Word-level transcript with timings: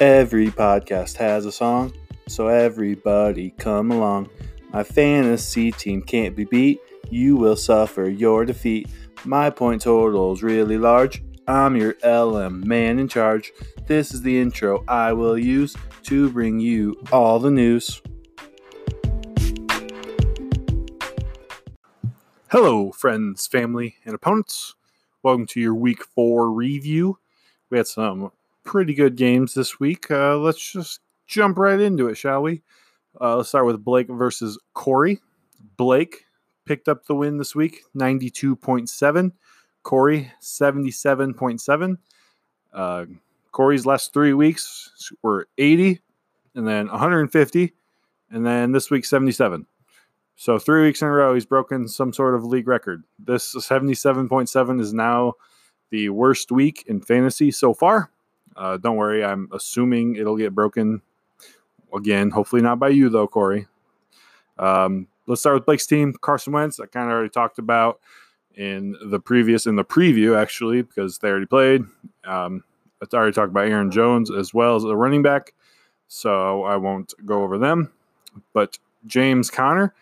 Every 0.00 0.46
podcast 0.46 1.18
has 1.18 1.44
a 1.44 1.52
song, 1.52 1.92
so 2.26 2.48
everybody 2.48 3.50
come 3.58 3.90
along. 3.90 4.30
My 4.72 4.82
fantasy 4.82 5.70
team 5.72 6.00
can't 6.00 6.34
be 6.34 6.46
beat. 6.46 6.80
You 7.10 7.36
will 7.36 7.54
suffer 7.54 8.08
your 8.08 8.46
defeat. 8.46 8.88
My 9.26 9.50
point 9.50 9.82
total's 9.82 10.42
really 10.42 10.78
large. 10.78 11.22
I'm 11.46 11.76
your 11.76 11.96
LM 12.02 12.66
man 12.66 12.98
in 12.98 13.08
charge. 13.08 13.52
This 13.86 14.14
is 14.14 14.22
the 14.22 14.40
intro 14.40 14.84
I 14.88 15.12
will 15.12 15.38
use 15.38 15.76
to 16.04 16.30
bring 16.30 16.60
you 16.60 16.96
all 17.12 17.38
the 17.38 17.50
news. 17.50 18.00
Hello, 22.50 22.90
friends, 22.92 23.46
family, 23.46 23.96
and 24.06 24.14
opponents. 24.14 24.76
Welcome 25.22 25.44
to 25.48 25.60
your 25.60 25.74
week 25.74 26.02
four 26.04 26.50
review. 26.50 27.18
We 27.68 27.76
had 27.76 27.86
some 27.86 28.32
pretty 28.64 28.94
good 28.94 29.16
games 29.16 29.54
this 29.54 29.80
week. 29.80 30.10
Uh, 30.10 30.36
let's 30.36 30.72
just 30.72 31.00
jump 31.26 31.58
right 31.58 31.80
into 31.80 32.08
it, 32.08 32.16
shall 32.16 32.42
we? 32.42 32.62
Uh, 33.20 33.36
let's 33.36 33.48
start 33.48 33.66
with 33.66 33.84
Blake 33.84 34.08
versus 34.08 34.58
Corey. 34.74 35.20
Blake 35.76 36.24
picked 36.64 36.88
up 36.88 37.04
the 37.06 37.14
win 37.14 37.38
this 37.38 37.54
week, 37.54 37.82
92.7. 37.96 39.32
Corey, 39.82 40.32
77.7. 40.40 41.96
Uh, 42.72 43.04
Corey's 43.50 43.86
last 43.86 44.12
three 44.12 44.32
weeks 44.32 45.12
were 45.22 45.48
80, 45.58 46.00
and 46.54 46.68
then 46.68 46.88
150, 46.88 47.72
and 48.30 48.46
then 48.46 48.72
this 48.72 48.90
week 48.90 49.04
77. 49.04 49.66
So 50.36 50.58
three 50.58 50.82
weeks 50.82 51.02
in 51.02 51.08
a 51.08 51.10
row, 51.10 51.34
he's 51.34 51.44
broken 51.44 51.88
some 51.88 52.12
sort 52.12 52.34
of 52.34 52.44
league 52.44 52.68
record. 52.68 53.04
This 53.18 53.54
77.7 53.54 54.80
is 54.80 54.94
now 54.94 55.34
the 55.90 56.08
worst 56.08 56.50
week 56.50 56.84
in 56.86 57.00
fantasy 57.00 57.50
so 57.50 57.74
far. 57.74 58.10
Uh, 58.60 58.76
don't 58.76 58.96
worry, 58.96 59.24
I'm 59.24 59.48
assuming 59.52 60.16
it'll 60.16 60.36
get 60.36 60.54
broken 60.54 61.00
again. 61.94 62.28
Hopefully 62.28 62.60
not 62.60 62.78
by 62.78 62.90
you 62.90 63.08
though, 63.08 63.26
Corey. 63.26 63.66
Um, 64.58 65.08
let's 65.26 65.40
start 65.40 65.54
with 65.54 65.64
Blake's 65.64 65.86
team. 65.86 66.14
Carson 66.20 66.52
Wentz. 66.52 66.78
I 66.78 66.84
kind 66.84 67.06
of 67.06 67.12
already 67.12 67.30
talked 67.30 67.58
about 67.58 68.00
in 68.54 68.96
the 69.06 69.18
previous 69.18 69.66
in 69.66 69.76
the 69.76 69.84
preview 69.84 70.38
actually 70.38 70.82
because 70.82 71.16
they 71.18 71.30
already 71.30 71.46
played. 71.46 71.84
Um, 72.24 72.62
I 73.00 73.16
already 73.16 73.32
talked 73.32 73.48
about 73.48 73.66
Aaron 73.66 73.90
Jones 73.90 74.30
as 74.30 74.52
well 74.52 74.76
as 74.76 74.84
a 74.84 74.94
running 74.94 75.22
back, 75.22 75.54
so 76.08 76.64
I 76.64 76.76
won't 76.76 77.14
go 77.24 77.42
over 77.42 77.56
them. 77.56 77.90
But 78.52 78.78
James 79.06 79.50
Conner. 79.50 79.94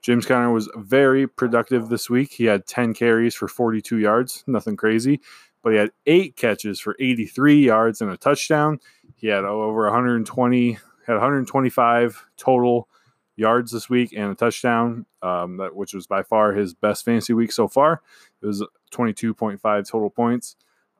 James 0.00 0.24
Conner 0.24 0.52
was 0.52 0.70
very 0.76 1.26
productive 1.26 1.90
this 1.90 2.08
week. 2.08 2.32
He 2.32 2.44
had 2.44 2.66
10 2.66 2.94
carries 2.94 3.34
for 3.34 3.48
42 3.48 3.98
yards, 3.98 4.42
nothing 4.46 4.76
crazy 4.76 5.20
but 5.66 5.72
he 5.72 5.80
had 5.80 5.90
eight 6.06 6.36
catches 6.36 6.78
for 6.78 6.94
83 7.00 7.64
yards 7.64 8.00
and 8.00 8.08
a 8.08 8.16
touchdown. 8.16 8.78
He 9.16 9.26
had 9.26 9.42
over 9.42 9.82
120, 9.82 10.72
had 11.04 11.12
125 11.12 12.24
total 12.36 12.88
yards 13.34 13.72
this 13.72 13.90
week 13.90 14.12
and 14.16 14.30
a 14.30 14.36
touchdown, 14.36 15.06
um, 15.22 15.56
that, 15.56 15.74
which 15.74 15.92
was 15.92 16.06
by 16.06 16.22
far 16.22 16.52
his 16.52 16.72
best 16.72 17.04
fantasy 17.04 17.32
week 17.32 17.50
so 17.50 17.66
far. 17.66 18.00
It 18.40 18.46
was 18.46 18.64
22.5 18.92 19.90
total 19.90 20.08
points. 20.08 20.54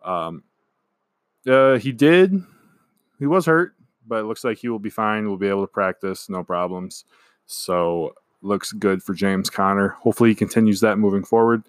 Um, 0.05 0.43
uh, 1.47 1.79
he 1.79 1.93
did, 1.93 2.35
he 3.21 3.27
was 3.27 3.47
hurt, 3.47 3.77
but 4.05 4.23
it 4.23 4.25
looks 4.25 4.43
like 4.43 4.59
he 4.59 4.69
will 4.69 4.81
be 4.81 4.91
fine. 4.91 5.29
We'll 5.29 5.37
be 5.37 5.47
able 5.47 5.63
to 5.63 5.73
practice, 5.73 6.29
no 6.29 6.43
problems. 6.43 7.05
So 7.45 8.17
looks 8.43 8.73
good 8.73 9.01
for 9.01 9.15
James 9.15 9.49
Conner. 9.49 9.91
Hopefully, 10.01 10.31
he 10.31 10.35
continues 10.35 10.81
that 10.81 10.99
moving 10.99 11.23
forward. 11.23 11.63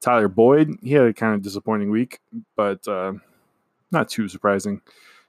Tyler 0.00 0.28
Boyd, 0.28 0.70
he 0.82 0.92
had 0.92 1.06
a 1.06 1.14
kind 1.14 1.34
of 1.34 1.42
disappointing 1.42 1.90
week, 1.90 2.20
but 2.56 2.86
uh, 2.86 3.14
not 3.90 4.08
too 4.08 4.28
surprising. 4.28 4.80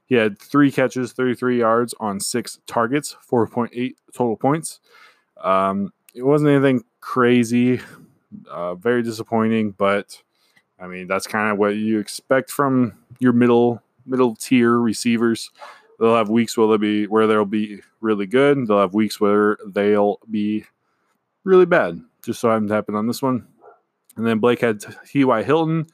He 0.06 0.16
had 0.16 0.40
three 0.40 0.72
catches, 0.72 1.14
33 1.14 1.60
yards 1.60 1.96
on 2.00 2.20
six 2.20 2.60
targets, 2.68 3.16
4.8 3.30 3.96
total 4.14 4.38
points. 4.38 4.80
Um, 5.42 5.92
it 6.14 6.24
wasn't 6.24 6.52
anything 6.52 6.84
crazy, 7.02 7.82
uh, 8.50 8.76
very 8.76 9.02
disappointing, 9.02 9.72
but 9.72 10.22
I 10.80 10.88
mean 10.88 11.08
that's 11.08 11.28
kind 11.28 11.52
of 11.52 11.58
what 11.58 11.76
you 11.76 12.00
expect 12.00 12.52
from 12.52 12.94
your 13.20 13.34
middle 13.34 13.82
middle 14.06 14.36
tier 14.36 14.78
receivers. 14.78 15.52
They'll 16.00 16.16
have 16.16 16.30
weeks 16.30 16.58
where 16.58 16.68
they'll 16.68 16.78
be 16.78 17.08
where 17.08 17.28
they'll 17.28 17.46
be 17.46 17.82
really 18.02 18.26
good. 18.26 18.68
They'll 18.68 18.80
have 18.80 18.94
weeks 18.94 19.20
where 19.20 19.58
they'll 19.66 20.20
be 20.30 20.66
really 21.44 21.66
bad. 21.66 22.02
Just 22.24 22.40
so 22.40 22.50
I'm 22.50 22.68
happen 22.70 22.96
on 22.96 23.08
this 23.08 23.22
one. 23.22 23.48
And 24.16 24.26
then 24.26 24.40
Blake 24.40 24.62
had 24.62 24.84
T.Y. 25.08 25.44
Hilton 25.44 25.88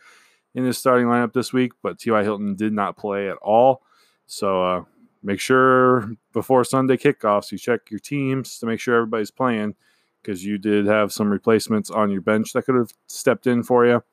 in 0.54 0.66
his 0.66 0.78
starting 0.78 1.08
lineup 1.08 1.34
this 1.34 1.54
week, 1.54 1.74
but 1.82 2.00
T.Y. 2.00 2.24
Hilton 2.24 2.56
did 2.56 2.74
not 2.74 2.98
play 2.98 3.30
at 3.30 3.38
all. 3.38 3.82
So 4.28 4.64
uh, 4.64 4.84
make 5.24 5.40
sure 5.40 6.12
before 6.34 6.64
Sunday 6.64 6.98
kickoffs 6.98 7.52
you 7.52 7.58
check 7.58 7.90
your 7.90 8.00
teams 8.00 8.60
to 8.60 8.66
make 8.66 8.80
sure 8.80 8.96
everybody's 8.96 9.32
playing 9.32 9.76
because 10.22 10.46
you 10.46 10.58
did 10.58 10.86
have 10.86 11.12
some 11.12 11.30
replacements 11.30 11.90
on 11.90 12.12
your 12.12 12.22
bench 12.22 12.54
that 12.54 12.66
could 12.66 12.76
have 12.76 12.92
stepped 13.08 13.48
in 13.48 13.64
for 13.64 13.86
you. 13.86 14.04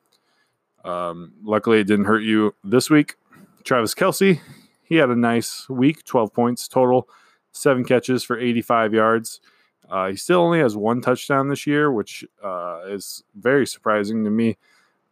Um, 0.83 1.33
luckily, 1.43 1.79
it 1.79 1.87
didn't 1.87 2.05
hurt 2.05 2.23
you 2.23 2.55
this 2.63 2.89
week. 2.89 3.15
Travis 3.63 3.93
Kelce, 3.93 4.39
he 4.83 4.95
had 4.95 5.09
a 5.09 5.15
nice 5.15 5.69
week 5.69 6.03
12 6.05 6.33
points 6.33 6.67
total, 6.67 7.07
seven 7.51 7.83
catches 7.83 8.23
for 8.23 8.39
85 8.39 8.93
yards. 8.93 9.41
Uh, 9.89 10.09
he 10.09 10.15
still 10.15 10.41
only 10.41 10.59
has 10.59 10.75
one 10.75 11.01
touchdown 11.01 11.49
this 11.49 11.65
year, 11.65 11.91
which 11.91 12.23
uh, 12.43 12.81
is 12.87 13.23
very 13.35 13.65
surprising 13.65 14.23
to 14.23 14.29
me. 14.29 14.57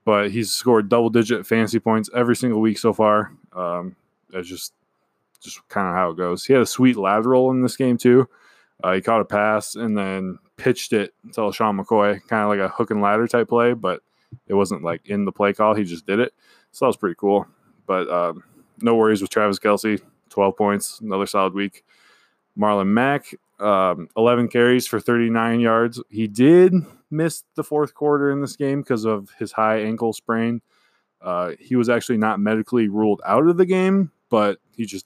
But 0.06 0.32
he's 0.32 0.54
scored 0.54 0.88
double-digit 0.88 1.46
fantasy 1.46 1.80
points 1.80 2.10
every 2.16 2.36
single 2.36 2.62
week 2.62 2.78
so 2.78 2.94
far. 2.94 3.34
Um, 3.54 3.96
that's 4.30 4.48
just 4.48 4.74
just 5.42 5.68
kind 5.70 5.88
of 5.88 5.94
how 5.94 6.10
it 6.12 6.18
goes. 6.18 6.46
He 6.46 6.54
had 6.54 6.62
a 6.62 6.68
sweet 6.68 6.96
lateral 6.96 7.52
in 7.52 7.62
this 7.62 7.76
game 7.76 7.98
too. 7.98 8.28
Uh, 8.84 8.94
he 8.94 9.02
caught 9.02 9.22
a 9.22 9.26
pass 9.26 9.76
and 9.76 9.98
then 9.98 10.38
pitched 10.56 10.94
it 10.94 11.14
to 11.34 11.52
Sean 11.52 11.78
McCoy, 11.78 12.20
kind 12.28 12.44
of 12.44 12.50
like 12.50 12.60
a 12.60 12.74
hook 12.74 12.92
and 12.92 13.02
ladder 13.02 13.28
type 13.28 13.50
play, 13.50 13.74
but 13.74 14.02
it 14.48 14.54
wasn't 14.54 14.84
like 14.84 15.02
in 15.06 15.26
the 15.26 15.32
play 15.32 15.54
call. 15.54 15.74
He 15.74 15.84
just 15.84 16.06
did 16.06 16.20
it. 16.20 16.34
So 16.72 16.86
that 16.86 16.88
was 16.88 16.98
pretty 16.98 17.16
cool. 17.16 17.48
But 17.86 18.10
um, 18.10 18.44
no 18.82 18.96
worries 18.96 19.22
with 19.22 19.32
Travis 19.32 19.60
Kelce. 19.60 20.02
12 20.30 20.58
points, 20.58 21.00
another 21.00 21.26
solid 21.26 21.54
week. 21.54 21.84
Marlon 22.58 22.88
Mack, 22.88 23.34
um, 23.60 24.10
11 24.16 24.50
carries 24.50 24.88
for 24.88 25.00
39 25.00 25.60
yards. 25.60 26.02
He 26.10 26.28
did 26.28 26.74
miss 27.10 27.44
the 27.56 27.64
fourth 27.64 27.94
quarter 27.94 28.32
in 28.32 28.42
this 28.42 28.56
game 28.56 28.82
because 28.82 29.06
of 29.06 29.30
his 29.40 29.52
high 29.52 29.82
ankle 29.82 30.14
sprain. 30.14 30.62
Uh, 31.22 31.54
he 31.60 31.76
was 31.76 31.90
actually 31.90 32.18
not 32.18 32.40
medically 32.40 32.88
ruled 32.88 33.22
out 33.26 33.48
of 33.48 33.58
the 33.58 33.66
game, 33.66 34.12
but 34.30 34.60
he 34.76 34.86
just, 34.86 35.06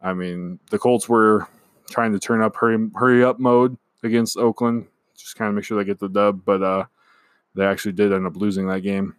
I 0.00 0.14
mean, 0.14 0.58
the 0.70 0.78
Colts 0.78 1.08
were 1.08 1.46
trying 1.90 2.12
to 2.12 2.18
turn 2.18 2.42
up 2.42 2.56
hurry, 2.56 2.88
hurry 2.94 3.24
up 3.24 3.38
mode 3.38 3.76
against 4.02 4.38
Oakland, 4.38 4.86
just 5.16 5.36
kind 5.36 5.48
of 5.48 5.54
make 5.54 5.64
sure 5.64 5.76
they 5.76 5.84
get 5.84 5.98
the 5.98 6.08
dub, 6.08 6.44
but 6.44 6.62
uh, 6.62 6.84
they 7.54 7.66
actually 7.66 7.92
did 7.92 8.12
end 8.12 8.26
up 8.26 8.36
losing 8.36 8.66
that 8.68 8.80
game, 8.80 9.14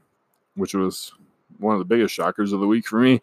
which 0.55 0.73
was 0.73 1.11
one 1.57 1.75
of 1.75 1.79
the 1.79 1.85
biggest 1.85 2.13
shockers 2.13 2.53
of 2.53 2.59
the 2.59 2.67
week 2.67 2.87
for 2.87 2.99
me. 2.99 3.21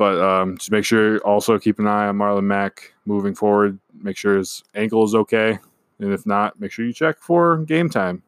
But 0.00 0.18
um, 0.18 0.56
just 0.56 0.70
make 0.70 0.86
sure 0.86 1.18
also 1.18 1.58
keep 1.58 1.78
an 1.78 1.86
eye 1.86 2.06
on 2.06 2.16
Marlon 2.16 2.44
Mack 2.44 2.94
moving 3.04 3.34
forward. 3.34 3.78
Make 3.92 4.16
sure 4.16 4.38
his 4.38 4.64
ankle 4.74 5.04
is 5.04 5.14
okay. 5.14 5.58
And 5.98 6.14
if 6.14 6.24
not, 6.24 6.58
make 6.58 6.72
sure 6.72 6.86
you 6.86 6.94
check 6.94 7.18
for 7.20 7.58
game 7.58 7.90
time. 7.90 8.22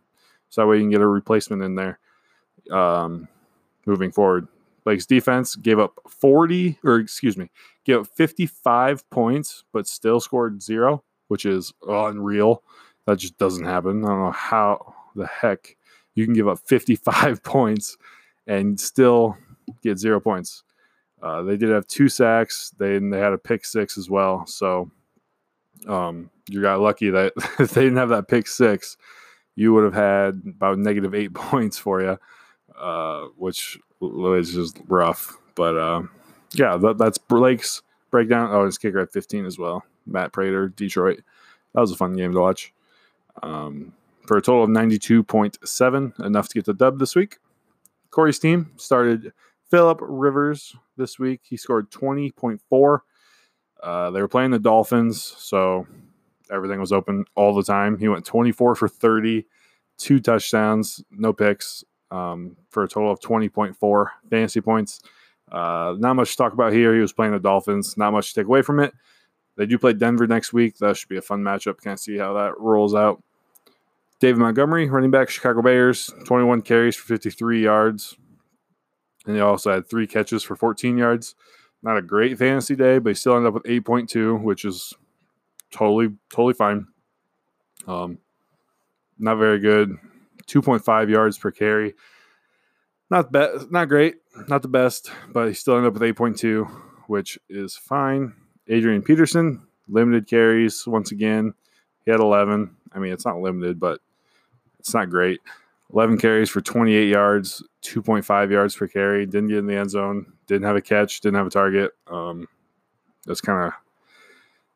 So 0.50 0.60
that 0.60 0.66
way 0.66 0.76
you 0.76 0.82
can 0.82 0.90
get 0.90 1.00
a 1.00 1.06
replacement 1.06 1.62
in 1.62 1.74
there 1.74 1.98
um, 2.70 3.26
moving 3.86 4.12
forward. 4.12 4.48
Blake's 4.84 5.06
defense 5.06 5.56
gave 5.56 5.78
up 5.78 5.98
40, 6.06 6.78
or 6.84 6.96
excuse 6.96 7.38
me, 7.38 7.50
gave 7.86 8.00
up 8.00 8.06
55 8.06 9.08
points, 9.08 9.64
but 9.72 9.86
still 9.86 10.20
scored 10.20 10.62
zero, 10.62 11.02
which 11.28 11.46
is 11.46 11.72
unreal. 11.88 12.62
That 13.06 13.16
just 13.16 13.38
doesn't 13.38 13.64
happen. 13.64 14.04
I 14.04 14.08
don't 14.08 14.24
know 14.24 14.30
how 14.30 14.94
the 15.16 15.26
heck 15.26 15.74
you 16.16 16.26
can 16.26 16.34
give 16.34 16.48
up 16.48 16.58
55 16.66 17.42
points 17.42 17.96
and 18.46 18.78
still 18.78 19.38
get 19.82 19.98
zero 19.98 20.20
points. 20.20 20.64
Uh, 21.22 21.42
they 21.42 21.56
did 21.56 21.70
have 21.70 21.86
two 21.86 22.08
sacks. 22.08 22.72
They 22.78 22.98
they 22.98 23.18
had 23.18 23.32
a 23.32 23.38
pick 23.38 23.64
six 23.64 23.96
as 23.96 24.10
well. 24.10 24.44
So 24.46 24.90
um, 25.88 26.30
you 26.48 26.60
got 26.60 26.80
lucky 26.80 27.10
that 27.10 27.32
if 27.58 27.70
they 27.70 27.82
didn't 27.82 27.98
have 27.98 28.08
that 28.08 28.28
pick 28.28 28.48
six, 28.48 28.96
you 29.54 29.72
would 29.72 29.84
have 29.84 29.94
had 29.94 30.42
about 30.46 30.78
negative 30.78 31.14
eight 31.14 31.32
points 31.34 31.78
for 31.78 32.02
you, 32.02 32.18
uh, 32.78 33.26
which 33.36 33.78
is 34.00 34.52
just 34.52 34.80
rough. 34.88 35.36
But 35.54 35.76
uh, 35.76 36.02
yeah, 36.54 36.76
that, 36.76 36.98
that's 36.98 37.18
Blake's 37.18 37.82
breakdown. 38.10 38.50
Oh, 38.52 38.64
his 38.64 38.78
kicker 38.78 38.98
at 38.98 39.12
15 39.12 39.46
as 39.46 39.58
well. 39.58 39.84
Matt 40.06 40.32
Prater, 40.32 40.68
Detroit. 40.68 41.20
That 41.74 41.80
was 41.80 41.92
a 41.92 41.96
fun 41.96 42.14
game 42.14 42.32
to 42.32 42.40
watch. 42.40 42.72
Um, 43.42 43.92
for 44.26 44.36
a 44.36 44.42
total 44.42 44.64
of 44.64 44.70
92.7, 44.70 46.24
enough 46.24 46.48
to 46.48 46.54
get 46.54 46.64
the 46.64 46.74
dub 46.74 46.98
this 46.98 47.14
week. 47.14 47.38
Corey's 48.10 48.38
team 48.38 48.72
started 48.76 49.32
Philip 49.70 49.98
Rivers 50.02 50.76
this 51.02 51.18
week. 51.18 51.40
He 51.42 51.56
scored 51.56 51.90
20.4. 51.90 52.98
Uh, 53.82 54.10
they 54.12 54.20
were 54.20 54.28
playing 54.28 54.52
the 54.52 54.58
Dolphins, 54.58 55.22
so 55.22 55.86
everything 56.50 56.80
was 56.80 56.92
open 56.92 57.24
all 57.34 57.54
the 57.54 57.64
time. 57.64 57.98
He 57.98 58.08
went 58.08 58.24
24 58.24 58.76
for 58.76 58.88
30, 58.88 59.44
two 59.98 60.20
touchdowns, 60.20 61.02
no 61.10 61.32
picks, 61.32 61.84
um, 62.10 62.56
for 62.70 62.84
a 62.84 62.88
total 62.88 63.10
of 63.10 63.20
20.4 63.20 64.06
fantasy 64.30 64.60
points. 64.60 65.00
Uh, 65.50 65.96
not 65.98 66.14
much 66.14 66.30
to 66.30 66.36
talk 66.36 66.52
about 66.52 66.72
here. 66.72 66.94
He 66.94 67.00
was 67.00 67.12
playing 67.12 67.32
the 67.32 67.40
Dolphins. 67.40 67.96
Not 67.96 68.12
much 68.12 68.32
to 68.32 68.40
take 68.40 68.46
away 68.46 68.62
from 68.62 68.78
it. 68.78 68.94
They 69.56 69.66
do 69.66 69.78
play 69.78 69.92
Denver 69.92 70.26
next 70.26 70.52
week. 70.52 70.78
That 70.78 70.96
should 70.96 71.08
be 71.08 71.18
a 71.18 71.22
fun 71.22 71.42
matchup. 71.42 71.82
Can't 71.82 72.00
see 72.00 72.16
how 72.16 72.34
that 72.34 72.58
rolls 72.58 72.94
out. 72.94 73.22
David 74.20 74.38
Montgomery, 74.38 74.88
running 74.88 75.10
back, 75.10 75.28
Chicago 75.28 75.62
Bears, 75.62 76.08
21 76.26 76.62
carries 76.62 76.94
for 76.94 77.06
53 77.06 77.64
yards. 77.64 78.16
And 79.26 79.36
he 79.36 79.40
also 79.42 79.72
had 79.72 79.88
three 79.88 80.06
catches 80.06 80.42
for 80.42 80.56
14 80.56 80.96
yards. 80.96 81.34
Not 81.82 81.96
a 81.96 82.02
great 82.02 82.38
fantasy 82.38 82.76
day, 82.76 82.98
but 82.98 83.10
he 83.10 83.14
still 83.14 83.36
ended 83.36 83.48
up 83.48 83.54
with 83.54 83.64
8.2, 83.64 84.42
which 84.42 84.64
is 84.64 84.94
totally, 85.70 86.10
totally 86.30 86.54
fine. 86.54 86.86
Um, 87.86 88.18
not 89.18 89.36
very 89.36 89.58
good. 89.58 89.96
2.5 90.46 91.08
yards 91.08 91.38
per 91.38 91.50
carry. 91.50 91.94
Not 93.10 93.30
be- 93.30 93.66
not 93.70 93.88
great, 93.88 94.16
not 94.48 94.62
the 94.62 94.68
best, 94.68 95.10
but 95.32 95.48
he 95.48 95.54
still 95.54 95.76
ended 95.76 95.88
up 95.88 96.00
with 96.00 96.16
8.2, 96.16 96.66
which 97.08 97.38
is 97.48 97.76
fine. 97.76 98.34
Adrian 98.68 99.02
Peterson, 99.02 99.66
limited 99.88 100.26
carries 100.26 100.86
once 100.86 101.12
again. 101.12 101.54
He 102.04 102.10
had 102.10 102.20
11. 102.20 102.74
I 102.92 102.98
mean, 102.98 103.12
it's 103.12 103.24
not 103.26 103.40
limited, 103.40 103.78
but 103.78 104.00
it's 104.78 104.94
not 104.94 105.10
great. 105.10 105.40
11 105.92 106.18
carries 106.18 106.48
for 106.48 106.60
28 106.60 107.08
yards, 107.08 107.62
2.5 107.82 108.50
yards 108.50 108.74
per 108.74 108.88
carry. 108.88 109.26
Didn't 109.26 109.48
get 109.48 109.58
in 109.58 109.66
the 109.66 109.76
end 109.76 109.90
zone. 109.90 110.32
Didn't 110.46 110.66
have 110.66 110.76
a 110.76 110.80
catch. 110.80 111.20
Didn't 111.20 111.36
have 111.36 111.46
a 111.46 111.50
target. 111.50 111.92
Um, 112.06 112.46
that's 113.26 113.40
kind 113.40 113.66
of 113.66 113.72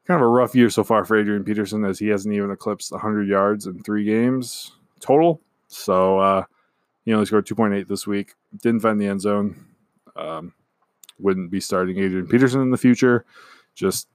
kind 0.06 0.20
of 0.20 0.26
a 0.26 0.30
rough 0.30 0.54
year 0.54 0.70
so 0.70 0.84
far 0.84 1.04
for 1.04 1.18
Adrian 1.18 1.42
Peterson, 1.42 1.84
as 1.84 1.98
he 1.98 2.08
hasn't 2.08 2.34
even 2.34 2.50
eclipsed 2.50 2.92
100 2.92 3.28
yards 3.28 3.66
in 3.66 3.82
three 3.82 4.04
games 4.04 4.72
total. 5.00 5.40
So 5.68 6.18
uh, 6.18 6.44
he 7.04 7.12
only 7.12 7.26
scored 7.26 7.46
2.8 7.46 7.88
this 7.88 8.06
week. 8.06 8.34
Didn't 8.62 8.80
find 8.80 9.00
the 9.00 9.06
end 9.06 9.20
zone. 9.20 9.64
Um, 10.14 10.52
wouldn't 11.18 11.50
be 11.50 11.60
starting 11.60 11.98
Adrian 11.98 12.26
Peterson 12.26 12.60
in 12.60 12.70
the 12.70 12.76
future. 12.76 13.24
Just 13.74 14.08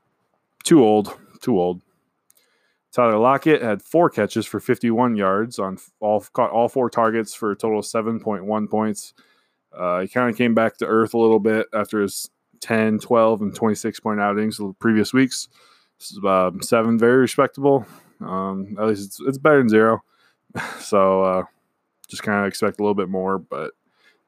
too 0.63 0.83
old. 0.83 1.18
Too 1.42 1.59
old. 1.59 1.81
Tyler 2.92 3.18
Lockett 3.18 3.62
had 3.62 3.82
four 3.82 4.10
catches 4.10 4.46
for 4.46 4.60
51 4.60 5.16
yards 5.16 5.60
on 5.60 5.78
all 6.00 6.22
caught 6.34 6.52
all 6.52 6.68
four 6.68 6.90
targets 6.90 7.34
for 7.34 7.52
a 7.52 7.56
total 7.56 7.80
of 7.80 7.86
7.1 7.86 8.70
points. 8.70 9.14
Uh, 9.72 10.02
he 10.02 10.08
kind 10.08 10.30
of 10.30 10.38
came 10.38 10.54
back 10.54 10.78
to 10.78 10.86
earth 10.86 11.14
a 11.14 11.18
little 11.18 11.40
bit 11.40 11.68
after 11.74 12.02
his 12.02 12.30
10, 12.60 13.00
12, 13.00 13.42
and 13.42 13.56
26 13.56 14.00
point 14.02 14.20
outings 14.20 14.58
the 14.58 14.74
previous 14.80 15.14
weeks. 15.14 15.48
Uh, 16.26 16.52
seven, 16.62 16.98
very 16.98 17.18
respectable. 17.18 17.86
Um, 18.20 18.76
at 18.80 18.88
least 18.88 19.06
it's, 19.06 19.20
it's 19.22 19.38
better 19.38 19.60
than 19.60 19.70
zero. 19.70 20.04
so 20.80 21.24
uh, 21.24 21.44
just 22.10 22.24
kind 22.24 22.42
of 22.42 22.48
expect 22.48 22.80
a 22.80 22.84
little 22.84 22.96
bit 22.96 23.10
more, 23.10 23.38
but 23.38 23.72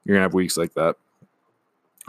you're 0.04 0.14
gonna 0.16 0.22
have 0.22 0.34
weeks 0.34 0.56
like 0.56 0.74
that. 0.74 0.96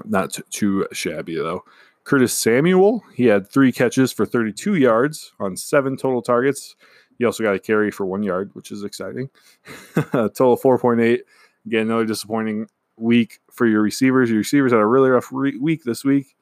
Not 0.03 0.37
too 0.51 0.87
shabby 0.91 1.35
though. 1.35 1.63
Curtis 2.05 2.37
Samuel, 2.37 3.03
he 3.15 3.25
had 3.25 3.49
three 3.49 3.71
catches 3.71 4.11
for 4.11 4.25
32 4.25 4.75
yards 4.75 5.33
on 5.39 5.57
seven 5.57 5.97
total 5.97 6.21
targets. 6.21 6.75
He 7.17 7.25
also 7.25 7.43
got 7.43 7.55
a 7.55 7.59
carry 7.59 7.89
for 7.89 8.05
one 8.05 8.21
yard, 8.21 8.51
which 8.53 8.71
is 8.71 8.83
exciting. 8.83 9.29
total 10.11 10.55
4.8. 10.55 11.19
Again, 11.65 11.81
another 11.81 12.05
disappointing 12.05 12.67
week 12.95 13.39
for 13.51 13.65
your 13.65 13.81
receivers. 13.81 14.29
Your 14.29 14.37
receivers 14.37 14.71
had 14.71 14.81
a 14.81 14.85
really 14.85 15.09
rough 15.09 15.29
re- 15.31 15.57
week 15.57 15.83
this 15.83 16.03
week. 16.05 16.35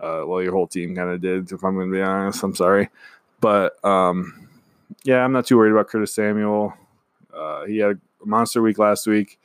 Uh, 0.00 0.22
well, 0.26 0.42
your 0.42 0.52
whole 0.52 0.66
team 0.66 0.96
kind 0.96 1.10
of 1.10 1.20
did, 1.20 1.52
if 1.52 1.62
I'm 1.62 1.74
going 1.74 1.90
to 1.90 1.94
be 1.94 2.02
honest. 2.02 2.42
I'm 2.42 2.54
sorry. 2.54 2.88
But 3.40 3.84
um, 3.84 4.48
yeah, 5.04 5.22
I'm 5.22 5.32
not 5.32 5.46
too 5.46 5.58
worried 5.58 5.72
about 5.72 5.88
Curtis 5.88 6.14
Samuel. 6.14 6.72
Uh, 7.34 7.66
he 7.66 7.78
had 7.78 8.00
a 8.22 8.26
monster 8.26 8.62
week 8.62 8.78
last 8.78 9.06
week. 9.06 9.38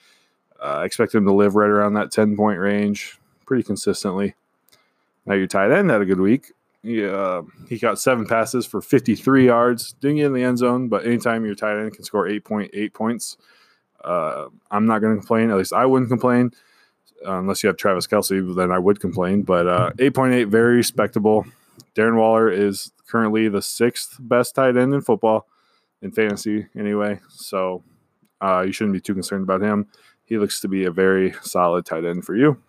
Uh, 0.61 0.77
I 0.77 0.85
expect 0.85 1.13
him 1.13 1.25
to 1.25 1.33
live 1.33 1.55
right 1.55 1.69
around 1.69 1.95
that 1.95 2.11
10 2.11 2.37
point 2.37 2.59
range 2.59 3.19
pretty 3.45 3.63
consistently. 3.63 4.35
Now 5.31 5.37
your 5.37 5.47
tight 5.47 5.71
end 5.71 5.89
had 5.89 6.01
a 6.01 6.05
good 6.05 6.19
week. 6.19 6.51
He, 6.83 7.05
uh, 7.05 7.43
he 7.69 7.79
got 7.79 7.97
seven 7.97 8.27
passes 8.27 8.65
for 8.65 8.81
53 8.81 9.45
yards. 9.45 9.93
Didn't 9.93 10.17
get 10.17 10.25
in 10.25 10.33
the 10.33 10.43
end 10.43 10.57
zone, 10.57 10.89
but 10.89 11.05
anytime 11.05 11.45
your 11.45 11.55
tight 11.55 11.79
end 11.79 11.93
can 11.93 12.03
score 12.03 12.27
8.8 12.27 12.93
points, 12.93 13.37
uh, 14.03 14.47
I'm 14.69 14.85
not 14.85 14.99
going 14.99 15.13
to 15.13 15.19
complain. 15.21 15.49
At 15.49 15.55
least 15.55 15.71
I 15.71 15.85
wouldn't 15.85 16.09
complain. 16.09 16.51
Uh, 17.25 17.39
unless 17.39 17.63
you 17.63 17.67
have 17.67 17.77
Travis 17.77 18.07
Kelce, 18.07 18.53
then 18.57 18.73
I 18.73 18.79
would 18.79 18.99
complain. 18.99 19.43
But 19.43 19.67
uh, 19.67 19.91
8.8, 19.91 20.49
very 20.49 20.75
respectable. 20.75 21.45
Darren 21.95 22.17
Waller 22.17 22.51
is 22.51 22.91
currently 23.07 23.47
the 23.47 23.61
sixth 23.61 24.17
best 24.19 24.53
tight 24.55 24.75
end 24.75 24.93
in 24.93 24.99
football, 24.99 25.47
in 26.01 26.11
fantasy 26.11 26.67
anyway. 26.77 27.21
So 27.29 27.83
uh, 28.41 28.63
you 28.65 28.73
shouldn't 28.73 28.95
be 28.95 28.99
too 28.99 29.13
concerned 29.13 29.43
about 29.43 29.61
him. 29.61 29.87
He 30.25 30.37
looks 30.37 30.59
to 30.59 30.67
be 30.67 30.83
a 30.83 30.91
very 30.91 31.35
solid 31.41 31.85
tight 31.85 32.03
end 32.03 32.25
for 32.25 32.35
you. 32.35 32.61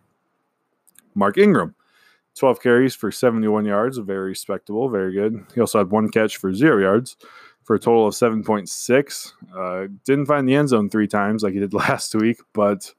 Mark 1.17 1.37
Ingram, 1.39 1.75
12 2.37 2.63
carries 2.63 2.95
for 2.95 3.11
71 3.11 3.65
yards, 3.65 3.99
very 3.99 4.31
respectable, 4.31 4.89
very 4.89 5.13
good. 5.13 5.45
He 5.55 5.61
also 5.61 5.79
had 5.79 5.91
one 5.91 6.09
catch 6.09 6.39
for 6.39 6.53
zero 6.55 6.81
yards 6.81 7.17
for 7.63 7.77
a 7.77 7.79
total 7.79 8.07
of 8.07 8.15
7.6. 8.15 9.33
Uh, 9.57 9.89
didn't 10.05 10.27
find 10.27 10.49
the 10.49 10.55
end 10.55 10.69
zone 10.71 10.89
three 10.89 11.07
times 11.07 11.43
like 11.43 11.53
he 11.53 11.61
did 11.61 11.75
last 11.75 12.15
week, 12.15 12.41
but 12.53 12.93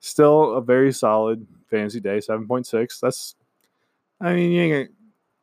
still 0.00 0.54
a 0.54 0.60
very 0.60 0.92
solid 0.92 1.46
fantasy 1.70 2.00
day. 2.00 2.18
7.6. 2.18 3.00
That's, 3.00 3.34
I 4.20 4.34
mean, 4.34 4.52
you 4.52 4.60
ain't 4.60 4.72
gonna, 4.72 4.98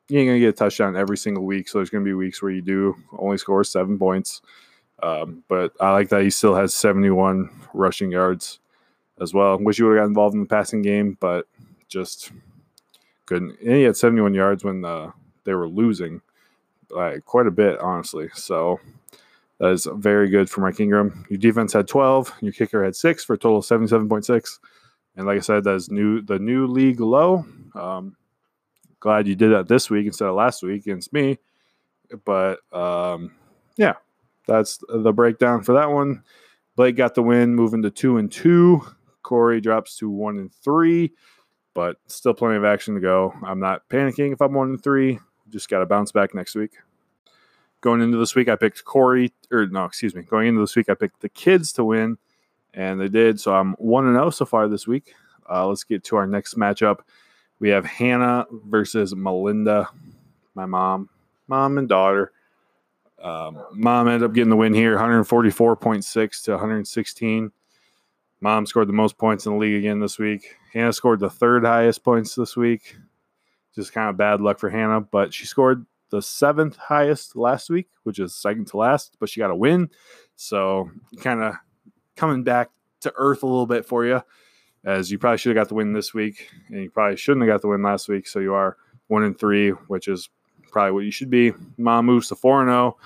you 0.08 0.20
ain't 0.20 0.30
gonna 0.30 0.40
get 0.40 0.50
a 0.50 0.54
touchdown 0.54 0.96
every 0.96 1.18
single 1.18 1.46
week, 1.46 1.68
so 1.68 1.80
there's 1.80 1.90
gonna 1.90 2.04
be 2.04 2.14
weeks 2.14 2.42
where 2.42 2.52
you 2.52 2.62
do 2.62 2.96
only 3.18 3.38
score 3.38 3.64
seven 3.64 3.98
points. 3.98 4.42
Um, 5.02 5.44
but 5.48 5.74
I 5.80 5.92
like 5.92 6.10
that 6.10 6.22
he 6.22 6.30
still 6.30 6.54
has 6.56 6.76
71 6.76 7.50
rushing 7.74 8.12
yards 8.12 8.60
as 9.20 9.34
well. 9.34 9.58
Wish 9.58 9.78
he 9.78 9.84
would 9.84 9.98
have 9.98 10.04
got 10.04 10.10
involved 10.10 10.36
in 10.36 10.42
the 10.42 10.48
passing 10.48 10.82
game, 10.84 11.18
but 11.20 11.48
just 11.88 12.32
couldn't. 13.32 13.60
And 13.62 13.76
he 13.76 13.84
had 13.84 13.96
71 13.96 14.34
yards 14.34 14.64
when 14.64 14.84
uh, 14.84 15.12
they 15.46 15.54
were 15.54 15.68
losing 15.68 16.22
like 16.90 17.24
quite 17.26 17.48
a 17.48 17.52
bit, 17.52 17.80
honestly. 17.80 18.30
So 18.34 18.80
that 19.60 19.70
is 19.72 19.88
very 19.94 20.30
good 20.30 20.50
for 20.50 20.62
Mike 20.62 20.80
Ingram. 20.80 21.26
Your 21.30 21.38
defense 21.38 21.72
had 21.72 21.88
12. 21.88 22.34
Your 22.42 22.52
kicker 22.52 22.84
had 22.84 22.96
six 22.96 23.24
for 23.24 23.34
a 23.34 23.38
total 23.38 23.60
of 23.60 23.66
77.6. 23.66 24.60
And 25.16 25.26
like 25.26 25.38
I 25.38 25.42
said, 25.42 25.64
that 25.64 25.76
is 25.76 25.90
new 25.90 26.22
the 26.22 26.40
new 26.40 26.68
league 26.68 27.00
low. 27.00 27.46
Um, 27.74 28.16
glad 29.00 29.28
you 29.28 29.36
did 29.36 29.52
that 29.52 29.68
this 29.68 29.90
week 29.90 30.06
instead 30.06 30.28
of 30.28 30.36
last 30.36 30.64
week 30.64 30.82
against 30.82 31.14
me. 31.14 31.38
But 32.26 32.60
um, 32.74 33.34
yeah, 33.78 33.94
that's 34.48 34.80
the 34.90 35.14
breakdown 35.14 35.64
for 35.64 35.74
that 35.74 35.90
one. 35.90 36.24
Blake 36.76 36.96
got 36.96 37.16
the 37.16 37.24
win, 37.24 37.56
moving 37.56 37.82
to 37.82 37.92
two 37.92 38.18
and 38.18 38.32
two. 38.32 38.82
Corey 39.24 39.62
drops 39.62 39.98
to 39.98 40.10
one 40.10 40.38
and 40.38 40.54
three, 40.54 41.14
but 41.74 41.98
still 42.08 42.34
plenty 42.34 42.58
of 42.58 42.66
action 42.66 42.96
to 42.96 43.02
go. 43.02 43.34
I'm 43.46 43.60
not 43.60 43.88
panicking 43.90 44.34
if 44.34 44.42
I'm 44.42 44.54
one 44.54 44.70
and 44.70 44.84
three. 44.84 45.20
Just 45.50 45.70
got 45.70 45.80
to 45.80 45.86
bounce 45.86 46.12
back 46.12 46.34
next 46.34 46.56
week. 46.56 46.74
Going 47.82 48.02
into 48.02 48.18
this 48.18 48.36
week, 48.36 48.48
I 48.48 48.56
picked 48.56 48.86
Corey, 48.86 49.34
or 49.52 49.66
no, 49.68 49.86
excuse 49.86 50.14
me. 50.14 50.22
Going 50.22 50.48
into 50.48 50.62
this 50.62 50.76
week, 50.76 50.90
I 50.90 50.94
picked 50.94 51.22
the 51.22 51.30
kids 51.30 51.74
to 51.74 51.84
win, 51.84 52.18
and 52.74 53.02
they 53.02 53.08
did. 53.08 53.40
So 53.40 53.56
I'm 53.56 53.74
one 53.74 54.06
and 54.06 54.16
zero 54.16 54.30
so 54.30 54.46
far 54.46 54.68
this 54.68 54.88
week. 54.88 55.14
Uh, 55.50 55.68
let's 55.68 55.84
get 55.84 56.04
to 56.06 56.16
our 56.16 56.28
next 56.28 56.56
matchup. 56.56 57.00
We 57.60 57.70
have 57.70 57.86
Hannah 57.86 58.46
versus 58.52 59.16
Melinda, 59.16 59.88
my 60.56 60.66
mom, 60.66 61.10
mom 61.48 61.78
and 61.78 61.90
daughter. 61.90 62.32
Um, 63.22 63.64
mom 63.74 64.08
ended 64.08 64.24
up 64.24 64.34
getting 64.34 64.50
the 64.50 64.56
win 64.56 64.74
here, 64.74 64.98
144.6 64.98 66.44
to 66.44 66.52
116. 66.52 67.52
Mom 68.42 68.66
scored 68.66 68.90
the 68.90 68.94
most 68.94 69.18
points 69.20 69.46
in 69.46 69.54
the 69.54 69.58
league 69.58 69.76
again 69.76 70.00
this 70.00 70.18
week. 70.18 70.56
Hannah 70.74 70.94
scored 70.94 71.20
the 71.20 71.30
third 71.30 71.64
highest 71.64 72.04
points 72.04 72.34
this 72.34 72.58
week. 72.58 72.98
Just 73.76 73.94
kind 73.94 74.10
of 74.10 74.18
bad 74.18 74.42
luck 74.42 74.60
for 74.60 74.70
Hannah, 74.70 75.00
but 75.00 75.34
she 75.34 75.46
scored 75.46 75.86
the 76.10 76.22
seventh 76.22 76.76
highest 76.76 77.36
last 77.36 77.70
week, 77.70 77.88
which 78.04 78.20
is 78.20 78.36
second 78.36 78.68
to 78.68 78.78
last, 78.78 79.16
but 79.20 79.30
she 79.30 79.40
got 79.40 79.52
a 79.52 79.56
win. 79.56 79.90
So 80.36 80.90
kind 81.20 81.42
of 81.42 81.54
coming 82.16 82.44
back 82.44 82.72
to 83.02 83.14
earth 83.16 83.44
a 83.44 83.48
little 83.48 83.68
bit 83.68 83.86
for 83.86 84.06
you, 84.06 84.22
as 84.84 85.12
you 85.12 85.20
probably 85.20 85.38
should 85.38 85.56
have 85.56 85.64
got 85.64 85.70
the 85.70 85.76
win 85.76 85.94
this 85.94 86.14
week, 86.14 86.50
and 86.70 86.82
you 86.82 86.90
probably 86.90 87.18
shouldn't 87.18 87.46
have 87.46 87.54
got 87.54 87.62
the 87.62 87.68
win 87.68 87.84
last 87.84 88.10
week. 88.10 88.28
So 88.28 88.40
you 88.40 88.56
are 88.56 88.76
one 89.08 89.24
and 89.24 89.38
three, 89.38 89.70
which 89.70 90.08
is 90.08 90.30
probably 90.72 90.92
what 90.92 91.06
you 91.06 91.12
should 91.12 91.30
be. 91.30 91.54
Mom 91.78 92.08
moves 92.08 92.30
to 92.30 92.36
4 92.36 92.66
0. 92.66 92.98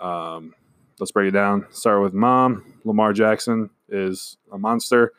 Um, 0.00 0.54
let's 0.98 1.12
break 1.12 1.28
it 1.28 1.32
down. 1.32 1.66
Start 1.70 2.02
with 2.02 2.14
mom. 2.14 2.74
Lamar 2.84 3.12
Jackson 3.12 3.70
is 3.94 4.36
a 4.52 4.58
monster. 4.58 5.12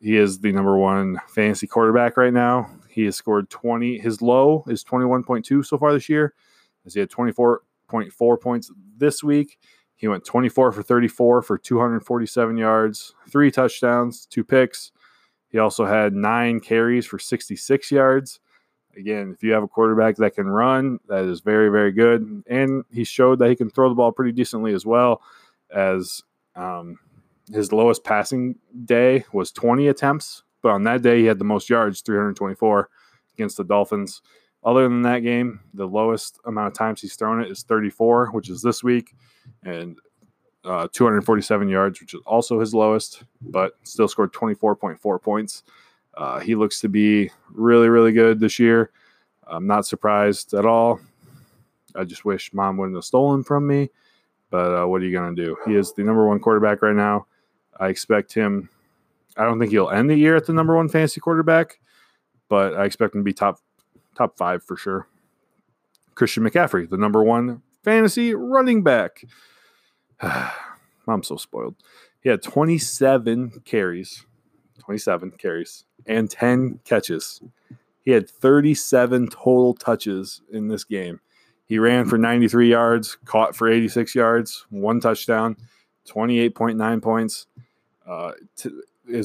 He 0.00 0.16
is 0.16 0.38
the 0.38 0.52
number 0.52 0.76
one 0.76 1.18
fantasy 1.28 1.66
quarterback 1.66 2.16
right 2.16 2.32
now. 2.32 2.70
He 2.88 3.04
has 3.04 3.16
scored 3.16 3.50
20. 3.50 3.98
His 3.98 4.22
low 4.22 4.64
is 4.68 4.84
21.2 4.84 5.64
so 5.64 5.78
far 5.78 5.92
this 5.92 6.08
year, 6.08 6.34
as 6.86 6.94
he 6.94 7.00
had 7.00 7.10
24.4 7.10 8.40
points 8.40 8.70
this 8.96 9.22
week. 9.24 9.58
He 9.96 10.08
went 10.08 10.24
24 10.24 10.72
for 10.72 10.82
34 10.82 11.42
for 11.42 11.56
247 11.58 12.56
yards, 12.56 13.14
three 13.28 13.50
touchdowns, 13.50 14.26
two 14.26 14.44
picks. 14.44 14.92
He 15.48 15.58
also 15.58 15.86
had 15.86 16.12
nine 16.12 16.60
carries 16.60 17.06
for 17.06 17.18
66 17.18 17.90
yards. 17.90 18.40
Again, 18.96 19.32
if 19.34 19.42
you 19.42 19.52
have 19.52 19.62
a 19.62 19.68
quarterback 19.68 20.16
that 20.16 20.34
can 20.34 20.46
run, 20.46 20.98
that 21.08 21.24
is 21.24 21.40
very, 21.40 21.68
very 21.68 21.92
good. 21.92 22.44
And 22.48 22.84
he 22.92 23.04
showed 23.04 23.38
that 23.38 23.48
he 23.48 23.56
can 23.56 23.70
throw 23.70 23.88
the 23.88 23.94
ball 23.94 24.12
pretty 24.12 24.32
decently 24.32 24.74
as 24.74 24.84
well, 24.84 25.22
as 25.74 26.22
um, 26.54 26.98
his 27.52 27.72
lowest 27.72 28.04
passing 28.04 28.56
day 28.84 29.24
was 29.32 29.52
20 29.52 29.88
attempts 29.88 30.44
but 30.64 30.70
on 30.70 30.84
that 30.84 31.02
day 31.02 31.20
he 31.20 31.26
had 31.26 31.38
the 31.38 31.44
most 31.44 31.68
yards, 31.68 32.00
324 32.00 32.88
against 33.34 33.58
the 33.58 33.64
Dolphins. 33.64 34.22
Other 34.64 34.84
than 34.84 35.02
that 35.02 35.18
game, 35.18 35.60
the 35.74 35.86
lowest 35.86 36.40
amount 36.46 36.68
of 36.68 36.72
times 36.72 37.02
he's 37.02 37.16
thrown 37.16 37.42
it 37.42 37.50
is 37.50 37.64
34, 37.64 38.28
which 38.28 38.48
is 38.48 38.62
this 38.62 38.82
week, 38.82 39.14
and 39.62 39.98
uh, 40.64 40.88
247 40.90 41.68
yards, 41.68 42.00
which 42.00 42.14
is 42.14 42.22
also 42.24 42.60
his 42.60 42.74
lowest, 42.74 43.24
but 43.42 43.74
still 43.82 44.08
scored 44.08 44.32
24.4 44.32 45.20
points. 45.20 45.64
Uh, 46.16 46.40
he 46.40 46.54
looks 46.54 46.80
to 46.80 46.88
be 46.88 47.30
really, 47.50 47.90
really 47.90 48.12
good 48.12 48.40
this 48.40 48.58
year. 48.58 48.90
I'm 49.46 49.66
not 49.66 49.84
surprised 49.84 50.54
at 50.54 50.64
all. 50.64 50.98
I 51.94 52.04
just 52.04 52.24
wish 52.24 52.54
mom 52.54 52.78
wouldn't 52.78 52.96
have 52.96 53.04
stolen 53.04 53.44
from 53.44 53.66
me, 53.66 53.90
but 54.48 54.82
uh, 54.82 54.86
what 54.86 55.02
are 55.02 55.04
you 55.04 55.12
going 55.12 55.36
to 55.36 55.44
do? 55.44 55.58
He 55.66 55.74
is 55.74 55.92
the 55.92 56.04
number 56.04 56.26
one 56.26 56.40
quarterback 56.40 56.80
right 56.80 56.96
now. 56.96 57.26
I 57.78 57.88
expect 57.88 58.34
him. 58.34 58.68
I 59.36 59.44
don't 59.44 59.58
think 59.58 59.72
he'll 59.72 59.90
end 59.90 60.10
the 60.10 60.16
year 60.16 60.36
at 60.36 60.46
the 60.46 60.52
number 60.52 60.76
one 60.76 60.88
fantasy 60.88 61.20
quarterback, 61.20 61.80
but 62.48 62.74
I 62.74 62.84
expect 62.84 63.14
him 63.14 63.20
to 63.20 63.24
be 63.24 63.32
top 63.32 63.60
top 64.14 64.36
five 64.36 64.62
for 64.62 64.76
sure. 64.76 65.08
Christian 66.14 66.44
McCaffrey, 66.44 66.88
the 66.88 66.96
number 66.96 67.22
one 67.22 67.62
fantasy 67.82 68.34
running 68.34 68.82
back. 68.82 69.24
I'm 70.20 71.22
so 71.22 71.36
spoiled. 71.36 71.76
He 72.20 72.30
had 72.30 72.42
27 72.42 73.62
carries, 73.64 74.24
27 74.80 75.32
carries, 75.32 75.84
and 76.06 76.30
10 76.30 76.80
catches. 76.84 77.42
He 78.00 78.12
had 78.12 78.28
37 78.28 79.28
total 79.28 79.74
touches 79.74 80.40
in 80.50 80.68
this 80.68 80.84
game. 80.84 81.20
He 81.66 81.78
ran 81.78 82.06
for 82.06 82.18
93 82.18 82.70
yards, 82.70 83.16
caught 83.24 83.56
for 83.56 83.68
86 83.68 84.14
yards, 84.14 84.66
one 84.70 85.00
touchdown, 85.00 85.56
28.9 86.08 87.02
points. 87.02 87.46
Uh, 88.06 88.32
to, 88.56 88.82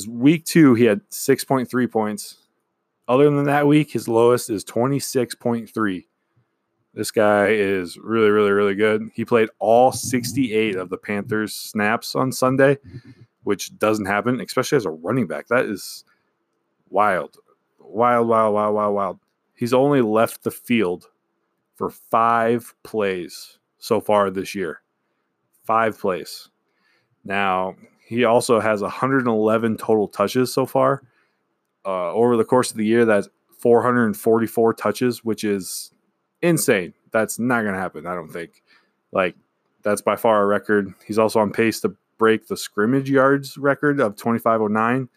week 0.08 0.46
two, 0.46 0.74
he 0.74 0.86
had 0.86 1.02
6.3 1.10 1.92
points. 1.92 2.38
Other 3.08 3.30
than 3.30 3.46
that 3.46 3.68
week, 3.68 3.92
his 3.92 4.08
lowest 4.08 4.50
is 4.50 4.64
26.3. 4.64 6.06
This 6.94 7.12
guy 7.12 7.48
is 7.48 7.98
really, 7.98 8.30
really, 8.30 8.52
really 8.52 8.76
good. 8.76 9.10
He 9.14 9.26
played 9.26 9.50
all 9.60 9.92
68 9.92 10.76
of 10.76 10.90
the 10.90 10.98
Panthers' 10.98 11.56
snaps 11.56 12.16
on 12.16 12.32
Sunday, 12.32 12.78
which 13.44 13.78
doesn't 13.78 14.06
happen, 14.06 14.40
especially 14.42 14.76
as 14.78 14.86
a 14.86 14.92
running 14.92 15.28
back. 15.28 15.48
That 15.48 15.66
is 15.66 16.04
wild. 16.90 17.38
Wild, 17.80 18.28
wild, 18.28 18.54
wild, 18.54 18.76
wild, 18.76 18.96
wild. 18.96 19.20
He's 19.56 19.74
only 19.74 20.02
left 20.02 20.44
the 20.44 20.52
field 20.52 21.10
for 21.76 21.90
five 21.90 22.74
plays 22.84 23.60
so 23.78 24.02
far 24.02 24.30
this 24.30 24.54
year. 24.54 24.82
Five 25.64 25.98
plays. 25.98 26.50
Now, 27.24 27.76
he 28.10 28.26
also 28.26 28.60
has 28.60 28.82
111 28.82 29.78
total 29.78 30.08
touches 30.08 30.52
so 30.52 30.66
far 30.66 31.04
uh, 31.86 32.12
over 32.12 32.38
the 32.38 32.44
course 32.44 32.72
of 32.72 32.78
the 32.78 32.86
year. 32.86 33.06
That's 33.06 33.30
444 33.60 34.74
touches, 34.74 35.24
which 35.24 35.44
is 35.44 35.92
insane. 36.42 36.96
That's 37.12 37.38
not 37.38 37.62
going 37.62 37.76
to 37.76 37.80
happen, 37.80 38.08
I 38.08 38.16
don't 38.16 38.34
think. 38.34 38.64
Like, 39.12 39.36
that's 39.84 40.02
by 40.02 40.16
far 40.16 40.42
a 40.42 40.48
record. 40.48 40.92
He's 41.06 41.20
also 41.20 41.40
on 41.40 41.52
pace 41.52 41.82
to 41.82 41.96
break 42.18 42.48
the 42.48 42.58
scrimmage 42.58 43.12
yards 43.12 43.60
record 43.60 44.00
of 44.00 44.16
2509. 44.16 45.08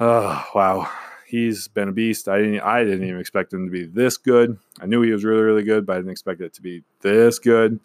Oh, 0.00 0.46
wow. 0.54 0.90
He's 1.26 1.68
been 1.68 1.90
a 1.90 1.92
beast. 1.92 2.26
I 2.26 2.38
didn't 2.38 2.60
I 2.60 2.84
didn't 2.84 3.06
even 3.06 3.20
expect 3.20 3.52
him 3.52 3.66
to 3.66 3.70
be 3.70 3.84
this 3.84 4.16
good. 4.16 4.56
I 4.80 4.86
knew 4.86 5.02
he 5.02 5.12
was 5.12 5.24
really, 5.24 5.42
really 5.42 5.62
good, 5.62 5.84
but 5.84 5.92
I 5.92 5.96
didn't 5.96 6.12
expect 6.12 6.40
it 6.40 6.54
to 6.54 6.62
be 6.62 6.82
this 7.02 7.38
good. 7.38 7.78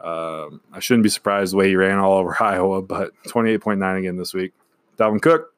Um, 0.00 0.62
I 0.72 0.80
shouldn't 0.80 1.02
be 1.02 1.10
surprised 1.10 1.52
the 1.52 1.58
way 1.58 1.68
he 1.68 1.76
ran 1.76 1.98
all 1.98 2.18
over 2.18 2.36
Iowa, 2.42 2.82
but 2.82 3.12
28.9 3.28 3.98
again 3.98 4.16
this 4.16 4.34
week. 4.34 4.52
Dalvin 4.96 5.20
Cook, 5.20 5.54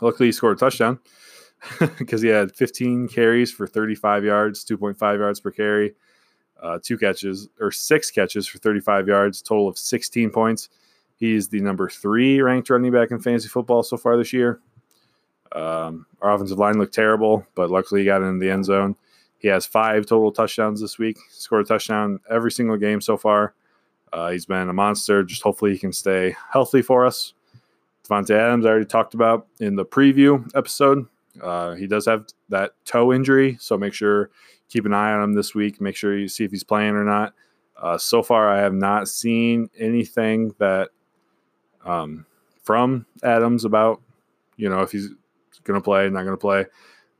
luckily 0.00 0.28
he 0.28 0.32
scored 0.32 0.56
a 0.56 0.60
touchdown 0.60 0.98
because 1.98 2.22
he 2.22 2.28
had 2.28 2.54
15 2.54 3.08
carries 3.08 3.50
for 3.50 3.66
35 3.66 4.24
yards, 4.24 4.64
2.5 4.64 5.18
yards 5.18 5.40
per 5.40 5.50
carry, 5.50 5.94
uh, 6.62 6.78
two 6.82 6.96
catches 6.96 7.48
or 7.60 7.70
six 7.70 8.10
catches 8.10 8.46
for 8.46 8.58
35 8.58 9.08
yards, 9.08 9.42
total 9.42 9.68
of 9.68 9.78
16 9.78 10.30
points. 10.30 10.68
He's 11.16 11.48
the 11.48 11.60
number 11.60 11.88
three 11.88 12.40
ranked 12.40 12.70
running 12.70 12.92
back 12.92 13.10
in 13.10 13.20
fantasy 13.20 13.48
football 13.48 13.82
so 13.82 13.96
far 13.96 14.16
this 14.16 14.32
year. 14.32 14.60
Um, 15.52 16.06
our 16.20 16.32
offensive 16.32 16.58
line 16.58 16.78
looked 16.78 16.94
terrible, 16.94 17.46
but 17.54 17.70
luckily 17.70 18.00
he 18.00 18.06
got 18.06 18.22
in 18.22 18.38
the 18.38 18.50
end 18.50 18.64
zone. 18.64 18.96
He 19.44 19.50
has 19.50 19.66
five 19.66 20.06
total 20.06 20.32
touchdowns 20.32 20.80
this 20.80 20.98
week. 20.98 21.18
Scored 21.28 21.66
a 21.66 21.68
touchdown 21.68 22.18
every 22.30 22.50
single 22.50 22.78
game 22.78 23.02
so 23.02 23.18
far. 23.18 23.52
Uh, 24.10 24.30
he's 24.30 24.46
been 24.46 24.70
a 24.70 24.72
monster. 24.72 25.22
Just 25.22 25.42
hopefully 25.42 25.72
he 25.72 25.78
can 25.78 25.92
stay 25.92 26.34
healthy 26.50 26.80
for 26.80 27.04
us. 27.04 27.34
Davante 28.08 28.30
Adams, 28.30 28.64
I 28.64 28.70
already 28.70 28.86
talked 28.86 29.12
about 29.12 29.46
in 29.60 29.76
the 29.76 29.84
preview 29.84 30.50
episode. 30.56 31.06
Uh, 31.42 31.74
he 31.74 31.86
does 31.86 32.06
have 32.06 32.24
that 32.48 32.70
toe 32.86 33.12
injury, 33.12 33.58
so 33.60 33.76
make 33.76 33.92
sure 33.92 34.30
keep 34.70 34.86
an 34.86 34.94
eye 34.94 35.12
on 35.12 35.22
him 35.22 35.34
this 35.34 35.54
week. 35.54 35.78
Make 35.78 35.94
sure 35.96 36.16
you 36.16 36.26
see 36.26 36.44
if 36.44 36.50
he's 36.50 36.64
playing 36.64 36.94
or 36.94 37.04
not. 37.04 37.34
Uh, 37.76 37.98
so 37.98 38.22
far, 38.22 38.48
I 38.48 38.60
have 38.60 38.72
not 38.72 39.08
seen 39.08 39.68
anything 39.78 40.54
that 40.58 40.88
um, 41.84 42.24
from 42.62 43.04
Adams 43.22 43.66
about 43.66 44.00
you 44.56 44.70
know 44.70 44.80
if 44.80 44.90
he's 44.90 45.10
going 45.64 45.78
to 45.78 45.84
play, 45.84 46.08
not 46.08 46.22
going 46.22 46.32
to 46.32 46.38
play. 46.38 46.64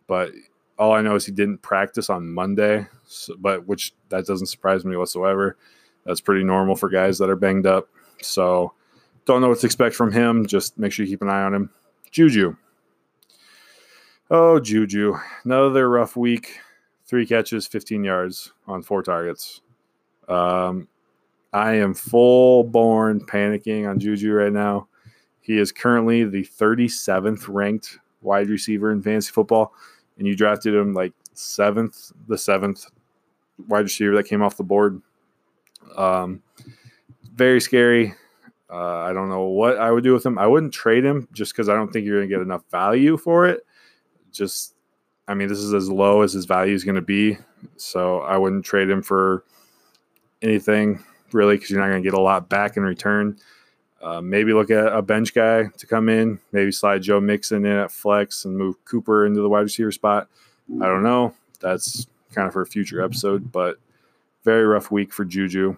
But 0.07 0.31
all 0.79 0.93
I 0.93 1.03
know 1.03 1.15
is 1.15 1.25
he 1.25 1.33
didn't 1.33 1.59
practice 1.59 2.11
on 2.11 2.33
Monday, 2.33 2.87
so, 3.07 3.35
but 3.39 3.67
which 3.67 3.95
that 4.09 4.27
doesn't 4.27 4.47
surprise 4.47 4.85
me 4.85 4.97
whatsoever. 4.97 5.57
That's 6.05 6.21
pretty 6.21 6.45
normal 6.45 6.77
for 6.77 6.89
guys 6.89 7.19
that 7.19 7.31
are 7.31 7.37
banged 7.37 7.67
up. 7.67 7.89
So 8.21 8.73
don't 9.25 9.41
know 9.41 9.49
what 9.49 9.61
to 9.61 9.67
expect 9.67 9.95
from 9.95 10.13
him. 10.13 10.47
Just 10.47 10.79
make 10.79 10.93
sure 10.93 11.05
you 11.05 11.13
keep 11.13 11.23
an 11.23 11.31
eye 11.31 11.43
on 11.43 11.55
him. 11.55 11.71
Juju. 12.11 12.57
Oh, 14.31 14.59
Juju. 14.61 15.15
Another 15.45 15.89
rough 15.89 16.17
week. 16.17 16.59
Three 17.07 17.27
catches, 17.27 17.67
15 17.67 18.03
yards 18.03 18.53
on 18.67 18.83
four 18.83 19.03
targets. 19.03 19.61
Um, 20.29 20.89
I 21.53 21.75
am 21.75 21.95
full 21.95 22.65
born 22.65 23.21
panicking 23.21 23.89
on 23.89 24.01
Juju 24.01 24.33
right 24.33 24.53
now. 24.53 24.89
He 25.41 25.59
is 25.59 25.71
currently 25.71 26.25
the 26.25 26.43
37th 26.43 27.45
ranked 27.49 27.99
wide 28.23 28.49
receiver 28.49 28.91
in 28.91 29.03
fantasy 29.03 29.31
football, 29.31 29.75
and 30.19 30.27
you 30.27 30.37
drafted 30.37 30.75
him 30.75 30.93
like 30.93 31.13
seventh, 31.33 32.13
the 32.29 32.39
seventh 32.39 32.87
wide 33.69 33.81
receiver 33.81 34.15
that 34.17 34.25
came 34.25 34.43
off 34.43 34.57
the 34.57 34.65
board. 34.65 35.01
Um, 35.97 36.43
very 37.35 37.61
scary. 37.61 38.15
Uh, 38.71 38.99
I 38.99 39.13
don't 39.13 39.29
know 39.29 39.45
what 39.45 39.79
I 39.79 39.91
would 39.91 40.05
do 40.05 40.13
with 40.13 40.25
him. 40.25 40.39
I 40.39 40.47
wouldn't 40.47 40.73
trade 40.73 41.05
him 41.05 41.29
just 41.33 41.53
because 41.53 41.69
I 41.69 41.75
don't 41.75 41.93
think 41.93 42.07
you're 42.07 42.19
going 42.19 42.29
to 42.29 42.35
get 42.35 42.43
enough 42.43 42.63
value 42.71 43.17
for 43.17 43.47
it. 43.47 43.65
Just, 44.33 44.75
I 45.29 45.35
mean, 45.35 45.49
this 45.49 45.59
is 45.59 45.75
as 45.75 45.89
low 45.89 46.23
as 46.23 46.33
his 46.33 46.45
value 46.45 46.75
is 46.75 46.85
going 46.85 46.97
to 46.97 47.03
be. 47.03 47.39
So 47.77 48.21
I 48.21 48.37
wouldn't 48.37 48.65
trade 48.65 48.91
him 48.91 49.03
for 49.03 49.45
anything 50.43 51.03
really 51.33 51.57
because 51.57 51.71
you're 51.71 51.81
not 51.81 51.89
going 51.89 52.03
to 52.03 52.09
get 52.09 52.19
a 52.19 52.21
lot 52.21 52.49
back 52.49 52.77
in 52.77 52.83
return. 52.83 53.39
Uh, 54.03 54.21
maybe 54.21 54.53
look 54.53 54.71
at 54.71 54.95
a 54.95 55.01
bench 55.01 55.33
guy 55.35 55.65
to 55.65 55.87
come 55.87 56.09
in. 56.09 56.39
Maybe 56.53 56.71
slide 56.73 57.03
Joe 57.03 57.21
Mixon 57.21 57.65
in 57.65 57.77
at 57.77 57.91
flex 57.91 58.45
and 58.45 58.57
move 58.57 58.83
Cooper 58.85 59.27
into 59.27 59.41
the 59.41 59.49
wide 59.49 59.61
receiver 59.61 59.93
spot. 59.93 60.29
I 60.81 60.87
don't 60.87 61.03
know. 61.03 61.35
That's 61.61 62.07
kind 62.33 62.47
of 62.47 62.53
for 62.53 62.63
a 62.63 62.67
future 62.67 63.03
episode, 63.03 63.51
but 63.51 63.79
very 64.45 64.65
rough 64.65 64.91
week 64.91 65.13
for 65.13 65.25
Juju. 65.25 65.77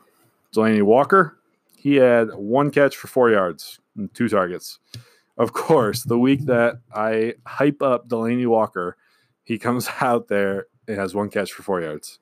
Delanie 0.52 0.82
Walker, 0.82 1.36
he 1.76 1.96
had 1.96 2.34
one 2.34 2.70
catch 2.70 2.96
for 2.96 3.08
four 3.08 3.30
yards 3.30 3.78
and 3.96 4.12
two 4.14 4.28
targets. 4.28 4.78
Of 5.38 5.52
course, 5.52 6.02
the 6.02 6.18
week 6.18 6.46
that 6.46 6.80
I 6.94 7.34
hype 7.44 7.82
up 7.82 8.08
Delanie 8.08 8.46
Walker, 8.46 8.96
he 9.44 9.58
comes 9.58 9.88
out 10.00 10.28
there 10.28 10.66
and 10.88 10.98
has 10.98 11.14
one 11.14 11.30
catch 11.30 11.52
for 11.52 11.62
four 11.62 11.80
yards. 11.82 12.18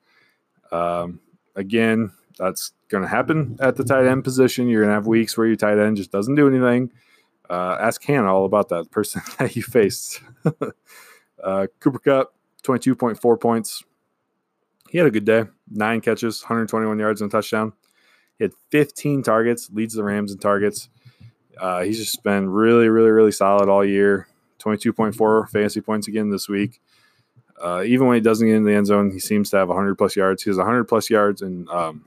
Um, 0.73 1.21
again, 1.55 2.11
that's 2.39 2.73
going 2.95 3.09
to 3.09 3.15
happen 3.15 3.57
at 3.61 3.77
the 3.77 3.85
tight 3.85 4.07
end 4.07 4.25
position. 4.25 4.69
You're 4.69 4.83
going 4.83 4.91
to 4.91 4.95
have 4.95 5.07
weeks 5.07 5.37
where 5.37 5.47
your 5.47 5.57
tight 5.57 5.79
end 5.79 5.97
just 5.97 6.13
doesn't 6.13 6.35
do 6.35 6.49
anything. 6.49 6.91
Uh, 7.49 7.77
ask 7.81 8.03
Hannah 8.05 8.33
all 8.33 8.47
about 8.47 8.69
that 8.71 8.91
person 8.91 9.23
that 9.39 9.55
you 9.57 9.63
faced. 9.63 10.21
uh, 11.43 11.67
Cooper 11.81 11.99
Kupp, 11.99 12.35
22.4 12.63 13.41
points. 13.41 13.83
He 14.89 14.99
had 14.99 15.07
a 15.07 15.11
good 15.11 15.25
day. 15.25 15.45
Nine 15.71 16.01
catches, 16.01 16.43
121 16.43 16.99
yards 16.99 17.21
and 17.21 17.31
a 17.31 17.33
touchdown. 17.33 17.73
He 18.39 18.45
had 18.45 18.53
15 18.71 19.23
targets, 19.23 19.71
leads 19.73 19.95
the 19.95 20.05
Rams 20.05 20.33
in 20.33 20.39
targets. 20.39 20.89
Uh, 21.59 21.83
he's 21.83 21.99
just 21.99 22.23
been 22.23 22.49
really, 22.49 22.89
really, 22.89 23.11
really 23.11 23.33
solid 23.33 23.69
all 23.69 23.85
year. 23.85 24.29
22.4 24.61 25.49
fantasy 25.51 25.81
points 25.81 26.09
again 26.09 26.31
this 26.31 26.49
week. 26.49 26.81
Uh, 27.63 27.83
even 27.85 28.07
when 28.07 28.17
he 28.17 28.21
doesn't 28.21 28.47
get 28.47 28.57
in 28.57 28.65
the 28.65 28.75
end 28.75 28.87
zone, 28.87 29.11
he 29.11 29.21
seems 29.21 29.51
to 29.51 29.57
have 29.57 29.69
100 29.69 29.97
plus 29.97 30.17
yards. 30.17 30.43
He 30.43 30.51
has 30.51 30.57
100 30.57 30.85
plus 30.85 31.11
yards 31.11 31.43
and 31.43 31.69
um, 31.69 32.05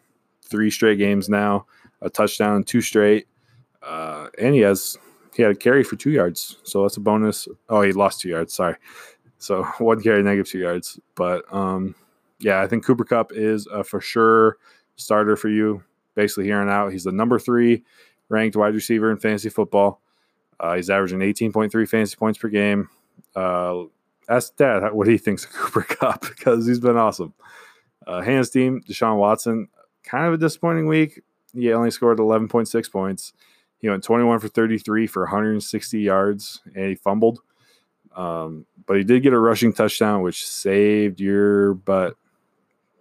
three 0.48 0.70
straight 0.72 0.98
games 0.98 1.30
now, 1.30 1.66
a 2.02 2.10
touchdown, 2.10 2.64
two 2.64 2.82
straight, 2.82 3.28
uh, 3.84 4.28
and 4.40 4.56
he 4.56 4.62
has 4.62 4.98
he 5.36 5.44
had 5.44 5.52
a 5.52 5.56
carry 5.56 5.84
for 5.84 5.96
two 5.96 6.10
yards, 6.10 6.58
so 6.64 6.82
that's 6.82 6.98
a 6.98 7.02
bonus. 7.02 7.48
Oh, 7.70 7.82
he 7.82 7.94
lost 7.94 8.22
two 8.22 8.30
yards. 8.30 8.54
Sorry, 8.54 8.76
so 9.38 9.64
one 9.78 10.02
carry, 10.02 10.24
negative 10.24 10.48
two 10.48 10.60
yards. 10.60 11.00
But 11.16 11.44
um, 11.54 11.96
yeah, 12.40 12.62
I 12.62 12.68
think 12.68 12.86
Cooper 12.86 13.06
Kupp 13.06 13.32
is 13.32 13.68
a 13.68 13.84
for 13.84 14.02
sure 14.02 14.58
starter 14.96 15.36
for 15.36 15.50
you. 15.50 15.84
Basically, 16.16 16.46
here 16.46 16.62
and 16.62 16.70
out, 16.70 16.92
he's 16.92 17.04
the 17.04 17.12
number 17.12 17.38
three 17.38 17.84
ranked 18.30 18.56
wide 18.56 18.74
receiver 18.74 19.12
in 19.12 19.18
fantasy 19.18 19.50
football. 19.50 20.02
Uh, 20.60 20.76
he's 20.76 20.90
averaging 20.90 21.20
18.3 21.20 21.88
fantasy 21.88 22.16
points 22.16 22.40
per 22.40 22.50
game. 22.50 22.90
Uh, 23.36 23.84
ask 24.28 24.56
Dad 24.56 24.92
what 24.92 25.08
he 25.08 25.18
thinks 25.18 25.46
of 25.46 25.52
Cooper 25.54 25.84
Kupp 25.84 26.22
because 26.22 26.66
he's 26.66 26.80
been 26.80 26.98
awesome. 26.98 27.34
Uh, 28.06 28.22
Hands 28.22 28.50
team, 28.50 28.82
Deshaun 28.88 29.18
Watson, 29.18 29.68
kind 30.08 30.26
of 30.26 30.34
a 30.34 30.38
disappointing 30.38 30.88
week. 30.88 31.22
He 31.54 31.72
only 31.74 31.92
scored 31.92 32.20
11.6 32.20 32.92
points. 32.92 33.34
He 33.80 33.90
went 33.90 34.04
21 34.04 34.40
for 34.40 34.48
33 34.48 35.08
for 35.08 35.24
160 35.24 36.00
yards 36.00 36.62
and 36.76 36.86
he 36.90 36.96
fumbled. 36.96 37.40
Um, 38.16 38.66
but 38.86 38.98
he 38.98 39.04
did 39.04 39.22
get 39.22 39.34
a 39.34 39.40
rushing 39.40 39.74
touchdown, 39.74 40.24
which 40.24 40.48
saved 40.48 41.20
your 41.20 41.76
butt. 41.76 42.16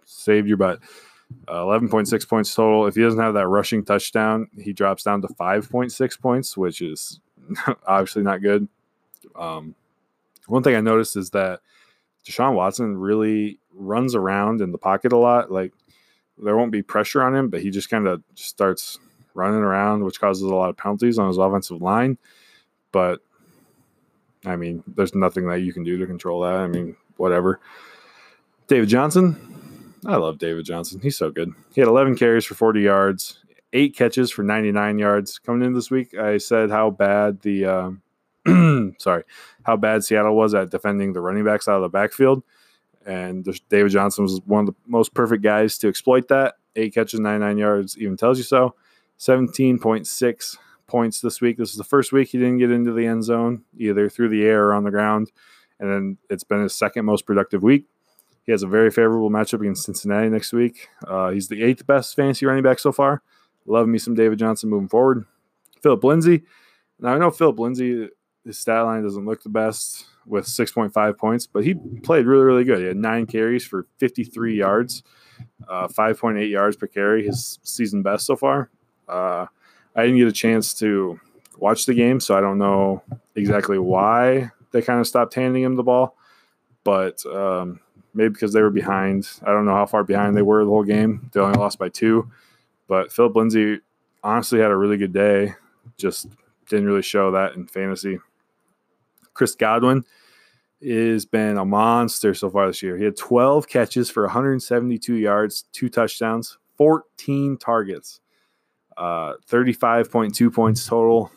Saved 0.05 0.47
your 0.47 0.57
butt. 0.57 0.79
Uh, 1.47 1.63
11.6 1.63 2.29
points 2.29 2.53
total. 2.53 2.85
If 2.87 2.95
he 2.95 3.01
doesn't 3.01 3.19
have 3.19 3.33
that 3.33 3.47
rushing 3.47 3.83
touchdown, 3.83 4.47
he 4.57 4.73
drops 4.73 5.03
down 5.03 5.21
to 5.23 5.27
5.6 5.27 6.19
points, 6.21 6.55
which 6.55 6.81
is 6.81 7.19
obviously 7.87 8.23
not 8.23 8.41
good. 8.41 8.67
Um, 9.35 9.75
one 10.47 10.63
thing 10.63 10.75
I 10.75 10.81
noticed 10.81 11.17
is 11.17 11.31
that 11.31 11.61
Deshaun 12.25 12.53
Watson 12.53 12.97
really 12.97 13.59
runs 13.73 14.15
around 14.15 14.61
in 14.61 14.71
the 14.71 14.77
pocket 14.77 15.13
a 15.13 15.17
lot. 15.17 15.51
Like 15.51 15.73
there 16.41 16.57
won't 16.57 16.71
be 16.71 16.81
pressure 16.81 17.21
on 17.21 17.35
him, 17.35 17.49
but 17.49 17.61
he 17.61 17.69
just 17.69 17.89
kind 17.89 18.07
of 18.07 18.23
starts 18.35 18.99
running 19.33 19.59
around, 19.59 20.03
which 20.03 20.19
causes 20.19 20.43
a 20.43 20.55
lot 20.55 20.69
of 20.69 20.77
penalties 20.77 21.19
on 21.19 21.27
his 21.27 21.37
offensive 21.37 21.81
line. 21.81 22.17
But 22.91 23.21
I 24.45 24.55
mean, 24.55 24.83
there's 24.87 25.15
nothing 25.15 25.47
that 25.47 25.61
you 25.61 25.73
can 25.73 25.83
do 25.83 25.97
to 25.97 26.07
control 26.07 26.41
that. 26.41 26.55
I 26.55 26.67
mean, 26.67 26.95
whatever. 27.17 27.59
David 28.67 28.89
Johnson, 28.89 29.93
I 30.05 30.17
love 30.17 30.37
David 30.37 30.65
Johnson. 30.65 30.99
He's 31.01 31.17
so 31.17 31.31
good. 31.31 31.51
He 31.73 31.81
had 31.81 31.87
11 31.87 32.15
carries 32.17 32.45
for 32.45 32.55
40 32.55 32.81
yards, 32.81 33.39
eight 33.73 33.95
catches 33.95 34.31
for 34.31 34.43
99 34.43 34.99
yards. 34.99 35.39
Coming 35.39 35.65
in 35.65 35.73
this 35.73 35.89
week, 35.89 36.17
I 36.17 36.37
said 36.37 36.69
how 36.69 36.89
bad 36.89 37.41
the 37.41 37.65
uh, 37.65 37.91
sorry, 38.99 39.23
how 39.63 39.75
bad 39.75 40.03
Seattle 40.03 40.35
was 40.35 40.53
at 40.53 40.69
defending 40.69 41.13
the 41.13 41.21
running 41.21 41.43
backs 41.45 41.67
out 41.67 41.77
of 41.77 41.81
the 41.81 41.89
backfield, 41.89 42.43
and 43.07 43.47
David 43.69 43.91
Johnson 43.91 44.25
was 44.25 44.41
one 44.45 44.67
of 44.67 44.73
the 44.73 44.75
most 44.85 45.13
perfect 45.13 45.41
guys 45.41 45.77
to 45.79 45.87
exploit 45.87 46.27
that. 46.27 46.55
Eight 46.75 46.93
catches, 46.93 47.21
99 47.21 47.57
yards, 47.57 47.97
even 47.97 48.17
tells 48.17 48.37
you 48.37 48.43
so. 48.43 48.75
17.6 49.17 50.57
points 50.87 51.21
this 51.21 51.39
week. 51.39 51.57
This 51.57 51.71
is 51.71 51.77
the 51.77 51.85
first 51.85 52.11
week 52.11 52.29
he 52.29 52.37
didn't 52.37 52.59
get 52.59 52.69
into 52.69 52.91
the 52.91 53.07
end 53.07 53.23
zone, 53.23 53.63
either 53.77 54.09
through 54.09 54.29
the 54.29 54.43
air 54.45 54.67
or 54.67 54.73
on 54.73 54.83
the 54.83 54.91
ground. 54.91 55.31
And 55.79 55.89
then 55.89 56.17
it's 56.29 56.43
been 56.43 56.61
his 56.61 56.75
second 56.75 57.05
most 57.05 57.25
productive 57.25 57.63
week. 57.63 57.85
He 58.43 58.51
has 58.51 58.61
a 58.61 58.67
very 58.67 58.91
favorable 58.91 59.29
matchup 59.29 59.61
against 59.61 59.85
Cincinnati 59.85 60.29
next 60.29 60.51
week. 60.51 60.89
Uh, 61.05 61.29
he's 61.31 61.47
the 61.47 61.63
eighth 61.63 61.87
best 61.87 62.15
fantasy 62.15 62.45
running 62.45 62.63
back 62.63 62.79
so 62.79 62.91
far. 62.91 63.21
Love 63.65 63.87
me 63.87 63.97
some 63.97 64.15
David 64.15 64.39
Johnson 64.39 64.69
moving 64.69 64.89
forward. 64.89 65.25
Phillip 65.81 66.03
Lindsay. 66.03 66.43
Now, 66.99 67.13
I 67.13 67.17
know 67.17 67.31
Phillip 67.31 67.59
Lindsay, 67.59 68.09
his 68.43 68.59
stat 68.59 68.83
line 68.83 69.03
doesn't 69.03 69.25
look 69.25 69.43
the 69.43 69.49
best 69.49 70.05
with 70.27 70.45
6.5 70.45 71.17
points, 71.17 71.47
but 71.47 71.63
he 71.63 71.75
played 72.03 72.25
really, 72.25 72.43
really 72.43 72.63
good. 72.63 72.79
He 72.79 72.85
had 72.85 72.97
nine 72.97 73.25
carries 73.25 73.65
for 73.65 73.87
53 73.97 74.57
yards, 74.57 75.03
uh, 75.67 75.87
5.8 75.87 76.49
yards 76.49 76.75
per 76.75 76.87
carry, 76.87 77.25
his 77.25 77.59
season 77.63 78.01
best 78.01 78.25
so 78.25 78.35
far. 78.35 78.69
Uh, 79.07 79.45
I 79.95 80.03
didn't 80.03 80.17
get 80.17 80.27
a 80.27 80.33
chance 80.33 80.73
to 80.75 81.19
watch 81.57 81.85
the 81.85 81.93
game, 81.93 82.19
so 82.19 82.37
I 82.37 82.41
don't 82.41 82.57
know 82.57 83.01
exactly 83.35 83.79
why 83.79 84.51
they 84.71 84.81
kind 84.81 84.99
of 84.99 85.07
stopped 85.07 85.33
handing 85.33 85.63
him 85.63 85.75
the 85.75 85.83
ball. 85.83 86.15
But 86.83 87.25
um, 87.25 87.79
maybe 88.13 88.33
because 88.33 88.53
they 88.53 88.61
were 88.61 88.69
behind. 88.69 89.29
I 89.43 89.51
don't 89.51 89.65
know 89.65 89.73
how 89.73 89.85
far 89.85 90.03
behind 90.03 90.35
they 90.35 90.41
were 90.41 90.63
the 90.63 90.69
whole 90.69 90.83
game. 90.83 91.29
They 91.33 91.39
only 91.39 91.57
lost 91.57 91.79
by 91.79 91.89
two. 91.89 92.29
But 92.87 93.11
Phillip 93.11 93.35
Lindsay 93.35 93.79
honestly 94.23 94.59
had 94.59 94.71
a 94.71 94.75
really 94.75 94.97
good 94.97 95.13
day. 95.13 95.53
Just 95.97 96.27
didn't 96.67 96.85
really 96.85 97.01
show 97.01 97.31
that 97.31 97.53
in 97.55 97.67
fantasy. 97.67 98.19
Chris 99.37 99.55
Godwin 99.55 100.03
has 100.83 101.25
been 101.25 101.57
a 101.57 101.65
monster 101.65 102.33
so 102.33 102.49
far 102.49 102.67
this 102.67 102.83
year. 102.83 102.97
He 102.97 103.05
had 103.05 103.15
12 103.15 103.67
catches 103.67 104.09
for 104.09 104.23
172 104.23 105.15
yards, 105.15 105.65
two 105.71 105.89
touchdowns, 105.89 106.57
14 106.77 107.57
targets 107.57 108.19
uh, 108.97 109.33
35.2 109.49 110.53
points 110.53 110.85
total. 110.85 111.31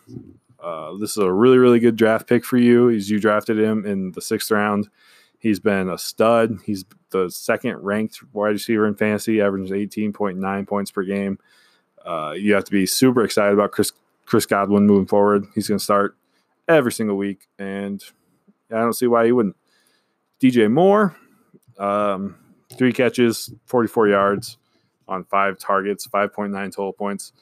Uh, 0.59 0.97
this 0.97 1.11
is 1.11 1.19
a 1.19 1.33
really, 1.33 1.59
really 1.59 1.79
good 1.79 1.97
draft 1.97 2.27
pick 2.27 2.45
for 2.45 2.57
you. 2.57 2.91
As 2.91 3.11
you 3.11 3.21
drafted 3.21 3.59
him 3.59 3.87
in 3.87 4.13
the 4.13 4.23
sixth 4.23 4.51
round. 4.51 4.89
He's 5.39 5.61
been 5.61 5.89
a 5.89 5.97
stud. 5.97 6.59
He's 6.67 6.85
the 7.11 7.31
second 7.31 7.79
ranked 7.79 8.21
wide 8.35 8.49
receiver 8.51 8.87
in 8.87 8.95
fantasy, 8.95 9.41
averages 9.41 9.71
18.9 9.71 10.69
points 10.69 10.91
per 10.91 11.03
game. 11.03 11.39
Uh, 12.05 12.35
you 12.37 12.53
have 12.55 12.65
to 12.65 12.71
be 12.71 12.85
super 12.85 13.25
excited 13.25 13.55
about 13.55 13.73
Chris 13.73 13.93
Chris 14.27 14.47
Godwin 14.47 14.87
moving 14.87 15.07
forward. 15.07 15.47
He's 15.55 15.67
going 15.67 15.79
to 15.79 15.85
start 15.85 16.17
every 16.77 16.93
single 16.93 17.17
week, 17.17 17.49
and 17.59 18.03
I 18.71 18.77
don't 18.79 18.95
see 18.95 19.07
why 19.07 19.27
he 19.27 19.33
wouldn't. 19.33 19.57
DJ 20.41 20.71
Moore, 20.71 21.17
um, 21.79 22.37
three 22.77 22.93
catches, 22.93 23.53
44 23.67 24.09
yards 24.09 24.59
on 25.09 25.25
five 25.25 25.59
targets, 25.59 26.07
5.9 26.07 26.53
total 26.53 26.93
points. 26.93 27.33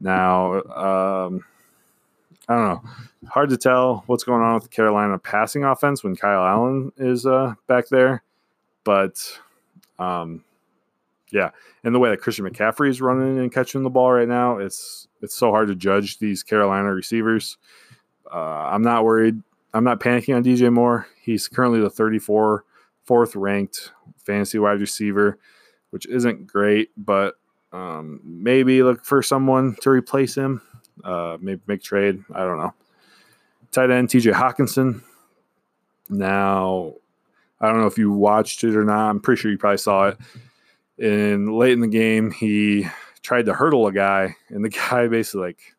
Now, 0.00 0.54
um, 0.62 1.44
I 2.48 2.54
don't 2.54 2.68
know. 2.68 2.82
Hard 3.28 3.48
to 3.50 3.56
tell 3.56 4.04
what's 4.06 4.24
going 4.24 4.42
on 4.42 4.54
with 4.54 4.64
the 4.64 4.68
Carolina 4.68 5.18
passing 5.18 5.64
offense 5.64 6.04
when 6.04 6.14
Kyle 6.14 6.44
Allen 6.44 6.92
is 6.98 7.24
uh, 7.24 7.54
back 7.66 7.88
there, 7.88 8.22
but 8.84 9.18
um, 9.98 10.44
yeah, 11.30 11.50
and 11.82 11.94
the 11.94 11.98
way 11.98 12.10
that 12.10 12.20
Christian 12.20 12.48
McCaffrey 12.48 12.90
is 12.90 13.00
running 13.00 13.38
and 13.38 13.52
catching 13.52 13.82
the 13.82 13.90
ball 13.90 14.12
right 14.12 14.28
now, 14.28 14.58
it's 14.58 15.08
it's 15.22 15.34
so 15.34 15.50
hard 15.50 15.68
to 15.68 15.74
judge 15.74 16.18
these 16.18 16.42
Carolina 16.42 16.92
receivers. 16.92 17.56
Uh, 18.32 18.68
I'm 18.70 18.82
not 18.82 19.04
worried. 19.04 19.40
I'm 19.72 19.84
not 19.84 20.00
panicking 20.00 20.36
on 20.36 20.44
DJ 20.44 20.72
Moore. 20.72 21.06
He's 21.20 21.48
currently 21.48 21.80
the 21.80 21.90
34 21.90 22.64
fourth 23.04 23.36
ranked 23.36 23.92
fantasy 24.24 24.58
wide 24.58 24.80
receiver, 24.80 25.38
which 25.90 26.06
isn't 26.06 26.46
great, 26.46 26.90
but 26.96 27.34
um, 27.72 28.20
maybe 28.24 28.82
look 28.82 29.04
for 29.04 29.22
someone 29.22 29.76
to 29.82 29.90
replace 29.90 30.34
him. 30.34 30.62
Uh, 31.02 31.36
maybe 31.40 31.60
make 31.66 31.82
trade. 31.82 32.22
I 32.32 32.44
don't 32.44 32.58
know. 32.58 32.72
Tight 33.72 33.90
end 33.90 34.08
TJ 34.08 34.32
Hockenson. 34.32 35.02
Now, 36.08 36.94
I 37.60 37.68
don't 37.68 37.80
know 37.80 37.86
if 37.86 37.98
you 37.98 38.12
watched 38.12 38.62
it 38.62 38.76
or 38.76 38.84
not. 38.84 39.10
I'm 39.10 39.20
pretty 39.20 39.40
sure 39.40 39.50
you 39.50 39.58
probably 39.58 39.78
saw 39.78 40.08
it. 40.08 40.18
And 40.98 41.52
late 41.52 41.72
in 41.72 41.80
the 41.80 41.88
game, 41.88 42.30
he 42.30 42.86
tried 43.22 43.46
to 43.46 43.54
hurdle 43.54 43.86
a 43.86 43.92
guy, 43.92 44.36
and 44.48 44.64
the 44.64 44.68
guy 44.90 45.08
basically 45.08 45.40
like 45.40 45.73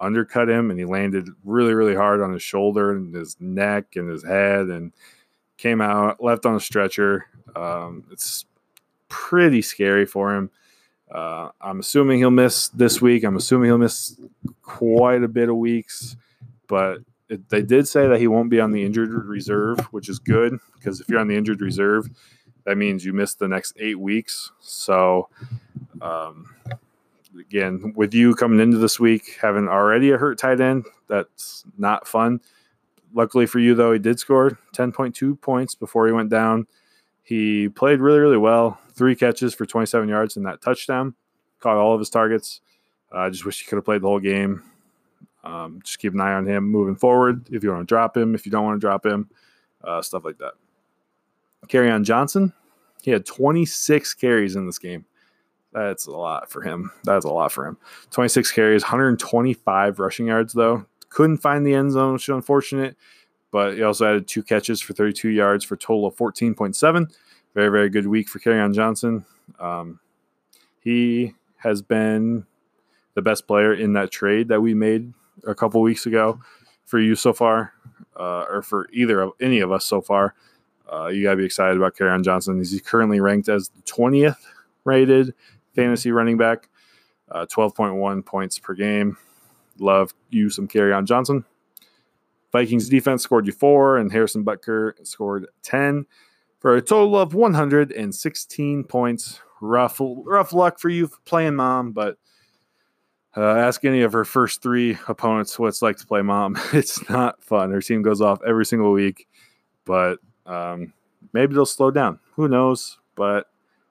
undercut 0.00 0.48
him, 0.48 0.70
and 0.70 0.78
he 0.78 0.84
landed 0.84 1.28
really, 1.44 1.74
really 1.74 1.94
hard 1.94 2.20
on 2.20 2.32
his 2.32 2.42
shoulder 2.42 2.92
and 2.92 3.14
his 3.14 3.36
neck 3.40 3.96
and 3.96 4.08
his 4.08 4.24
head, 4.24 4.66
and 4.66 4.92
came 5.56 5.80
out 5.80 6.22
left 6.22 6.46
on 6.46 6.54
a 6.54 6.60
stretcher. 6.60 7.26
Um, 7.56 8.04
it's 8.10 8.44
pretty 9.08 9.62
scary 9.62 10.06
for 10.06 10.34
him. 10.34 10.50
Uh, 11.10 11.48
I'm 11.60 11.80
assuming 11.80 12.18
he'll 12.18 12.30
miss 12.30 12.68
this 12.68 13.00
week. 13.00 13.24
I'm 13.24 13.36
assuming 13.36 13.68
he'll 13.68 13.78
miss 13.78 14.20
quite 14.62 15.22
a 15.22 15.28
bit 15.28 15.48
of 15.48 15.56
weeks, 15.56 16.16
but 16.66 16.98
it, 17.28 17.48
they 17.48 17.62
did 17.62 17.88
say 17.88 18.06
that 18.08 18.20
he 18.20 18.28
won't 18.28 18.50
be 18.50 18.60
on 18.60 18.72
the 18.72 18.84
injured 18.84 19.10
reserve, 19.10 19.80
which 19.90 20.08
is 20.08 20.18
good 20.18 20.58
because 20.74 21.00
if 21.00 21.08
you're 21.08 21.20
on 21.20 21.28
the 21.28 21.36
injured 21.36 21.60
reserve, 21.60 22.08
that 22.64 22.76
means 22.76 23.04
you 23.04 23.12
miss 23.12 23.34
the 23.34 23.48
next 23.48 23.72
eight 23.78 23.98
weeks. 23.98 24.52
So, 24.60 25.28
um, 26.02 26.54
again, 27.38 27.92
with 27.96 28.14
you 28.14 28.34
coming 28.34 28.60
into 28.60 28.78
this 28.78 29.00
week 29.00 29.38
having 29.40 29.68
already 29.68 30.10
a 30.10 30.18
hurt 30.18 30.38
tight 30.38 30.60
end, 30.60 30.86
that's 31.08 31.64
not 31.76 32.06
fun. 32.06 32.40
Luckily 33.14 33.46
for 33.46 33.58
you, 33.58 33.74
though, 33.74 33.92
he 33.92 33.98
did 33.98 34.20
score 34.20 34.58
10.2 34.74 35.40
points 35.40 35.74
before 35.74 36.06
he 36.06 36.12
went 36.12 36.30
down. 36.30 36.66
He 37.22 37.68
played 37.68 38.00
really, 38.00 38.18
really 38.18 38.36
well. 38.36 38.78
Three 38.92 39.14
catches 39.14 39.54
for 39.54 39.66
27 39.66 40.08
yards 40.08 40.36
and 40.36 40.46
that 40.46 40.60
touchdown. 40.60 41.14
Caught 41.60 41.76
all 41.76 41.94
of 41.94 42.00
his 42.00 42.10
targets. 42.10 42.60
I 43.12 43.26
uh, 43.26 43.30
just 43.30 43.44
wish 43.44 43.60
he 43.60 43.66
could 43.66 43.76
have 43.76 43.84
played 43.84 44.02
the 44.02 44.08
whole 44.08 44.20
game. 44.20 44.62
Um, 45.44 45.80
just 45.82 45.98
keep 45.98 46.12
an 46.12 46.20
eye 46.20 46.34
on 46.34 46.46
him 46.46 46.64
moving 46.64 46.96
forward. 46.96 47.46
If 47.50 47.62
you 47.62 47.70
want 47.70 47.82
to 47.82 47.86
drop 47.86 48.16
him, 48.16 48.34
if 48.34 48.44
you 48.44 48.52
don't 48.52 48.64
want 48.64 48.76
to 48.76 48.80
drop 48.80 49.04
him, 49.04 49.30
uh, 49.82 50.02
stuff 50.02 50.24
like 50.24 50.38
that. 50.38 50.52
Kerryon 51.68 52.04
Johnson, 52.04 52.52
he 53.02 53.10
had 53.10 53.24
26 53.24 54.14
carries 54.14 54.56
in 54.56 54.66
this 54.66 54.78
game. 54.78 55.04
That's 55.86 56.06
a 56.06 56.10
lot 56.10 56.50
for 56.50 56.62
him. 56.62 56.90
That's 57.04 57.24
a 57.24 57.30
lot 57.30 57.52
for 57.52 57.66
him. 57.66 57.76
26 58.10 58.52
carries, 58.52 58.82
125 58.82 59.98
rushing 59.98 60.26
yards, 60.26 60.52
though. 60.52 60.86
Couldn't 61.08 61.38
find 61.38 61.66
the 61.66 61.74
end 61.74 61.92
zone, 61.92 62.14
which 62.14 62.28
is 62.28 62.34
unfortunate 62.34 62.96
but 63.50 63.74
he 63.74 63.82
also 63.82 64.06
added 64.06 64.26
two 64.26 64.42
catches 64.42 64.80
for 64.80 64.92
32 64.92 65.30
yards 65.30 65.64
for 65.64 65.74
a 65.74 65.78
total 65.78 66.06
of 66.06 66.16
14.7. 66.16 67.06
Very, 67.54 67.68
very 67.70 67.88
good 67.88 68.06
week 68.06 68.28
for 68.28 68.38
Kerryon 68.38 68.74
Johnson. 68.74 69.24
Um, 69.58 70.00
he 70.80 71.34
has 71.56 71.82
been 71.82 72.46
the 73.14 73.22
best 73.22 73.46
player 73.46 73.74
in 73.74 73.94
that 73.94 74.10
trade 74.10 74.48
that 74.48 74.60
we 74.60 74.74
made 74.74 75.12
a 75.46 75.54
couple 75.54 75.80
weeks 75.80 76.06
ago 76.06 76.40
for 76.84 77.00
you 77.00 77.16
so 77.16 77.32
far, 77.32 77.72
uh, 78.18 78.44
or 78.48 78.62
for 78.62 78.88
either 78.92 79.20
of 79.20 79.32
any 79.40 79.60
of 79.60 79.72
us 79.72 79.84
so 79.84 80.00
far. 80.00 80.34
Uh, 80.90 81.06
you 81.06 81.22
got 81.22 81.32
to 81.32 81.36
be 81.36 81.44
excited 81.44 81.76
about 81.76 81.96
Kerryon 81.96 82.22
Johnson. 82.22 82.58
He's 82.58 82.80
currently 82.82 83.20
ranked 83.20 83.48
as 83.48 83.70
the 83.70 83.82
20th 83.82 84.38
rated 84.84 85.34
fantasy 85.78 86.10
running 86.10 86.36
back, 86.36 86.68
uh, 87.30 87.46
12.1 87.46 88.26
points 88.26 88.58
per 88.58 88.74
game. 88.74 89.16
Love 89.78 90.12
you 90.30 90.50
some 90.50 90.66
Kerryon 90.66 91.06
Johnson. 91.06 91.44
Vikings 92.50 92.88
defense 92.88 93.22
scored 93.22 93.46
you 93.46 93.52
four, 93.52 93.98
and 93.98 94.10
Harrison 94.10 94.44
Butker 94.44 94.94
scored 95.06 95.46
10 95.62 96.04
for 96.58 96.74
a 96.74 96.82
total 96.82 97.16
of 97.16 97.34
116 97.34 98.84
points. 98.84 99.40
Rough, 99.60 100.00
rough 100.00 100.52
luck 100.52 100.80
for 100.80 100.88
you 100.88 101.08
playing 101.24 101.54
mom, 101.54 101.92
but 101.92 102.16
uh, 103.36 103.40
ask 103.40 103.84
any 103.84 104.00
of 104.00 104.12
her 104.12 104.24
first 104.24 104.62
three 104.62 104.98
opponents 105.06 105.58
what 105.58 105.68
it's 105.68 105.82
like 105.82 105.96
to 105.98 106.06
play 106.06 106.22
mom. 106.22 106.56
It's 106.72 107.08
not 107.08 107.42
fun. 107.44 107.70
Her 107.70 107.82
team 107.82 108.02
goes 108.02 108.20
off 108.20 108.40
every 108.44 108.66
single 108.66 108.92
week, 108.92 109.28
but 109.84 110.18
um, 110.44 110.92
maybe 111.32 111.54
they'll 111.54 111.66
slow 111.66 111.92
down. 111.92 112.18
Who 112.34 112.48
knows? 112.48 112.98
But 113.14 113.46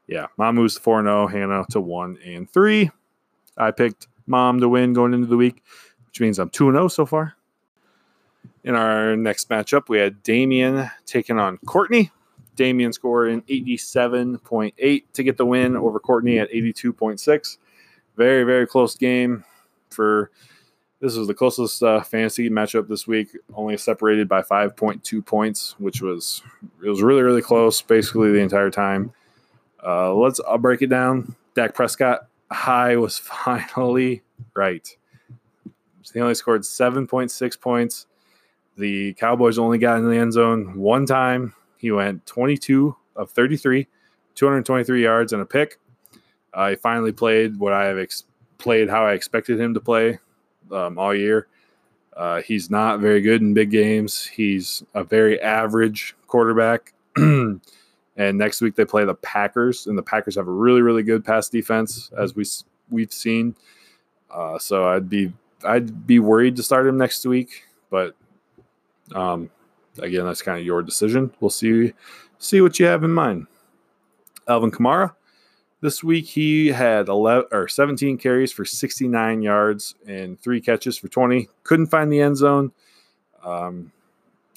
yeah, 0.07 0.27
mom 0.37 0.55
to 0.55 0.69
4 0.69 1.03
0, 1.03 1.27
Hannah 1.27 1.65
to 1.71 1.81
1 1.81 2.19
and 2.25 2.49
3. 2.49 2.89
I 3.57 3.71
picked 3.71 4.07
mom 4.25 4.59
to 4.59 4.69
win 4.69 4.93
going 4.93 5.13
into 5.13 5.27
the 5.27 5.37
week, 5.37 5.63
which 6.07 6.21
means 6.21 6.39
I'm 6.39 6.49
2 6.49 6.71
0 6.71 6.87
so 6.87 7.05
far. 7.05 7.35
In 8.63 8.75
our 8.75 9.15
next 9.15 9.49
matchup, 9.49 9.89
we 9.89 9.97
had 9.97 10.23
Damien 10.23 10.89
taking 11.05 11.39
on 11.39 11.57
Courtney. 11.65 12.11
Damien 12.55 12.91
scoring 12.91 13.43
87.8 13.43 15.03
to 15.13 15.23
get 15.23 15.37
the 15.37 15.45
win 15.45 15.77
over 15.77 15.99
Courtney 15.99 16.39
at 16.39 16.51
82.6. 16.51 17.57
Very, 18.15 18.43
very 18.43 18.65
close 18.65 18.95
game 18.95 19.43
for 19.91 20.31
this 20.99 21.15
was 21.15 21.27
the 21.27 21.33
closest 21.35 21.83
uh, 21.83 22.01
fantasy 22.01 22.49
matchup 22.49 22.87
this 22.87 23.05
week, 23.05 23.29
only 23.53 23.77
separated 23.77 24.27
by 24.27 24.41
5.2 24.41 25.23
points, 25.23 25.75
which 25.77 26.01
was 26.01 26.41
it 26.83 26.89
was 26.89 27.03
really, 27.03 27.21
really 27.21 27.43
close 27.43 27.81
basically 27.81 28.31
the 28.31 28.39
entire 28.39 28.71
time. 28.71 29.13
Uh, 29.87 30.13
let's 30.13 30.41
I'll 30.45 30.57
break 30.57 30.81
it 30.81 30.89
down. 30.89 31.33
Dak 31.55 31.73
Prescott 31.73 32.27
high 32.51 32.97
was 32.97 33.17
finally 33.17 34.21
right. 34.53 34.87
He 36.13 36.19
only 36.19 36.35
scored 36.35 36.61
7.6 36.61 37.61
points. 37.61 38.07
The 38.77 39.13
Cowboys 39.13 39.57
only 39.57 39.77
got 39.77 39.99
in 39.99 40.09
the 40.09 40.17
end 40.17 40.33
zone 40.33 40.77
one 40.77 41.05
time. 41.05 41.53
He 41.77 41.91
went 41.91 42.25
22 42.25 42.95
of 43.15 43.29
33, 43.31 43.87
223 44.35 45.03
yards 45.03 45.33
and 45.33 45.41
a 45.41 45.45
pick. 45.45 45.79
Uh, 46.53 46.69
he 46.69 46.75
finally 46.75 47.11
played 47.11 47.57
what 47.57 47.73
I 47.73 47.85
have 47.85 47.97
ex- 47.97 48.23
played 48.57 48.89
how 48.89 49.05
I 49.05 49.13
expected 49.13 49.59
him 49.59 49.73
to 49.73 49.79
play 49.79 50.19
um, 50.71 50.97
all 50.97 51.13
year. 51.13 51.47
Uh, 52.15 52.41
he's 52.41 52.69
not 52.69 52.99
very 52.99 53.21
good 53.21 53.41
in 53.41 53.53
big 53.53 53.69
games. 53.69 54.25
He's 54.25 54.83
a 54.93 55.03
very 55.03 55.39
average 55.41 56.15
quarterback. 56.25 56.93
and 58.17 58.37
next 58.37 58.61
week 58.61 58.75
they 58.75 58.85
play 58.85 59.05
the 59.05 59.15
Packers, 59.15 59.87
and 59.87 59.97
the 59.97 60.03
Packers 60.03 60.35
have 60.35 60.47
a 60.47 60.51
really, 60.51 60.81
really 60.81 61.03
good 61.03 61.23
pass 61.23 61.47
defense, 61.47 62.09
as 62.17 62.35
we 62.35 62.45
we've 62.89 63.13
seen. 63.13 63.55
Uh, 64.29 64.57
so 64.59 64.87
I'd 64.87 65.09
be 65.09 65.31
I'd 65.63 66.05
be 66.05 66.19
worried 66.19 66.55
to 66.57 66.63
start 66.63 66.87
him 66.87 66.97
next 66.97 67.25
week, 67.25 67.63
but 67.89 68.15
um, 69.13 69.49
again, 69.99 70.25
that's 70.25 70.41
kind 70.41 70.59
of 70.59 70.65
your 70.65 70.81
decision. 70.81 71.31
We'll 71.39 71.49
see 71.49 71.93
see 72.39 72.61
what 72.61 72.79
you 72.79 72.87
have 72.87 73.03
in 73.03 73.13
mind. 73.13 73.47
Alvin 74.47 74.71
Kamara, 74.71 75.13
this 75.81 76.03
week 76.03 76.25
he 76.25 76.67
had 76.67 77.09
11 77.09 77.47
or 77.51 77.67
17 77.67 78.17
carries 78.17 78.51
for 78.51 78.65
69 78.65 79.41
yards 79.41 79.95
and 80.07 80.39
three 80.39 80.61
catches 80.61 80.97
for 80.97 81.07
20. 81.07 81.49
Couldn't 81.63 81.87
find 81.87 82.11
the 82.11 82.21
end 82.21 82.37
zone. 82.37 82.71
Um, 83.43 83.91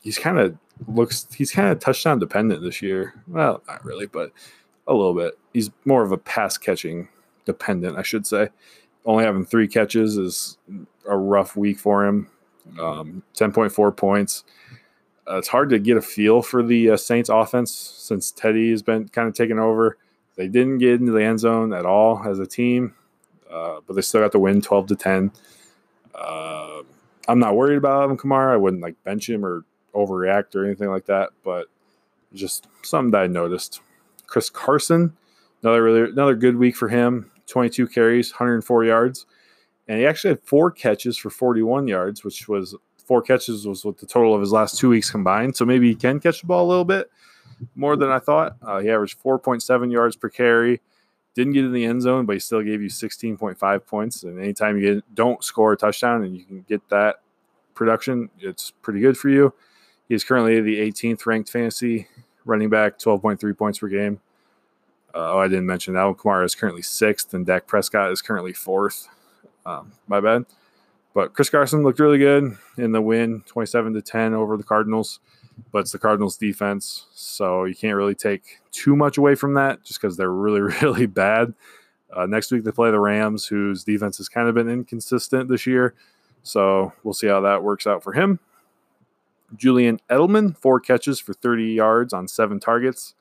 he's 0.03 0.19
kind 0.19 0.39
of 0.39 0.57
looks 0.89 1.27
he's 1.35 1.53
kind 1.53 1.69
of 1.69 1.79
touchdown 1.79 2.19
dependent 2.19 2.63
this 2.63 2.83
year. 2.83 3.15
Well, 3.27 3.63
not 3.67 3.85
really, 3.85 4.07
but 4.07 4.33
a 4.87 4.95
little 4.95 5.15
bit. 5.15 5.39
He's 5.53 5.71
more 5.85 6.03
of 6.03 6.13
a 6.13 6.19
pass 6.19 6.59
catching 6.59 7.09
dependent, 7.45 7.97
I 7.97 8.03
should 8.03 8.27
say. 8.27 8.49
Only 9.05 9.25
having 9.25 9.45
three 9.47 9.69
catches 9.69 10.17
is 10.19 10.59
a 11.09 11.17
rough 11.17 11.57
week 11.57 11.79
for 11.79 12.05
him. 12.05 12.29
Um, 12.79 13.23
10.4 13.35 13.97
points. 13.97 14.45
Uh, 15.29 15.39
it's 15.39 15.49
hard 15.49 15.71
to 15.71 15.79
get 15.79 15.97
a 15.97 16.03
feel 16.03 16.43
for 16.43 16.63
the 16.63 16.91
uh, 16.91 16.97
Saints 16.97 17.29
offense 17.29 17.73
since 17.73 18.31
Teddy 18.31 18.71
has 18.71 18.83
been 18.83 19.09
kind 19.09 19.29
of 19.29 19.35
taken 19.35 19.59
over. 19.59 19.97
They 20.37 20.49
didn't 20.49 20.79
get 20.79 21.01
into 21.01 21.13
the 21.13 21.23
end 21.23 21.41
zone 21.41 21.73
at 21.73 21.87
all 21.87 22.23
as 22.25 22.39
a 22.39 22.47
team, 22.47 22.95
uh, 23.51 23.81
but 23.87 23.95
they 23.95 24.03
still 24.03 24.21
got 24.21 24.33
the 24.33 24.39
win 24.39 24.61
12 24.61 24.89
to 24.89 24.97
10. 24.97 25.31
Uh, 26.15 26.83
I'm 27.29 27.39
not 27.39 27.57
worried 27.57 27.77
about 27.77 28.03
Alvin 28.03 28.17
Kamara. 28.17 28.53
I 28.53 28.57
wouldn't 28.57 28.83
like 28.83 29.03
bench 29.05 29.29
him 29.29 29.45
or 29.45 29.65
overreact 29.95 30.55
or 30.55 30.65
anything 30.65 30.89
like 30.89 31.07
that, 31.07 31.31
but 31.45 31.67
just 32.33 32.67
something 32.83 33.11
that 33.13 33.23
I 33.23 33.27
noticed. 33.27 33.81
Chris 34.27 34.49
Carson, 34.51 35.17
another 35.63 35.83
really 35.83 36.11
another 36.11 36.35
good 36.35 36.57
week 36.57 36.77
for 36.77 36.89
him. 36.89 37.31
22 37.47 37.89
carries, 37.89 38.31
104 38.31 38.85
yards, 38.85 39.27
and 39.89 39.99
he 39.99 40.07
actually 40.07 40.31
had 40.31 40.43
four 40.45 40.71
catches 40.71 41.17
for 41.17 41.31
41 41.31 41.89
yards, 41.89 42.23
which 42.23 42.49
was 42.49 42.77
four 43.11 43.21
catches 43.21 43.67
was 43.67 43.85
what 43.85 43.99
the 43.99 44.07
total 44.07 44.33
of 44.33 44.41
his 44.41 44.53
last 44.53 44.79
two 44.79 44.89
weeks 44.89 45.11
combined. 45.11 45.57
So 45.57 45.65
maybe 45.65 45.89
he 45.89 45.97
can 45.97 46.21
catch 46.21 46.43
the 46.43 46.47
ball 46.47 46.65
a 46.65 46.69
little 46.69 46.85
bit 46.85 47.11
more 47.75 47.97
than 47.97 48.09
I 48.09 48.21
thought. 48.21 48.57
Uh, 48.63 48.79
he 48.79 48.89
averaged 48.89 49.21
4.7 49.21 49.93
yards 49.93 50.15
per 50.15 50.29
carry. 50.29 50.81
Didn't 51.35 51.53
get 51.55 51.65
in 51.65 51.73
the 51.73 51.85
end 51.85 52.03
zone, 52.03 52.27
but 52.27 52.35
he 52.35 52.39
still 52.39 52.63
gave 52.63 52.83
you 52.83 52.89
16.5 52.89 53.87
points. 53.87 54.23
And 54.23 54.39
anytime 54.39 54.79
you 54.79 54.95
get, 54.95 55.15
don't 55.15 55.43
score 55.43 55.73
a 55.73 55.77
touchdown 55.77 56.23
and 56.23 56.37
you 56.37 56.45
can 56.45 56.65
get 56.69 56.89
that 56.91 57.17
production, 57.75 58.31
it's 58.39 58.71
pretty 58.83 59.01
good 59.01 59.17
for 59.17 59.29
you. 59.29 59.53
He's 60.11 60.25
currently 60.25 60.61
the 60.61 60.81
18th 60.81 61.25
ranked 61.25 61.51
fantasy 61.51 62.09
running 62.45 62.69
back, 62.69 62.99
12.3 62.99 63.57
points 63.57 63.79
per 63.79 63.87
game. 63.87 64.21
Uh, 65.15 65.35
oh, 65.35 65.39
I 65.39 65.47
didn't 65.47 65.67
mention 65.67 65.97
Alvin 65.97 66.17
Kamara 66.17 66.45
is 66.45 66.57
currently 66.57 66.83
sixth, 66.83 67.33
and 67.33 67.47
Dak 67.47 67.69
Prescott 67.69 68.11
is 68.11 68.21
currently 68.21 68.53
fourth. 68.53 69.09
Um, 69.65 69.93
my 70.09 70.19
bad. 70.19 70.47
But 71.15 71.33
Chris 71.33 71.49
Carson 71.49 71.85
looked 71.85 72.01
really 72.01 72.19
good 72.19 72.57
in 72.77 72.91
the 72.91 73.01
win, 73.01 73.45
27 73.47 73.95
to 73.95 74.03
10 74.03 74.35
over 74.35 74.57
the 74.57 74.65
Cardinals. 74.65 75.21
But 75.71 75.81
it's 75.81 75.93
the 75.93 75.99
Cardinals 76.01 76.37
defense, 76.37 77.07
so 77.15 77.65
you 77.65 77.77
can't 77.77 77.97
really 77.97 78.17
take 78.17 78.59
too 78.73 78.97
much 78.97 79.17
away 79.17 79.37
from 79.37 79.55
that 79.55 79.85
just 79.85 80.01
because 80.01 80.17
they're 80.17 80.33
really, 80.33 80.61
really 80.83 81.07
bad. 81.07 81.55
Uh, 82.13 82.27
next 82.27 82.51
week 82.51 82.65
they 82.65 82.73
play 82.73 82.91
the 82.91 82.99
Rams, 82.99 83.47
whose 83.47 83.85
defense 83.85 84.17
has 84.17 84.29
kind 84.29 84.49
of 84.49 84.57
been 84.57 84.69
inconsistent 84.69 85.49
this 85.49 85.69
year. 85.69 85.95
So 86.43 86.93
we'll 87.05 87.15
see 87.15 87.29
how 87.29 87.43
that 87.43 87.63
works 87.63 87.87
out 87.87 88.03
for 88.03 88.13
him. 88.13 88.41
Julian 89.57 90.01
Edelman, 90.09 90.57
four 90.57 90.81
catches 90.81 91.19
for 91.19 91.33
30 91.33 91.65
yards 91.65 92.13
on 92.13 92.29
seven 92.29 92.61
targets. 92.61 93.15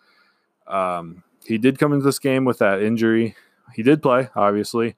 Um, 0.67 1.23
he 1.45 1.57
did 1.57 1.79
come 1.79 1.93
into 1.93 2.05
this 2.05 2.19
game 2.19 2.45
with 2.45 2.59
that 2.59 2.81
injury. 2.81 3.35
He 3.73 3.83
did 3.83 4.01
play, 4.01 4.29
obviously 4.35 4.95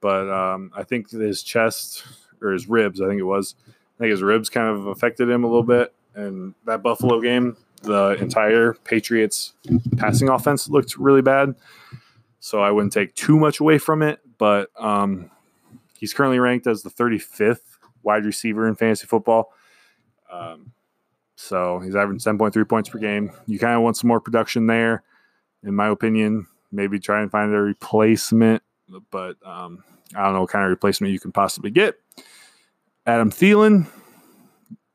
but 0.00 0.28
um, 0.30 0.70
I 0.74 0.84
think 0.84 1.10
his 1.10 1.42
chest 1.42 2.04
or 2.40 2.52
his 2.52 2.68
ribs, 2.68 3.00
I 3.00 3.08
think 3.08 3.18
it 3.18 3.24
was, 3.24 3.54
I 3.66 3.98
think 3.98 4.10
his 4.10 4.22
ribs 4.22 4.48
kind 4.48 4.68
of 4.68 4.86
affected 4.86 5.28
him 5.28 5.44
a 5.44 5.46
little 5.46 5.62
bit. 5.62 5.92
And 6.14 6.54
that 6.66 6.82
Buffalo 6.82 7.20
game, 7.20 7.56
the 7.82 8.16
entire 8.20 8.74
Patriots 8.84 9.54
passing 9.96 10.28
offense 10.28 10.68
looked 10.68 10.96
really 10.96 11.22
bad. 11.22 11.54
So 12.40 12.60
I 12.60 12.70
wouldn't 12.70 12.92
take 12.92 13.14
too 13.14 13.38
much 13.38 13.60
away 13.60 13.78
from 13.78 14.02
it, 14.02 14.20
but 14.38 14.70
um, 14.78 15.30
he's 15.98 16.14
currently 16.14 16.38
ranked 16.38 16.66
as 16.66 16.82
the 16.82 16.90
35th 16.90 17.60
wide 18.02 18.24
receiver 18.24 18.68
in 18.68 18.74
fantasy 18.76 19.06
football. 19.06 19.52
Um, 20.30 20.72
so 21.36 21.78
he's 21.78 21.96
averaging 21.96 22.38
7.3 22.38 22.68
points 22.68 22.88
per 22.88 22.98
game. 22.98 23.30
You 23.46 23.58
kind 23.58 23.74
of 23.74 23.82
want 23.82 23.96
some 23.96 24.08
more 24.08 24.20
production 24.20 24.66
there, 24.66 25.02
in 25.62 25.74
my 25.74 25.88
opinion. 25.88 26.46
Maybe 26.70 26.98
try 26.98 27.22
and 27.22 27.30
find 27.30 27.52
a 27.52 27.58
replacement 27.58 28.62
but 29.10 29.36
um, 29.44 29.84
I 30.14 30.24
don't 30.24 30.34
know 30.34 30.40
what 30.40 30.50
kind 30.50 30.64
of 30.64 30.70
replacement 30.70 31.12
you 31.12 31.20
can 31.20 31.32
possibly 31.32 31.70
get. 31.70 31.96
Adam 33.06 33.30
Thielen, 33.30 33.86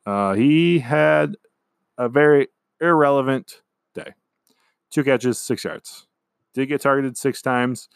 uh, 0.06 0.34
he 0.34 0.80
had 0.80 1.36
a 1.98 2.10
very 2.10 2.48
irrelevant 2.82 3.62
day. 3.94 4.14
Two 4.92 5.04
catches, 5.04 5.40
six 5.40 5.64
yards. 5.64 6.08
Did 6.54 6.68
get 6.68 6.82
targeted 6.82 7.18
six 7.18 7.42
times. 7.42 7.90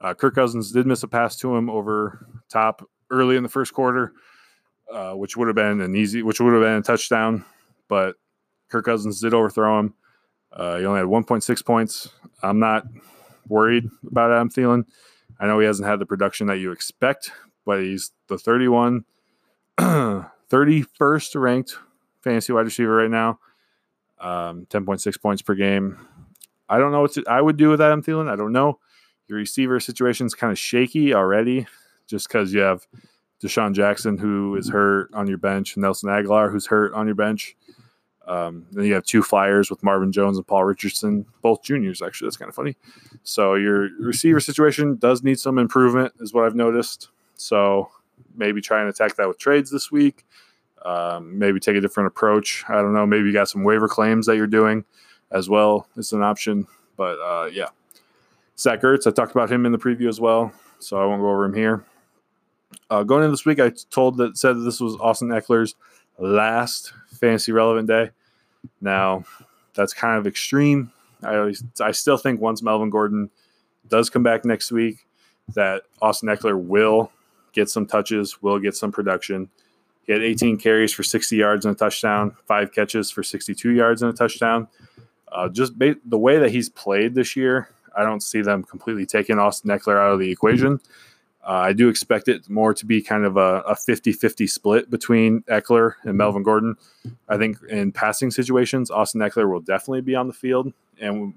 Uh, 0.00 0.14
Kirk 0.14 0.34
Cousins 0.34 0.72
did 0.72 0.86
miss 0.86 1.02
a 1.02 1.08
pass 1.08 1.36
to 1.36 1.54
him 1.54 1.68
over 1.68 2.26
top 2.48 2.88
early 3.10 3.36
in 3.36 3.42
the 3.42 3.48
first 3.48 3.72
quarter, 3.74 4.12
uh, 4.92 5.12
which 5.12 5.36
would 5.36 5.48
have 5.48 5.56
been 5.56 5.80
an 5.80 5.94
easy, 5.94 6.22
which 6.22 6.40
would 6.40 6.52
have 6.52 6.62
been 6.62 6.74
a 6.74 6.82
touchdown. 6.82 7.44
But 7.88 8.16
Kirk 8.70 8.84
Cousins 8.84 9.20
did 9.20 9.34
overthrow 9.34 9.80
him. 9.80 9.94
Uh, 10.52 10.78
he 10.78 10.84
only 10.84 10.98
had 10.98 11.08
1.6 11.08 11.64
points. 11.64 12.08
I'm 12.42 12.58
not 12.58 12.84
worried 13.48 13.88
about 14.08 14.32
Adam 14.32 14.50
Thielen. 14.50 14.84
I 15.38 15.46
know 15.46 15.58
he 15.58 15.66
hasn't 15.66 15.88
had 15.88 15.98
the 15.98 16.06
production 16.06 16.48
that 16.48 16.58
you 16.58 16.72
expect, 16.72 17.32
but 17.64 17.80
he's 17.80 18.12
the 18.28 18.36
31, 18.36 19.04
31st 19.78 21.40
ranked 21.40 21.76
fantasy 22.22 22.52
wide 22.52 22.66
receiver 22.66 22.96
right 22.96 23.10
now. 23.10 23.38
Um, 24.18 24.66
10.6 24.68 25.20
points 25.20 25.40
per 25.42 25.54
game. 25.54 25.98
I 26.68 26.78
don't 26.78 26.92
know 26.92 27.00
what 27.00 27.12
to, 27.12 27.24
I 27.26 27.40
would 27.40 27.56
do 27.56 27.70
with 27.70 27.80
Adam 27.80 28.02
Thielen. 28.02 28.30
I 28.30 28.36
don't 28.36 28.52
know. 28.52 28.78
Your 29.28 29.38
receiver 29.38 29.80
situation 29.80 30.26
is 30.26 30.34
kind 30.34 30.50
of 30.50 30.58
shaky 30.58 31.14
already 31.14 31.66
just 32.06 32.28
because 32.28 32.52
you 32.52 32.60
have 32.60 32.86
DeSean 33.42 33.72
Jackson, 33.72 34.18
who 34.18 34.56
is 34.56 34.68
hurt 34.68 35.10
on 35.14 35.26
your 35.26 35.38
bench, 35.38 35.76
Nelson 35.76 36.10
Agholor, 36.10 36.50
who's 36.50 36.66
hurt 36.66 36.92
on 36.92 37.06
your 37.06 37.14
bench. 37.14 37.56
Um, 38.26 38.66
then 38.70 38.84
you 38.84 38.94
have 38.94 39.04
two 39.04 39.22
flyers 39.22 39.70
with 39.70 39.82
Marvin 39.82 40.12
Jones 40.12 40.36
and 40.36 40.46
Paul 40.46 40.64
Richardson, 40.64 41.26
both 41.42 41.62
juniors. 41.62 42.02
Actually, 42.02 42.26
that's 42.26 42.36
kind 42.36 42.48
of 42.48 42.54
funny. 42.54 42.76
So 43.24 43.54
your 43.54 43.88
receiver 43.98 44.40
situation 44.40 44.96
does 44.96 45.22
need 45.22 45.40
some 45.40 45.58
improvement, 45.58 46.12
is 46.20 46.32
what 46.32 46.44
I've 46.44 46.54
noticed. 46.54 47.08
So 47.34 47.90
maybe 48.36 48.60
try 48.60 48.80
and 48.80 48.88
attack 48.88 49.16
that 49.16 49.26
with 49.26 49.38
trades 49.38 49.70
this 49.70 49.90
week. 49.90 50.24
Um, 50.84 51.38
maybe 51.38 51.60
take 51.60 51.76
a 51.76 51.80
different 51.80 52.06
approach. 52.06 52.64
I 52.68 52.74
don't 52.74 52.94
know. 52.94 53.06
Maybe 53.06 53.26
you 53.26 53.32
got 53.32 53.48
some 53.48 53.64
waiver 53.64 53.88
claims 53.88 54.26
that 54.26 54.36
you're 54.36 54.46
doing 54.46 54.84
as 55.30 55.48
well. 55.48 55.88
It's 55.96 56.12
an 56.12 56.22
option. 56.22 56.66
But 56.96 57.18
uh, 57.18 57.50
yeah. 57.52 57.68
Zach 58.58 58.82
Ertz, 58.82 59.06
I 59.06 59.10
talked 59.10 59.32
about 59.32 59.50
him 59.50 59.64
in 59.64 59.72
the 59.72 59.78
preview 59.78 60.08
as 60.08 60.20
well, 60.20 60.52
so 60.78 61.00
I 61.02 61.06
won't 61.06 61.22
go 61.22 61.30
over 61.30 61.46
him 61.46 61.54
here. 61.54 61.84
Uh, 62.88 63.02
going 63.02 63.22
into 63.22 63.32
this 63.32 63.44
week, 63.44 63.60
I 63.60 63.72
told 63.90 64.16
that 64.18 64.36
said 64.36 64.56
that 64.56 64.60
this 64.60 64.80
was 64.80 64.96
Austin 65.00 65.28
Ekeler's 65.28 65.74
last 66.18 66.92
fantasy 67.08 67.52
relevant 67.52 67.88
day. 67.88 68.10
Now, 68.80 69.24
that's 69.74 69.92
kind 69.92 70.18
of 70.18 70.26
extreme. 70.26 70.92
I 71.22 71.36
always, 71.36 71.62
I 71.80 71.92
still 71.92 72.16
think 72.16 72.40
once 72.40 72.62
Melvin 72.62 72.90
Gordon 72.90 73.30
does 73.88 74.10
come 74.10 74.22
back 74.22 74.44
next 74.44 74.72
week, 74.72 75.06
that 75.54 75.82
Austin 76.00 76.28
Ekeler 76.28 76.60
will 76.60 77.10
get 77.52 77.68
some 77.68 77.86
touches, 77.86 78.42
will 78.42 78.58
get 78.58 78.76
some 78.76 78.92
production. 78.92 79.50
He 80.04 80.12
had 80.12 80.22
18 80.22 80.58
carries 80.58 80.92
for 80.92 81.02
60 81.02 81.36
yards 81.36 81.64
and 81.64 81.74
a 81.74 81.78
touchdown, 81.78 82.36
five 82.46 82.72
catches 82.72 83.10
for 83.10 83.22
62 83.22 83.70
yards 83.70 84.02
and 84.02 84.12
a 84.12 84.16
touchdown. 84.16 84.68
Uh, 85.30 85.48
just 85.48 85.78
ba- 85.78 85.96
the 86.04 86.18
way 86.18 86.38
that 86.38 86.50
he's 86.50 86.68
played 86.68 87.14
this 87.14 87.36
year, 87.36 87.68
I 87.96 88.02
don't 88.02 88.22
see 88.22 88.42
them 88.42 88.62
completely 88.62 89.06
taking 89.06 89.38
Austin 89.38 89.70
Ekeler 89.70 89.98
out 89.98 90.12
of 90.14 90.18
the 90.18 90.30
equation. 90.30 90.80
Uh, 91.42 91.52
I 91.52 91.72
do 91.72 91.88
expect 91.88 92.28
it 92.28 92.48
more 92.50 92.74
to 92.74 92.84
be 92.84 93.00
kind 93.00 93.24
of 93.24 93.36
a 93.36 93.74
50 93.74 94.12
50 94.12 94.46
split 94.46 94.90
between 94.90 95.42
Ekeler 95.42 95.94
and 96.02 96.16
Melvin 96.16 96.42
Gordon. 96.42 96.76
I 97.28 97.38
think 97.38 97.56
in 97.68 97.92
passing 97.92 98.30
situations, 98.30 98.90
Austin 98.90 99.22
Ekeler 99.22 99.50
will 99.50 99.60
definitely 99.60 100.02
be 100.02 100.14
on 100.14 100.26
the 100.26 100.34
field. 100.34 100.72
And 101.00 101.34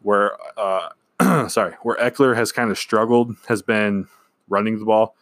where, 0.00 0.32
uh, 0.56 0.88
sorry, 1.48 1.74
where 1.82 1.96
Ekeler 1.98 2.34
has 2.36 2.52
kind 2.52 2.70
of 2.70 2.78
struggled 2.78 3.36
has 3.48 3.60
been 3.60 4.08
running 4.48 4.78
the 4.78 4.86
ball. 4.86 5.14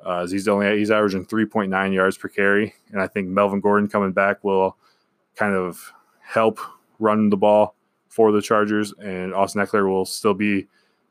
Uh, 0.00 0.26
he's 0.26 0.46
only 0.46 0.78
he's 0.78 0.92
averaging 0.92 1.26
3.9 1.26 1.92
yards 1.92 2.16
per 2.16 2.28
carry, 2.28 2.74
and 2.92 3.02
I 3.02 3.08
think 3.08 3.28
Melvin 3.28 3.60
Gordon 3.60 3.88
coming 3.88 4.12
back 4.12 4.44
will 4.44 4.76
kind 5.34 5.54
of 5.54 5.92
help 6.20 6.60
run 7.00 7.30
the 7.30 7.36
ball 7.36 7.74
for 8.08 8.30
the 8.30 8.40
Chargers, 8.40 8.92
and 9.02 9.34
Austin 9.34 9.60
Ekeler 9.60 9.88
will 9.88 10.04
still 10.04 10.34
be 10.34 10.68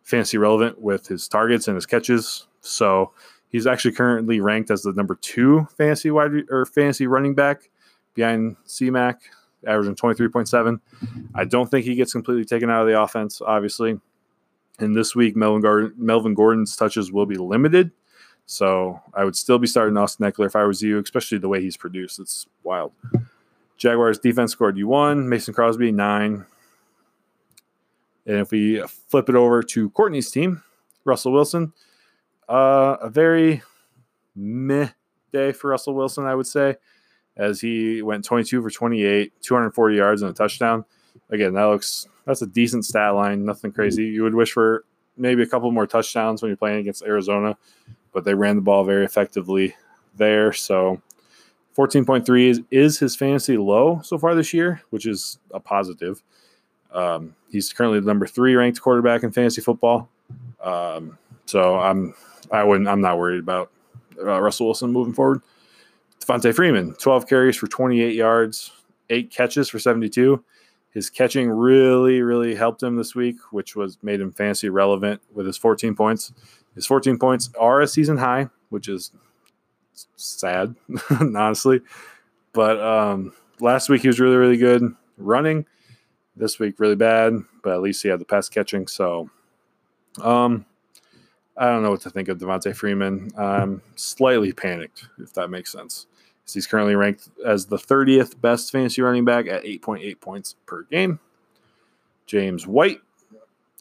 fantasy 0.07 0.37
relevant 0.37 0.81
with 0.81 1.05
his 1.05 1.27
targets 1.27 1.67
and 1.67 1.75
his 1.75 1.85
catches. 1.85 2.47
So 2.61 3.11
he's 3.49 3.67
actually 3.67 3.91
currently 3.91 4.39
ranked 4.39 4.71
as 4.71 4.83
the 4.83 4.93
number 4.93 5.15
two 5.15 5.67
fantasy 5.77 6.09
wide 6.11 6.31
or 6.49 6.65
fantasy 6.65 7.07
running 7.07 7.35
back 7.35 7.69
behind 8.13 8.55
CMAC, 8.65 9.15
averaging 9.65 9.95
23.7. 9.95 10.79
I 11.35 11.43
don't 11.43 11.69
think 11.69 11.85
he 11.85 11.95
gets 11.95 12.13
completely 12.13 12.45
taken 12.45 12.69
out 12.69 12.83
of 12.83 12.87
the 12.87 12.99
offense, 12.99 13.41
obviously. 13.45 13.99
And 14.79 14.95
this 14.95 15.13
week, 15.13 15.35
Melvin, 15.35 15.93
Melvin 15.97 16.33
Gordon's 16.33 16.77
touches 16.77 17.11
will 17.11 17.25
be 17.25 17.35
limited. 17.35 17.91
So 18.45 19.01
I 19.13 19.25
would 19.25 19.35
still 19.35 19.59
be 19.59 19.67
starting 19.67 19.97
Austin 19.97 20.25
Ekeler 20.25 20.45
if 20.45 20.55
I 20.55 20.63
was 20.63 20.81
you, 20.81 20.99
especially 20.99 21.39
the 21.39 21.49
way 21.49 21.59
he's 21.61 21.75
produced. 21.75 22.17
It's 22.17 22.45
wild. 22.63 22.93
Jaguars 23.75 24.19
defense 24.19 24.53
scored 24.53 24.77
you 24.77 24.87
one, 24.87 25.27
Mason 25.27 25.53
Crosby 25.53 25.91
nine, 25.91 26.45
and 28.27 28.37
if 28.37 28.51
we 28.51 28.83
flip 29.09 29.29
it 29.29 29.35
over 29.35 29.63
to 29.63 29.89
Courtney's 29.91 30.29
team, 30.29 30.61
Russell 31.05 31.31
Wilson, 31.31 31.73
uh, 32.49 32.97
a 33.01 33.09
very 33.09 33.63
meh 34.35 34.89
day 35.31 35.53
for 35.53 35.69
Russell 35.69 35.95
Wilson, 35.95 36.25
I 36.25 36.35
would 36.35 36.45
say, 36.45 36.75
as 37.37 37.61
he 37.61 38.01
went 38.01 38.25
22 38.25 38.61
for 38.61 38.69
28, 38.69 39.33
240 39.41 39.95
yards 39.95 40.21
and 40.21 40.31
a 40.31 40.33
touchdown. 40.33 40.85
Again, 41.29 41.53
that 41.53 41.63
looks 41.63 42.07
that's 42.25 42.41
a 42.41 42.47
decent 42.47 42.85
stat 42.85 43.15
line, 43.15 43.45
nothing 43.45 43.71
crazy. 43.71 44.03
You 44.03 44.23
would 44.23 44.35
wish 44.35 44.51
for 44.51 44.83
maybe 45.15 45.41
a 45.41 45.47
couple 45.47 45.71
more 45.71 45.87
touchdowns 45.87 46.41
when 46.41 46.49
you're 46.49 46.57
playing 46.57 46.79
against 46.79 47.03
Arizona, 47.03 47.57
but 48.11 48.25
they 48.25 48.33
ran 48.33 48.57
the 48.57 48.61
ball 48.61 48.83
very 48.83 49.05
effectively 49.05 49.75
there. 50.15 50.51
So 50.51 51.01
14.3 51.77 52.49
is, 52.49 52.61
is 52.69 52.99
his 52.99 53.15
fantasy 53.15 53.57
low 53.57 54.01
so 54.03 54.17
far 54.17 54.35
this 54.35 54.53
year, 54.53 54.81
which 54.89 55.05
is 55.05 55.39
a 55.53 55.59
positive. 55.59 56.21
Um, 56.97 57.36
he's 57.51 57.71
currently 57.71 57.99
the 57.99 58.07
number 58.07 58.25
three 58.25 58.55
ranked 58.55 58.81
quarterback 58.81 59.21
in 59.21 59.31
fantasy 59.31 59.62
football. 59.62 60.10
Um, 60.63 61.17
so 61.45 61.79
I'm 61.79 62.15
I 62.51 62.63
wouldn't 62.63 62.88
I'm 62.88 63.01
not 63.01 63.19
worried 63.19 63.39
about 63.39 63.71
uh, 64.19 64.41
Russell 64.41 64.65
Wilson 64.65 64.91
moving 64.91 65.13
forward. 65.13 65.41
Devonta 66.19 66.53
Freeman, 66.53 66.95
12 66.95 67.27
carries 67.27 67.55
for 67.55 67.67
28 67.67 68.15
yards, 68.15 68.71
eight 69.10 69.29
catches 69.29 69.69
for 69.69 69.77
72. 69.77 70.43
His 70.89 71.12
catching 71.12 71.49
really, 71.49 72.23
really 72.23 72.55
helped 72.55 72.81
him 72.81 72.95
this 72.95 73.13
week, 73.13 73.36
which 73.51 73.75
was 73.75 73.99
made 74.01 74.19
him 74.19 74.31
fantasy 74.31 74.67
relevant 74.67 75.21
with 75.31 75.45
his 75.45 75.55
14 75.55 75.95
points. 75.95 76.33
His 76.73 76.88
14 76.88 77.19
points 77.19 77.51
are 77.60 77.81
a 77.81 77.88
season 77.88 78.17
high, 78.17 78.49
which 78.69 78.89
is 78.89 79.12
sad, 80.15 80.75
honestly. 81.19 81.81
But 82.51 82.81
um, 82.81 83.33
last 83.60 83.88
week 83.88 84.01
he 84.01 84.07
was 84.07 84.19
really, 84.19 84.38
really 84.38 84.57
good 84.57 84.95
running 85.17 85.67
this 86.38 86.60
week 86.60 86.80
really 86.80 86.95
bad, 86.95 87.34
but 87.63 87.73
at 87.73 87.82
least 87.82 88.04
he 88.04 88.10
had 88.10 88.19
the 88.19 88.26
pass 88.26 88.50
catching. 88.50 88.88
So, 88.88 89.30
um, 90.21 90.65
I 91.58 91.65
don't 91.67 91.82
know 91.82 91.91
what 91.91 92.02
to 92.02 92.10
think 92.10 92.28
of 92.28 92.38
Devonta 92.38 92.76
Freeman. 92.76 93.32
I'm 93.38 93.82
slightly 93.95 94.52
panicked, 94.52 95.08
if 95.19 95.34
that 95.34 95.50
makes 95.50 95.71
sense. 95.71 96.08
He's 96.54 96.67
currently 96.67 96.95
ranked 96.95 97.30
as 97.45 97.65
the 97.65 97.78
30th 97.78 98.39
best 98.39 98.71
fantasy 98.71 99.02
running 99.02 99.26
back 99.26 99.47
at 99.47 99.63
8.8 99.63 100.21
points 100.21 100.56
per 100.65 100.84
game. 100.84 101.19
James 102.26 102.65
White. 102.65 103.00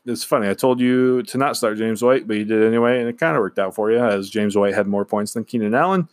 It's 0.04 0.24
funny. 0.24 0.48
I 0.48 0.54
told 0.54 0.80
you 0.80 1.22
to 1.24 1.38
not 1.38 1.56
start 1.56 1.78
James 1.78 2.02
White, 2.02 2.26
but 2.26 2.36
you 2.36 2.44
did 2.44 2.62
anyway, 2.62 3.00
and 3.00 3.08
it 3.08 3.18
kind 3.18 3.36
of 3.36 3.40
worked 3.40 3.58
out 3.58 3.74
for 3.74 3.90
you 3.90 3.98
as 3.98 4.30
James 4.30 4.56
White 4.56 4.74
had 4.74 4.86
more 4.86 5.04
points 5.04 5.34
than 5.34 5.44
Keenan 5.44 5.74
Allen. 5.74 6.08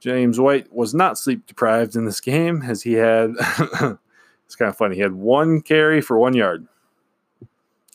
James 0.00 0.40
White 0.40 0.72
was 0.72 0.94
not 0.94 1.18
sleep 1.18 1.46
deprived 1.46 1.96
in 1.96 2.04
this 2.04 2.20
game 2.20 2.62
as 2.62 2.82
he 2.82 2.94
had 2.94 3.32
It's 4.46 4.56
kind 4.56 4.68
of 4.68 4.76
funny. 4.76 4.96
He 4.96 5.02
had 5.02 5.12
one 5.12 5.60
carry 5.60 6.00
for 6.00 6.18
one 6.18 6.34
yard. 6.34 6.66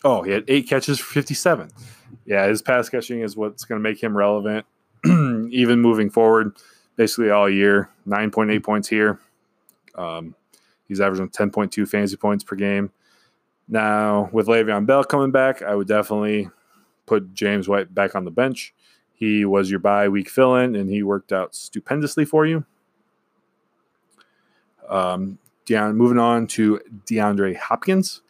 Oh, 0.04 0.22
he 0.22 0.32
had 0.32 0.44
eight 0.48 0.68
catches 0.68 1.00
for 1.00 1.12
57. 1.14 1.70
Yeah, 2.26 2.48
his 2.48 2.62
pass 2.62 2.90
catching 2.90 3.22
is 3.22 3.36
what's 3.36 3.64
going 3.64 3.82
to 3.82 3.84
make 3.84 4.02
him 4.02 4.16
relevant, 4.16 4.66
even 5.06 5.80
moving 5.80 6.10
forward, 6.10 6.56
basically 6.96 7.30
all 7.30 7.50
year. 7.50 7.90
9.8 8.08 8.64
points 8.64 8.88
here. 8.88 9.20
Um, 9.96 10.36
he's 10.88 11.00
averaging 11.00 11.30
10.2 11.30 11.88
fantasy 11.88 12.18
points 12.18 12.44
per 12.44 12.56
game. 12.56 12.92
Now, 13.68 14.30
with 14.34 14.48
Le'Veon 14.48 14.86
Bell 14.86 15.04
coming 15.04 15.32
back, 15.32 15.62
I 15.62 15.76
would 15.76 15.88
definitely 15.88 16.50
put 17.06 17.34
James 17.34 17.68
White 17.70 17.94
back 17.94 18.16
on 18.16 18.26
the 18.26 18.32
bench. 18.32 18.74
He 19.14 19.46
was 19.46 19.70
your 19.70 19.80
bye 19.80 20.10
week 20.10 20.30
fill 20.30 20.56
in, 20.56 20.76
and 20.76 20.90
he 20.90 21.04
worked 21.04 21.32
out 21.32 21.56
stupendously 21.56 22.26
for 22.26 22.46
you. 22.46 22.66
Um, 24.90 25.38
Moving 25.92 26.18
on 26.18 26.48
to 26.48 26.80
DeAndre 27.06 27.56
Hopkins. 27.56 28.22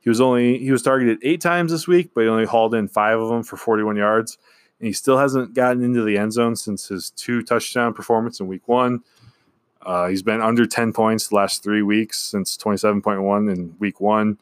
He 0.00 0.10
was 0.10 0.20
only 0.20 0.58
he 0.58 0.70
was 0.70 0.82
targeted 0.82 1.18
eight 1.22 1.40
times 1.40 1.72
this 1.72 1.88
week, 1.88 2.10
but 2.14 2.22
he 2.22 2.28
only 2.28 2.44
hauled 2.44 2.74
in 2.74 2.88
five 2.88 3.18
of 3.18 3.28
them 3.28 3.42
for 3.42 3.56
41 3.56 3.96
yards. 3.96 4.38
And 4.78 4.86
he 4.86 4.92
still 4.92 5.16
hasn't 5.16 5.54
gotten 5.54 5.82
into 5.82 6.02
the 6.02 6.18
end 6.18 6.32
zone 6.32 6.56
since 6.56 6.88
his 6.88 7.10
two 7.10 7.42
touchdown 7.42 7.94
performance 7.94 8.38
in 8.40 8.46
week 8.46 8.68
one. 8.68 9.02
Uh, 9.80 10.08
he's 10.08 10.22
been 10.22 10.40
under 10.40 10.66
10 10.66 10.92
points 10.92 11.28
the 11.28 11.36
last 11.36 11.62
three 11.62 11.82
weeks 11.82 12.18
since 12.20 12.56
27.1 12.56 13.52
in 13.52 13.74
week 13.78 14.00
one. 14.00 14.38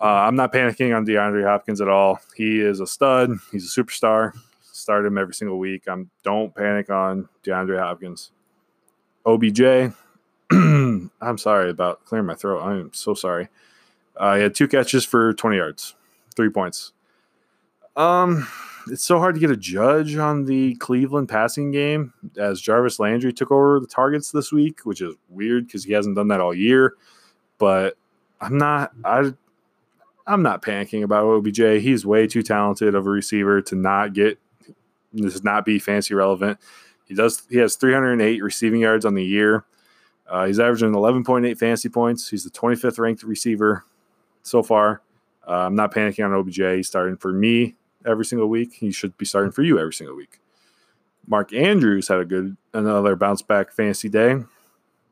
Uh, 0.00 0.04
I'm 0.04 0.36
not 0.36 0.52
panicking 0.52 0.96
on 0.96 1.04
DeAndre 1.04 1.44
Hopkins 1.44 1.80
at 1.80 1.88
all. 1.88 2.20
He 2.36 2.60
is 2.60 2.80
a 2.80 2.86
stud. 2.86 3.32
He's 3.50 3.76
a 3.76 3.82
superstar. 3.82 4.32
Start 4.62 5.06
him 5.06 5.18
every 5.18 5.34
single 5.34 5.58
week. 5.58 5.88
I'm 5.88 6.10
don't 6.22 6.54
panic 6.54 6.88
on 6.88 7.28
DeAndre 7.44 7.80
Hopkins. 7.80 8.30
OBJ, 9.26 9.92
I'm 10.50 11.38
sorry 11.38 11.70
about 11.70 12.04
clearing 12.04 12.26
my 12.26 12.34
throat. 12.34 12.62
I'm 12.62 12.92
so 12.94 13.14
sorry. 13.14 13.48
Uh, 14.16 14.36
he 14.36 14.42
had 14.42 14.54
two 14.54 14.68
catches 14.68 15.04
for 15.04 15.32
20 15.34 15.56
yards, 15.56 15.94
three 16.34 16.50
points. 16.50 16.92
Um, 17.96 18.46
it's 18.90 19.04
so 19.04 19.18
hard 19.18 19.34
to 19.34 19.40
get 19.40 19.50
a 19.50 19.56
judge 19.56 20.16
on 20.16 20.44
the 20.44 20.74
Cleveland 20.76 21.28
passing 21.28 21.70
game 21.70 22.12
as 22.36 22.60
Jarvis 22.60 22.98
Landry 22.98 23.32
took 23.32 23.50
over 23.50 23.80
the 23.80 23.86
targets 23.86 24.30
this 24.30 24.52
week, 24.52 24.80
which 24.84 25.00
is 25.00 25.14
weird 25.28 25.66
because 25.66 25.84
he 25.84 25.92
hasn't 25.92 26.16
done 26.16 26.28
that 26.28 26.40
all 26.40 26.54
year. 26.54 26.94
But 27.58 27.96
I'm 28.40 28.56
not 28.56 28.92
I 29.04 29.32
I'm 30.26 30.42
not 30.42 30.62
panicking 30.62 31.02
about 31.02 31.26
OBJ. 31.26 31.82
He's 31.82 32.06
way 32.06 32.26
too 32.26 32.42
talented 32.42 32.94
of 32.94 33.06
a 33.06 33.10
receiver 33.10 33.60
to 33.62 33.74
not 33.74 34.12
get 34.12 34.38
this 35.12 35.34
is 35.34 35.44
not 35.44 35.64
be 35.64 35.78
fancy 35.78 36.14
relevant. 36.14 36.58
He 37.06 37.14
does 37.14 37.42
he 37.50 37.58
has 37.58 37.76
308 37.76 38.42
receiving 38.42 38.80
yards 38.80 39.04
on 39.04 39.14
the 39.14 39.24
year. 39.24 39.64
Uh, 40.28 40.46
he's 40.46 40.60
averaging 40.60 40.92
11.8 40.92 41.56
fantasy 41.58 41.88
points. 41.88 42.28
He's 42.28 42.44
the 42.44 42.50
25th 42.50 42.98
ranked 42.98 43.22
receiver 43.22 43.84
so 44.42 44.62
far. 44.62 45.02
Uh, 45.46 45.66
I'm 45.66 45.74
not 45.74 45.92
panicking 45.92 46.24
on 46.24 46.34
OBJ. 46.34 46.76
He's 46.76 46.88
starting 46.88 47.16
for 47.16 47.32
me 47.32 47.76
every 48.06 48.24
single 48.24 48.48
week. 48.48 48.74
He 48.74 48.92
should 48.92 49.16
be 49.16 49.24
starting 49.24 49.52
for 49.52 49.62
you 49.62 49.78
every 49.78 49.94
single 49.94 50.16
week. 50.16 50.40
Mark 51.26 51.52
Andrews 51.52 52.08
had 52.08 52.20
a 52.20 52.24
good 52.24 52.56
another 52.74 53.16
bounce 53.16 53.42
back 53.42 53.72
fantasy 53.72 54.08
day. 54.08 54.36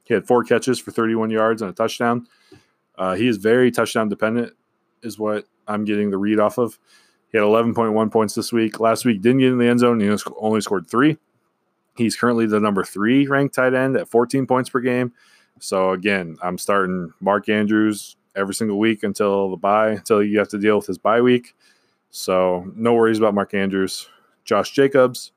He 0.05 0.15
had 0.15 0.27
four 0.27 0.45
catches 0.45 0.79
for 0.79 0.91
31 0.91 1.31
yards 1.31 1.63
and 1.63 1.71
a 1.71 1.75
touchdown. 1.75 2.27
Uh, 2.97 3.15
he 3.15 3.29
is 3.29 3.37
very 3.37 3.71
touchdown 3.71 4.09
dependent, 4.09 4.55
is 5.03 5.19
what 5.19 5.47
I'm 5.67 5.85
getting 5.85 6.11
the 6.11 6.17
read 6.17 6.39
off 6.39 6.59
of. 6.59 6.79
He 7.29 7.39
had 7.39 7.45
11.1 7.45 8.11
points 8.11 8.35
this 8.35 8.53
week. 8.53 8.81
Last 8.81 9.05
week 9.05 9.21
didn't 9.21 9.41
get 9.41 9.53
in 9.53 9.59
the 9.59 9.67
end 9.67 9.81
zone. 9.81 10.01
He 10.01 10.09
only 10.39 10.61
scored 10.61 10.89
three. 10.89 11.19
He's 11.97 12.17
currently 12.17 12.47
the 12.47 12.61
number 12.61 12.85
three 12.85 13.27
ranked 13.27 13.55
tight 13.55 13.75
end 13.75 13.97
at 13.97 14.09
14 14.09 14.47
points 14.47 14.71
per 14.71 14.81
game. 14.81 15.13
So 15.61 15.93
again, 15.93 16.37
I'm 16.43 16.59
starting 16.59 17.13
Mark 17.21 17.49
Andrews 17.49 18.17
every 18.35 18.55
single 18.55 18.79
week 18.79 19.03
until 19.03 19.51
the 19.51 19.57
bye, 19.57 19.91
until 19.91 20.23
you 20.23 20.39
have 20.39 20.49
to 20.49 20.59
deal 20.59 20.77
with 20.77 20.87
his 20.87 20.99
bye 20.99 21.21
week. 21.21 21.55
So 22.11 22.71
no 22.75 22.95
worries 22.95 23.19
about 23.19 23.35
Mark 23.35 23.55
Andrews. 23.55 24.09
Josh 24.45 24.71
Jacobs, 24.71 25.33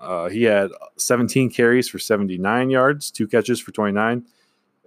uh, 0.00 0.28
he 0.28 0.42
had 0.42 0.70
17 0.96 1.50
carries 1.50 1.88
for 1.88 1.98
79 1.98 2.70
yards, 2.70 3.10
two 3.10 3.28
catches 3.28 3.60
for 3.60 3.70
29. 3.72 4.24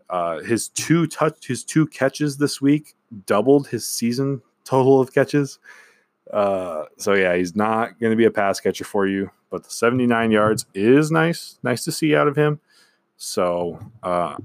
Uh, 0.10 0.40
his 0.40 0.70
two 0.70 1.08
touch, 1.08 1.48
his 1.48 1.64
two 1.64 1.88
catches 1.88 2.38
this 2.38 2.62
week 2.62 2.96
doubled 3.26 3.68
his 3.68 3.88
season 3.88 4.42
total 4.64 5.00
of 5.00 5.14
catches. 5.14 5.60
Uh, 6.32 6.84
so 6.98 7.14
yeah, 7.14 7.36
he's 7.36 7.56
not 7.56 8.00
going 8.00 8.12
to 8.12 8.18
be 8.18 8.26
a 8.26 8.32
pass 8.32 8.60
catcher 8.60 8.84
for 8.84 9.08
you, 9.08 9.30
but 9.50 9.64
the 9.64 9.70
79 9.70 10.32
yards 10.32 10.66
is 10.74 11.12
nice, 11.12 11.60
nice 11.64 11.84
to 11.86 11.92
see 11.92 12.16
out 12.16 12.28
of 12.28 12.36
him. 12.36 12.60
So 13.18 13.80
uh, 14.04 14.36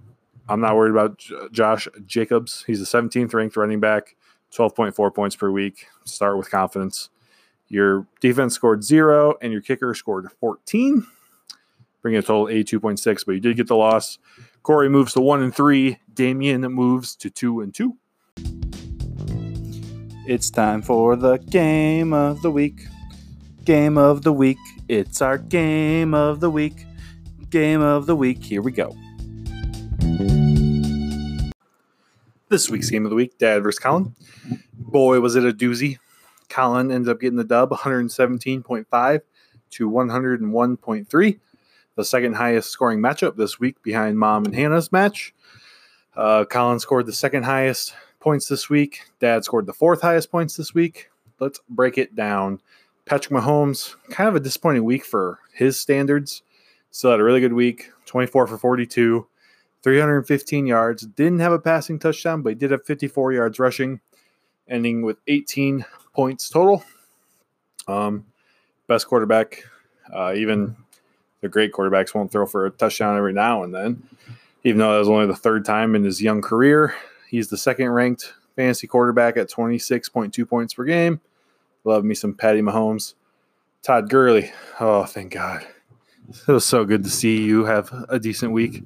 I'm 0.49 0.61
not 0.61 0.77
worried 0.77 0.93
about 0.93 1.19
J- 1.19 1.35
Josh 1.51 1.89
Jacobs. 2.07 2.65
He's 2.67 2.79
the 2.81 2.99
17th 2.99 3.35
ranked 3.35 3.57
running 3.57 3.81
back, 3.81 4.17
12.4 4.55 5.15
points 5.15 5.37
per 5.37 5.51
week. 5.51 5.87
Start 6.05 6.39
with 6.39 6.51
confidence. 6.51 7.11
Your 7.69 8.07
defense 8.21 8.55
scored 8.55 8.85
zero, 8.85 9.35
and 9.41 9.53
your 9.53 9.63
kicker 9.63 9.95
scored 9.95 10.31
14, 10.41 11.07
bringing 12.03 12.19
a 12.19 12.23
total 12.23 12.47
82.6. 12.47 13.25
But 13.25 13.33
you 13.33 13.41
did 13.41 13.57
get 13.57 13.67
the 13.67 13.77
loss. 13.77 14.19
Corey 14.63 14.89
moves 14.89 15.15
to 15.15 15.21
one 15.21 15.43
and 15.43 15.55
three. 15.55 15.99
Damien 16.13 16.61
moves 16.61 17.17
to 17.17 17.31
two 17.31 17.61
and 17.61 17.75
two. 17.75 17.97
It's 20.27 20.51
time 20.51 20.83
for 20.83 21.17
the 21.17 21.39
game 21.39 22.13
of 22.13 22.43
the 22.43 22.51
week. 22.51 22.87
Game 23.65 23.99
of 23.99 24.23
the 24.23 24.33
week. 24.33 24.59
It's 24.93 25.23
our 25.23 25.39
game 25.39 26.13
of 26.13 26.41
the 26.41 26.51
week. 26.51 26.85
Game 27.49 27.81
of 27.81 28.05
the 28.05 28.15
week. 28.15 28.45
Here 28.45 28.61
we 28.61 28.73
go. 28.73 28.95
This 32.51 32.69
week's 32.69 32.91
game 32.91 33.07
of 33.07 33.09
the 33.09 33.17
week, 33.17 33.39
Dad 33.39 33.63
versus 33.63 33.79
Colin. 33.79 34.15
Boy, 34.75 35.19
was 35.21 35.35
it 35.35 35.47
a 35.47 35.53
doozy. 35.55 35.97
Colin 36.51 36.93
ended 36.93 37.09
up 37.09 37.21
getting 37.23 37.39
the 37.39 37.43
dub 37.43 37.71
117.5 37.71 39.21
to 39.71 39.91
101.3. 39.91 41.41
The 41.97 42.05
second 42.05 42.35
highest 42.35 42.69
scoring 42.69 43.01
matchup 43.01 43.37
this 43.37 43.59
week 43.59 43.83
behind 43.83 44.19
Mom 44.19 44.45
and 44.45 44.55
Hannah's 44.55 44.93
match. 44.93 45.35
Uh, 46.15 46.45
Colin 46.45 46.81
scored 46.81 47.07
the 47.07 47.15
second 47.15 47.45
highest 47.45 47.95
points 48.21 48.47
this 48.47 48.69
week. 48.69 49.05
Dad 49.21 49.43
scored 49.43 49.65
the 49.65 49.73
fourth 49.73 50.03
highest 50.03 50.31
points 50.31 50.55
this 50.55 50.75
week. 50.75 51.09
Let's 51.41 51.61
break 51.71 51.97
it 51.97 52.15
down. 52.15 52.61
Patrick 53.05 53.33
Mahomes, 53.33 53.97
kind 54.11 54.29
of 54.29 54.37
a 54.37 54.41
disappointing 54.41 54.85
week 54.85 55.05
for 55.05 55.39
his 55.53 55.79
standards. 55.79 56.43
Still 56.91 57.11
had 57.11 57.21
a 57.21 57.25
really 57.25 57.41
good 57.41 57.53
week 57.53 57.91
24 58.07 58.47
for 58.47 58.59
42, 58.59 59.27
315 59.83 60.67
yards. 60.67 61.03
Didn't 61.07 61.41
have 61.41 61.53
a 61.53 61.59
passing 61.59 61.99
touchdown, 61.99 62.43
but 62.43 62.51
he 62.51 62.55
did 62.55 62.71
have 62.71 62.85
54 62.85 63.33
yards 63.33 63.59
rushing, 63.59 64.01
ending 64.69 65.03
with 65.03 65.19
18 65.27 65.85
points 66.15 66.49
total. 66.49 66.85
Um, 67.89 68.27
best 68.87 69.07
quarterback. 69.07 69.65
Uh, 70.13 70.35
even 70.37 70.77
the 71.41 71.49
great 71.49 71.73
quarterbacks 71.73 72.15
won't 72.15 72.31
throw 72.31 72.47
for 72.47 72.67
a 72.67 72.71
touchdown 72.71 73.17
every 73.17 73.33
now 73.33 73.63
and 73.63 73.75
then, 73.75 74.03
even 74.65 74.79
though 74.79 74.93
that 74.93 74.99
was 74.99 75.09
only 75.09 75.27
the 75.27 75.35
third 75.35 75.65
time 75.65 75.95
in 75.95 76.05
his 76.05 76.23
young 76.23 76.43
career. 76.43 76.95
He's 77.29 77.49
the 77.49 77.57
second 77.57 77.89
ranked 77.89 78.33
fantasy 78.55 78.87
quarterback 78.87 79.37
at 79.37 79.51
26.2 79.51 80.49
points 80.49 80.75
per 80.75 80.85
game. 80.85 81.21
Love 81.85 82.05
me 82.05 82.15
some 82.15 82.35
Patty 82.35 82.61
Mahomes. 82.61 83.15
Todd 83.83 84.09
Gurley. 84.09 84.53
Oh, 84.79 85.05
thank 85.05 85.33
God. 85.33 85.67
It 86.29 86.53
was 86.53 86.65
so 86.65 86.85
good 86.85 87.03
to 87.05 87.11
see 87.11 87.43
you 87.43 87.65
have 87.65 87.93
a 88.09 88.19
decent 88.19 88.53
week 88.53 88.85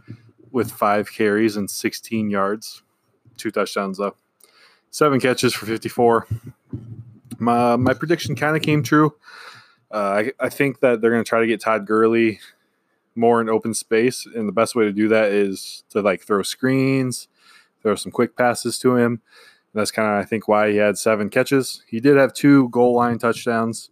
with 0.51 0.71
five 0.71 1.13
carries 1.13 1.57
and 1.57 1.71
16 1.71 2.31
yards, 2.31 2.83
two 3.37 3.51
touchdowns 3.51 3.99
though, 3.99 4.17
seven 4.91 5.21
catches 5.21 5.53
for 5.53 5.67
54. 5.67 6.27
My 7.39 7.77
my 7.77 7.93
prediction 7.93 8.35
kind 8.35 8.57
of 8.57 8.63
came 8.63 8.83
true. 8.83 9.15
Uh, 9.91 10.25
I, 10.41 10.47
I 10.47 10.49
think 10.49 10.81
that 10.81 11.01
they're 11.01 11.11
going 11.11 11.23
to 11.23 11.29
try 11.29 11.41
to 11.41 11.47
get 11.47 11.61
Todd 11.61 11.87
Gurley 11.87 12.41
more 13.15 13.41
in 13.41 13.51
open 13.51 13.75
space, 13.75 14.27
and 14.27 14.49
the 14.49 14.53
best 14.53 14.75
way 14.75 14.85
to 14.85 14.93
do 14.93 15.09
that 15.09 15.31
is 15.31 15.85
to 15.91 16.01
like 16.01 16.23
throw 16.23 16.43
screens, 16.43 17.29
throw 17.83 17.95
some 17.95 18.11
quick 18.13 18.37
passes 18.37 18.79
to 18.79 18.97
him. 18.97 19.21
That's 19.77 19.91
kind 19.91 20.09
of, 20.09 20.15
I 20.15 20.25
think, 20.25 20.49
why 20.49 20.71
he 20.71 20.79
had 20.79 20.97
seven 20.97 21.29
catches. 21.29 21.83
He 21.87 22.01
did 22.01 22.17
have 22.17 22.33
two 22.33 22.71
goal 22.71 22.95
line 22.95 23.19
touchdowns. 23.19 23.91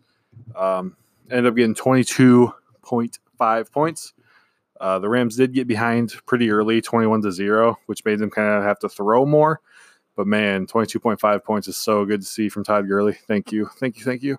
Um, 0.57 0.97
ended 1.31 1.47
up 1.47 1.57
getting 1.57 1.75
22.5 1.75 3.71
points. 3.71 4.15
Uh, 4.81 4.99
the 4.99 5.11
Rams 5.11 5.37
did 5.37 5.53
get 5.53 5.69
behind 5.69 6.15
pretty 6.25 6.51
early, 6.51 6.81
21 6.81 7.21
to 7.21 7.31
0, 7.31 7.79
which 7.85 8.03
made 8.07 8.19
them 8.19 8.31
kind 8.31 8.49
of 8.49 8.63
have 8.65 8.79
to 8.79 8.89
throw 8.89 9.27
more. 9.27 9.61
But 10.17 10.27
man, 10.27 10.67
22.5 10.67 11.45
points 11.45 11.69
is 11.69 11.77
so 11.77 12.07
good 12.07 12.23
to 12.23 12.27
see 12.27 12.49
from 12.49 12.65
Todd 12.65 12.89
Gurley. 12.89 13.13
Thank 13.29 13.53
you. 13.53 13.69
Thank 13.79 13.99
you. 13.99 14.05
Thank 14.05 14.23
you. 14.23 14.39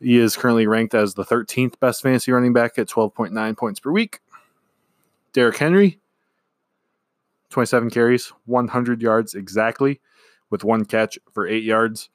He 0.00 0.18
is 0.18 0.36
currently 0.36 0.66
ranked 0.66 0.94
as 0.94 1.14
the 1.14 1.24
13th 1.24 1.78
best 1.78 2.02
fantasy 2.02 2.32
running 2.32 2.52
back 2.52 2.78
at 2.78 2.88
12.9 2.88 3.56
points 3.56 3.78
per 3.78 3.92
week. 3.92 4.18
Derrick 5.32 5.56
Henry, 5.56 6.00
27 7.50 7.90
carries, 7.90 8.32
100 8.46 9.02
yards 9.02 9.34
exactly, 9.34 10.00
with 10.50 10.64
one 10.64 10.84
catch 10.84 11.18
for 11.32 11.46
eight 11.46 11.64
yards. 11.64 12.10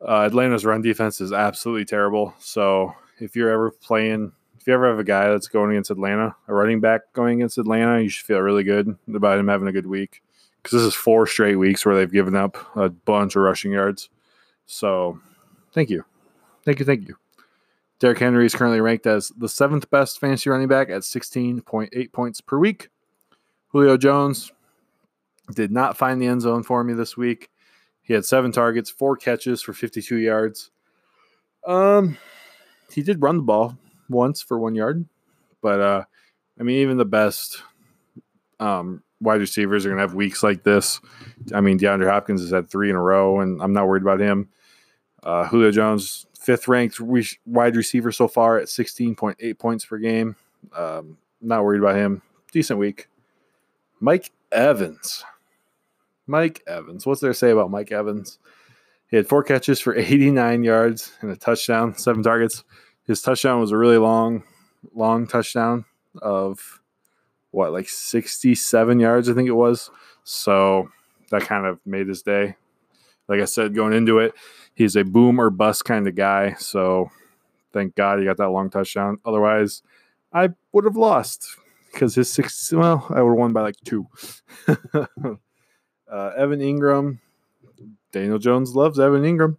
Uh, 0.00 0.22
Atlanta's 0.26 0.64
run 0.64 0.82
defense 0.82 1.20
is 1.20 1.32
absolutely 1.32 1.84
terrible. 1.84 2.34
So 2.38 2.94
if 3.18 3.34
you're 3.34 3.50
ever 3.50 3.70
playing, 3.70 4.32
if 4.60 4.66
you 4.66 4.74
ever 4.74 4.88
have 4.88 4.98
a 4.98 5.04
guy 5.04 5.28
that's 5.28 5.48
going 5.48 5.72
against 5.72 5.90
Atlanta, 5.90 6.36
a 6.46 6.54
running 6.54 6.80
back 6.80 7.12
going 7.12 7.40
against 7.40 7.58
Atlanta, 7.58 8.00
you 8.00 8.08
should 8.08 8.26
feel 8.26 8.40
really 8.40 8.64
good 8.64 8.96
about 9.12 9.38
him 9.38 9.48
having 9.48 9.68
a 9.68 9.72
good 9.72 9.86
week 9.86 10.22
because 10.62 10.72
this 10.82 10.86
is 10.86 10.94
four 10.94 11.26
straight 11.26 11.56
weeks 11.56 11.84
where 11.84 11.96
they've 11.96 12.12
given 12.12 12.36
up 12.36 12.56
a 12.76 12.88
bunch 12.88 13.36
of 13.36 13.42
rushing 13.42 13.72
yards. 13.72 14.08
So 14.66 15.18
thank 15.72 15.90
you. 15.90 16.04
Thank 16.64 16.78
you. 16.78 16.84
Thank 16.84 17.08
you. 17.08 17.16
Derrick 17.98 18.18
Henry 18.18 18.46
is 18.46 18.54
currently 18.54 18.80
ranked 18.80 19.06
as 19.06 19.32
the 19.36 19.48
seventh 19.48 19.90
best 19.90 20.20
fantasy 20.20 20.50
running 20.50 20.68
back 20.68 20.88
at 20.88 21.02
16.8 21.02 22.12
points 22.12 22.40
per 22.40 22.58
week. 22.58 22.90
Julio 23.68 23.96
Jones 23.96 24.52
did 25.54 25.70
not 25.70 25.96
find 25.96 26.20
the 26.20 26.26
end 26.26 26.42
zone 26.42 26.62
for 26.62 26.82
me 26.84 26.94
this 26.94 27.16
week. 27.16 27.50
He 28.02 28.14
had 28.14 28.24
seven 28.24 28.52
targets, 28.52 28.90
four 28.90 29.16
catches 29.16 29.60
for 29.60 29.72
52 29.72 30.16
yards. 30.16 30.70
Um, 31.66 32.16
he 32.90 33.02
did 33.02 33.22
run 33.22 33.36
the 33.36 33.42
ball 33.42 33.76
once 34.08 34.40
for 34.40 34.58
one 34.58 34.74
yard, 34.74 35.04
but 35.60 35.80
uh, 35.80 36.04
I 36.58 36.62
mean, 36.62 36.76
even 36.76 36.96
the 36.96 37.04
best 37.04 37.62
um, 38.60 39.02
wide 39.20 39.40
receivers 39.40 39.84
are 39.84 39.90
going 39.90 39.98
to 39.98 40.02
have 40.02 40.14
weeks 40.14 40.42
like 40.42 40.62
this. 40.62 41.00
I 41.54 41.60
mean, 41.60 41.78
DeAndre 41.78 42.10
Hopkins 42.10 42.40
has 42.40 42.50
had 42.50 42.70
three 42.70 42.90
in 42.90 42.96
a 42.96 43.02
row, 43.02 43.40
and 43.40 43.60
I'm 43.62 43.72
not 43.72 43.86
worried 43.86 44.02
about 44.02 44.20
him. 44.20 44.48
Uh, 45.22 45.46
Julio 45.46 45.70
Jones, 45.70 46.26
fifth 46.38 46.68
ranked 46.68 47.00
re- 47.00 47.26
wide 47.44 47.76
receiver 47.76 48.12
so 48.12 48.28
far 48.28 48.58
at 48.58 48.68
16.8 48.68 49.58
points 49.58 49.84
per 49.84 49.98
game. 49.98 50.36
Um, 50.74 51.18
not 51.40 51.64
worried 51.64 51.80
about 51.80 51.96
him. 51.96 52.22
Decent 52.52 52.78
week. 52.78 53.08
Mike 54.00 54.30
Evans. 54.52 55.24
Mike 56.28 56.62
Evans. 56.66 57.06
What's 57.06 57.20
there 57.20 57.32
to 57.32 57.38
say 57.38 57.50
about 57.50 57.70
Mike 57.70 57.90
Evans? 57.90 58.38
He 59.08 59.16
had 59.16 59.28
four 59.28 59.42
catches 59.42 59.80
for 59.80 59.96
89 59.96 60.62
yards 60.62 61.12
and 61.20 61.30
a 61.30 61.36
touchdown, 61.36 61.96
seven 61.96 62.22
targets. 62.22 62.64
His 63.04 63.22
touchdown 63.22 63.60
was 63.60 63.72
a 63.72 63.76
really 63.76 63.96
long, 63.96 64.44
long 64.94 65.26
touchdown 65.26 65.84
of 66.20 66.80
what, 67.50 67.72
like 67.72 67.88
67 67.88 69.00
yards, 69.00 69.28
I 69.28 69.34
think 69.34 69.48
it 69.48 69.52
was. 69.52 69.90
So 70.24 70.90
that 71.30 71.42
kind 71.42 71.66
of 71.66 71.80
made 71.86 72.08
his 72.08 72.22
day. 72.22 72.56
Like 73.28 73.40
I 73.40 73.46
said, 73.46 73.74
going 73.74 73.92
into 73.94 74.18
it, 74.18 74.34
he's 74.74 74.96
a 74.96 75.04
boom 75.04 75.40
or 75.40 75.50
bust 75.50 75.84
kind 75.84 76.06
of 76.06 76.14
guy. 76.14 76.54
So 76.54 77.10
thank 77.72 77.94
God 77.94 78.18
he 78.18 78.24
got 78.24 78.36
that 78.38 78.50
long 78.50 78.70
touchdown. 78.70 79.18
Otherwise, 79.24 79.82
I 80.32 80.50
would 80.72 80.84
have 80.84 80.96
lost 80.96 81.56
because 81.92 82.14
his 82.14 82.30
six, 82.30 82.72
well, 82.72 83.06
I 83.10 83.22
would 83.22 83.30
have 83.30 83.38
won 83.38 83.52
by 83.52 83.62
like 83.62 83.76
two. 83.84 84.06
uh, 86.10 86.32
Evan 86.36 86.60
Engram, 86.60 87.18
Daniel 88.12 88.38
Jones 88.38 88.74
loves 88.74 88.98
Evan 88.98 89.22
Engram, 89.22 89.56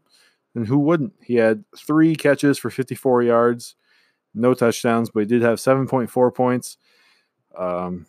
And 0.56 0.68
who 0.68 0.80
wouldn't? 0.80 1.14
He 1.22 1.36
had 1.36 1.64
three 1.78 2.16
catches 2.16 2.58
for 2.58 2.70
54 2.70 3.24
yards, 3.24 3.76
no 4.34 4.54
touchdowns, 4.54 5.10
but 5.10 5.22
he 5.22 5.26
did 5.26 5.42
have 5.42 5.60
7.4 5.60 6.34
points. 6.34 6.78
Um, 7.58 8.06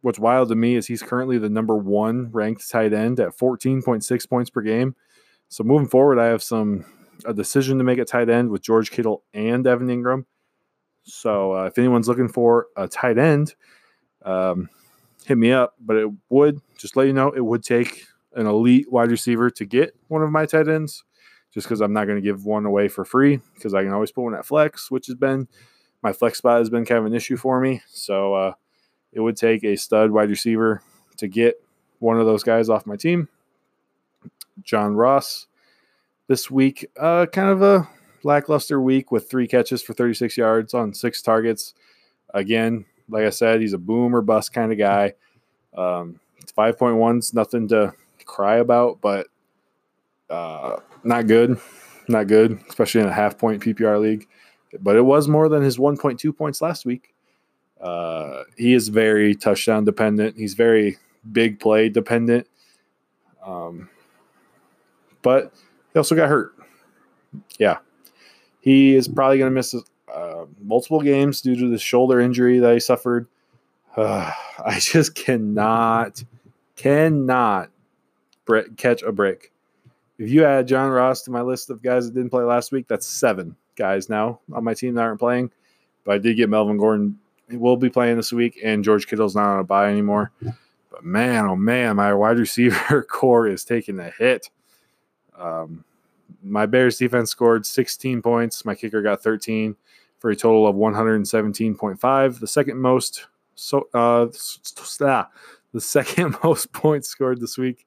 what's 0.00 0.18
wild 0.18 0.48
to 0.50 0.54
me 0.54 0.76
is 0.76 0.86
he's 0.86 1.02
currently 1.02 1.38
the 1.38 1.48
number 1.48 1.76
one 1.76 2.30
ranked 2.30 2.68
tight 2.68 2.92
end 2.92 3.20
at 3.20 3.36
14.6 3.36 4.28
points 4.28 4.50
per 4.50 4.60
game. 4.60 4.94
So 5.48 5.64
moving 5.64 5.88
forward, 5.88 6.18
I 6.18 6.26
have 6.26 6.42
some 6.42 6.84
a 7.24 7.32
decision 7.32 7.78
to 7.78 7.84
make 7.84 7.98
at 7.98 8.08
tight 8.08 8.28
end 8.28 8.50
with 8.50 8.62
George 8.62 8.90
Kittle 8.90 9.22
and 9.32 9.66
Evan 9.66 9.88
Ingram. 9.88 10.26
So 11.04 11.54
uh, 11.54 11.64
if 11.64 11.78
anyone's 11.78 12.08
looking 12.08 12.28
for 12.28 12.66
a 12.76 12.88
tight 12.88 13.18
end, 13.18 13.54
um, 14.24 14.68
hit 15.24 15.38
me 15.38 15.52
up. 15.52 15.74
But 15.80 15.96
it 15.96 16.08
would 16.28 16.60
just 16.78 16.96
let 16.96 17.06
you 17.06 17.12
know 17.12 17.30
it 17.30 17.44
would 17.44 17.62
take 17.62 18.04
an 18.34 18.46
elite 18.46 18.90
wide 18.90 19.10
receiver 19.10 19.50
to 19.50 19.64
get 19.64 19.94
one 20.08 20.22
of 20.22 20.30
my 20.30 20.46
tight 20.46 20.68
ends, 20.68 21.04
just 21.52 21.66
because 21.66 21.80
I'm 21.80 21.92
not 21.92 22.06
going 22.06 22.16
to 22.16 22.22
give 22.22 22.44
one 22.44 22.66
away 22.66 22.88
for 22.88 23.04
free 23.04 23.40
because 23.54 23.74
I 23.74 23.82
can 23.82 23.92
always 23.92 24.12
put 24.12 24.22
one 24.24 24.34
at 24.34 24.46
flex, 24.46 24.90
which 24.90 25.06
has 25.06 25.16
been 25.16 25.48
my 26.02 26.12
flex 26.12 26.38
spot 26.38 26.58
has 26.58 26.68
been 26.68 26.84
kind 26.84 26.98
of 26.98 27.06
an 27.06 27.14
issue 27.14 27.36
for 27.36 27.60
me. 27.60 27.80
So 27.88 28.34
uh, 28.34 28.52
it 29.12 29.20
would 29.20 29.36
take 29.36 29.64
a 29.64 29.76
stud 29.76 30.10
wide 30.10 30.28
receiver 30.28 30.82
to 31.16 31.28
get 31.28 31.54
one 31.98 32.20
of 32.20 32.26
those 32.26 32.42
guys 32.42 32.68
off 32.68 32.86
my 32.86 32.96
team. 32.96 33.28
John 34.62 34.94
Ross 34.94 35.46
this 36.28 36.50
week, 36.50 36.86
uh, 37.00 37.26
kind 37.26 37.48
of 37.48 37.62
a 37.62 37.88
lackluster 38.22 38.80
week 38.80 39.10
with 39.10 39.30
three 39.30 39.46
catches 39.46 39.82
for 39.82 39.94
36 39.94 40.36
yards 40.36 40.74
on 40.74 40.92
six 40.92 41.22
targets. 41.22 41.74
Again, 42.32 42.84
like 43.08 43.24
I 43.24 43.30
said, 43.30 43.60
he's 43.60 43.72
a 43.72 43.78
boom 43.78 44.14
or 44.14 44.22
bust 44.22 44.52
kind 44.52 44.72
of 44.72 44.78
guy. 44.78 45.14
Um, 45.76 46.20
5.1's 46.56 47.34
nothing 47.34 47.68
to 47.68 47.92
cry 48.24 48.56
about, 48.56 49.00
but 49.00 49.26
uh, 50.30 50.76
not 51.02 51.26
good. 51.26 51.58
Not 52.08 52.26
good, 52.26 52.60
especially 52.68 53.00
in 53.00 53.08
a 53.08 53.12
half 53.12 53.38
point 53.38 53.62
PPR 53.62 54.00
league. 54.00 54.28
But 54.80 54.96
it 54.96 55.02
was 55.02 55.28
more 55.28 55.48
than 55.48 55.62
his 55.62 55.78
1.2 55.78 56.36
points 56.36 56.60
last 56.60 56.84
week. 56.84 57.14
Uh, 57.80 58.44
he 58.56 58.74
is 58.74 58.88
very 58.88 59.34
touchdown 59.34 59.84
dependent. 59.84 60.36
He's 60.36 60.54
very 60.54 60.98
big 61.32 61.60
play 61.60 61.88
dependent. 61.88 62.46
Um, 63.44 63.88
but 65.22 65.52
he 65.92 65.98
also 65.98 66.14
got 66.14 66.28
hurt. 66.28 66.54
Yeah. 67.58 67.78
He 68.60 68.94
is 68.94 69.08
probably 69.08 69.38
going 69.38 69.50
to 69.50 69.54
miss 69.54 69.74
uh, 70.12 70.46
multiple 70.62 71.00
games 71.00 71.40
due 71.40 71.56
to 71.56 71.68
the 71.68 71.78
shoulder 71.78 72.20
injury 72.20 72.58
that 72.58 72.72
he 72.74 72.80
suffered. 72.80 73.26
Uh, 73.96 74.30
I 74.64 74.78
just 74.78 75.14
cannot, 75.14 76.22
cannot 76.76 77.70
catch 78.76 79.02
a 79.02 79.12
break. 79.12 79.52
If 80.18 80.30
you 80.30 80.44
add 80.44 80.68
John 80.68 80.90
Ross 80.90 81.22
to 81.22 81.30
my 81.30 81.42
list 81.42 81.70
of 81.70 81.82
guys 81.82 82.06
that 82.06 82.14
didn't 82.14 82.30
play 82.30 82.44
last 82.44 82.70
week, 82.70 82.86
that's 82.86 83.06
seven 83.06 83.56
guys 83.76 84.08
now 84.08 84.40
on 84.52 84.62
my 84.62 84.74
team 84.74 84.94
that 84.94 85.02
aren't 85.02 85.18
playing. 85.18 85.50
But 86.04 86.14
I 86.14 86.18
did 86.18 86.36
get 86.36 86.48
Melvin 86.48 86.78
Gordon. 86.78 87.18
Will 87.50 87.76
be 87.76 87.90
playing 87.90 88.16
this 88.16 88.32
week, 88.32 88.58
and 88.64 88.82
George 88.82 89.06
Kittle's 89.06 89.34
not 89.34 89.52
on 89.54 89.60
a 89.60 89.64
bye 89.64 89.90
anymore. 89.90 90.32
But 90.90 91.04
man, 91.04 91.44
oh 91.44 91.56
man, 91.56 91.96
my 91.96 92.14
wide 92.14 92.38
receiver 92.38 93.02
corps 93.10 93.48
is 93.48 93.64
taking 93.64 93.98
a 93.98 94.10
hit. 94.10 94.48
Um, 95.36 95.84
my 96.44 96.66
Bears 96.66 96.98
defense 96.98 97.30
scored 97.30 97.64
16 97.64 98.22
points. 98.22 98.64
My 98.64 98.74
kicker 98.74 99.02
got 99.02 99.22
13 99.22 99.74
for 100.18 100.30
a 100.30 100.36
total 100.36 100.66
of 100.66 100.76
117.5. 100.76 102.40
The 102.40 102.46
second 102.46 102.78
most 102.78 103.26
so 103.56 103.88
uh 103.94 104.26
the 105.72 105.80
second 105.80 106.36
most 106.44 106.72
points 106.72 107.08
scored 107.08 107.40
this 107.40 107.58
week. 107.58 107.86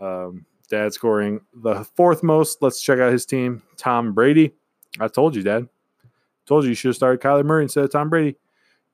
Um, 0.00 0.46
dad 0.68 0.92
scoring 0.92 1.40
the 1.54 1.84
fourth 1.96 2.22
most. 2.22 2.62
Let's 2.62 2.80
check 2.80 2.98
out 2.98 3.12
his 3.12 3.26
team. 3.26 3.62
Tom 3.76 4.12
Brady. 4.12 4.52
I 5.00 5.08
told 5.08 5.36
you, 5.36 5.42
Dad. 5.42 5.68
Told 6.46 6.64
you 6.64 6.70
you 6.70 6.74
should 6.74 6.88
have 6.88 6.96
started 6.96 7.20
Kyler 7.20 7.44
Murray 7.44 7.64
instead 7.64 7.84
of 7.84 7.92
Tom 7.92 8.08
Brady. 8.08 8.36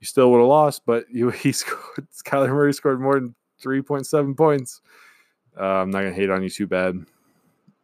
You 0.01 0.07
still 0.07 0.31
would 0.31 0.39
have 0.39 0.49
lost, 0.49 0.83
but 0.87 1.05
you 1.13 1.31
he 1.31 1.53
scored. 1.53 2.07
Kyler 2.25 2.49
Murray 2.49 2.73
scored 2.73 3.01
more 3.01 3.15
than 3.15 3.35
3.7 3.63 4.37
points. 4.37 4.81
Uh, 5.59 5.65
I'm 5.65 5.91
not 5.91 6.01
gonna 6.01 6.13
hate 6.13 6.31
on 6.31 6.43
you 6.43 6.51
too 6.51 6.67
bad. 6.67 7.05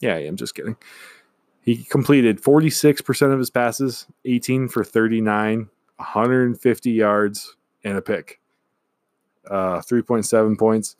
Yeah, 0.00 0.16
I'm 0.16 0.36
just 0.36 0.54
kidding. 0.54 0.76
He 1.62 1.84
completed 1.84 2.40
46% 2.40 3.32
of 3.32 3.38
his 3.38 3.50
passes, 3.50 4.06
18 4.24 4.68
for 4.68 4.82
39, 4.82 5.68
150 5.96 6.90
yards, 6.90 7.56
and 7.84 7.98
a 7.98 8.02
pick. 8.02 8.40
Uh, 9.48 9.80
3.7 9.80 10.58
points. 10.58 10.96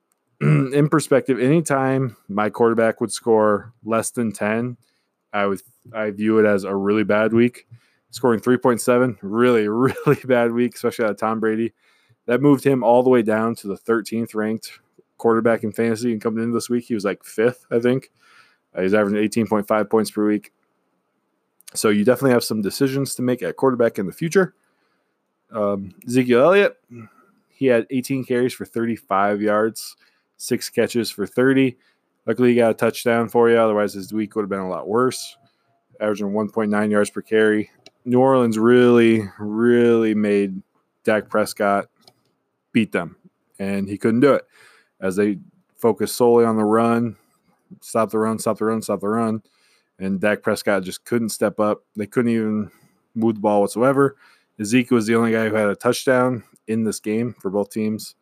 In 0.40 0.88
perspective, 0.88 1.40
anytime 1.40 2.16
my 2.28 2.50
quarterback 2.50 3.00
would 3.00 3.12
score 3.12 3.72
less 3.84 4.10
than 4.10 4.32
10, 4.32 4.76
I 5.32 5.46
would 5.46 5.62
I 5.92 6.10
view 6.10 6.38
it 6.38 6.46
as 6.46 6.64
a 6.64 6.74
really 6.74 7.04
bad 7.04 7.32
week. 7.32 7.66
Scoring 8.10 8.40
3.7, 8.40 9.18
really, 9.22 9.68
really 9.68 10.20
bad 10.24 10.52
week, 10.52 10.74
especially 10.74 11.04
out 11.04 11.12
of 11.12 11.18
Tom 11.18 11.40
Brady. 11.40 11.72
That 12.26 12.42
moved 12.42 12.64
him 12.64 12.82
all 12.82 13.02
the 13.02 13.10
way 13.10 13.22
down 13.22 13.54
to 13.56 13.68
the 13.68 13.76
13th 13.76 14.34
ranked 14.34 14.80
quarterback 15.16 15.62
in 15.64 15.72
fantasy. 15.72 16.12
And 16.12 16.20
coming 16.20 16.42
into 16.42 16.54
this 16.54 16.68
week, 16.68 16.84
he 16.84 16.94
was 16.94 17.04
like 17.04 17.24
fifth, 17.24 17.66
I 17.70 17.78
think. 17.78 18.10
Uh, 18.76 18.82
he's 18.82 18.94
averaging 18.94 19.46
18.5 19.46 19.90
points 19.90 20.10
per 20.10 20.26
week. 20.26 20.52
So 21.74 21.88
you 21.88 22.04
definitely 22.04 22.32
have 22.32 22.44
some 22.44 22.62
decisions 22.62 23.14
to 23.16 23.22
make 23.22 23.42
at 23.42 23.56
quarterback 23.56 23.98
in 23.98 24.06
the 24.06 24.12
future. 24.12 24.54
Um, 25.50 25.94
Ezekiel 26.06 26.42
Elliott, 26.42 26.76
he 27.48 27.66
had 27.66 27.86
18 27.90 28.24
carries 28.24 28.54
for 28.54 28.64
35 28.64 29.40
yards, 29.40 29.96
six 30.36 30.68
catches 30.68 31.10
for 31.10 31.26
30. 31.26 31.76
Luckily, 32.26 32.50
he 32.50 32.56
got 32.56 32.70
a 32.70 32.74
touchdown 32.74 33.28
for 33.28 33.48
you. 33.48 33.56
Otherwise, 33.56 33.94
his 33.94 34.12
week 34.12 34.34
would 34.34 34.42
have 34.42 34.50
been 34.50 34.58
a 34.58 34.68
lot 34.68 34.88
worse, 34.88 35.36
averaging 36.00 36.28
1.9 36.28 36.90
yards 36.90 37.10
per 37.10 37.22
carry. 37.22 37.70
New 38.04 38.20
Orleans 38.20 38.58
really, 38.58 39.28
really 39.38 40.14
made 40.14 40.60
Dak 41.04 41.28
Prescott 41.28 41.86
beat 42.72 42.92
them, 42.92 43.16
and 43.58 43.88
he 43.88 43.96
couldn't 43.96 44.20
do 44.20 44.34
it 44.34 44.46
as 45.00 45.16
they 45.16 45.38
focused 45.76 46.16
solely 46.16 46.44
on 46.44 46.56
the 46.56 46.64
run 46.64 47.16
stop 47.80 48.10
the 48.10 48.18
run, 48.18 48.38
stop 48.38 48.58
the 48.58 48.64
run, 48.64 48.82
stop 48.82 49.00
the 49.00 49.08
run. 49.08 49.42
And 49.98 50.20
Dak 50.20 50.42
Prescott 50.42 50.82
just 50.82 51.04
couldn't 51.04 51.30
step 51.30 51.58
up. 51.58 51.82
They 51.96 52.06
couldn't 52.06 52.32
even 52.32 52.70
move 53.14 53.36
the 53.36 53.40
ball 53.40 53.62
whatsoever. 53.62 54.16
Ezekiel 54.60 54.96
was 54.96 55.06
the 55.06 55.16
only 55.16 55.32
guy 55.32 55.48
who 55.48 55.54
had 55.54 55.68
a 55.68 55.76
touchdown 55.76 56.44
in 56.66 56.84
this 56.84 57.00
game 57.00 57.34
for 57.40 57.50
both 57.50 57.70
teams. 57.70 58.14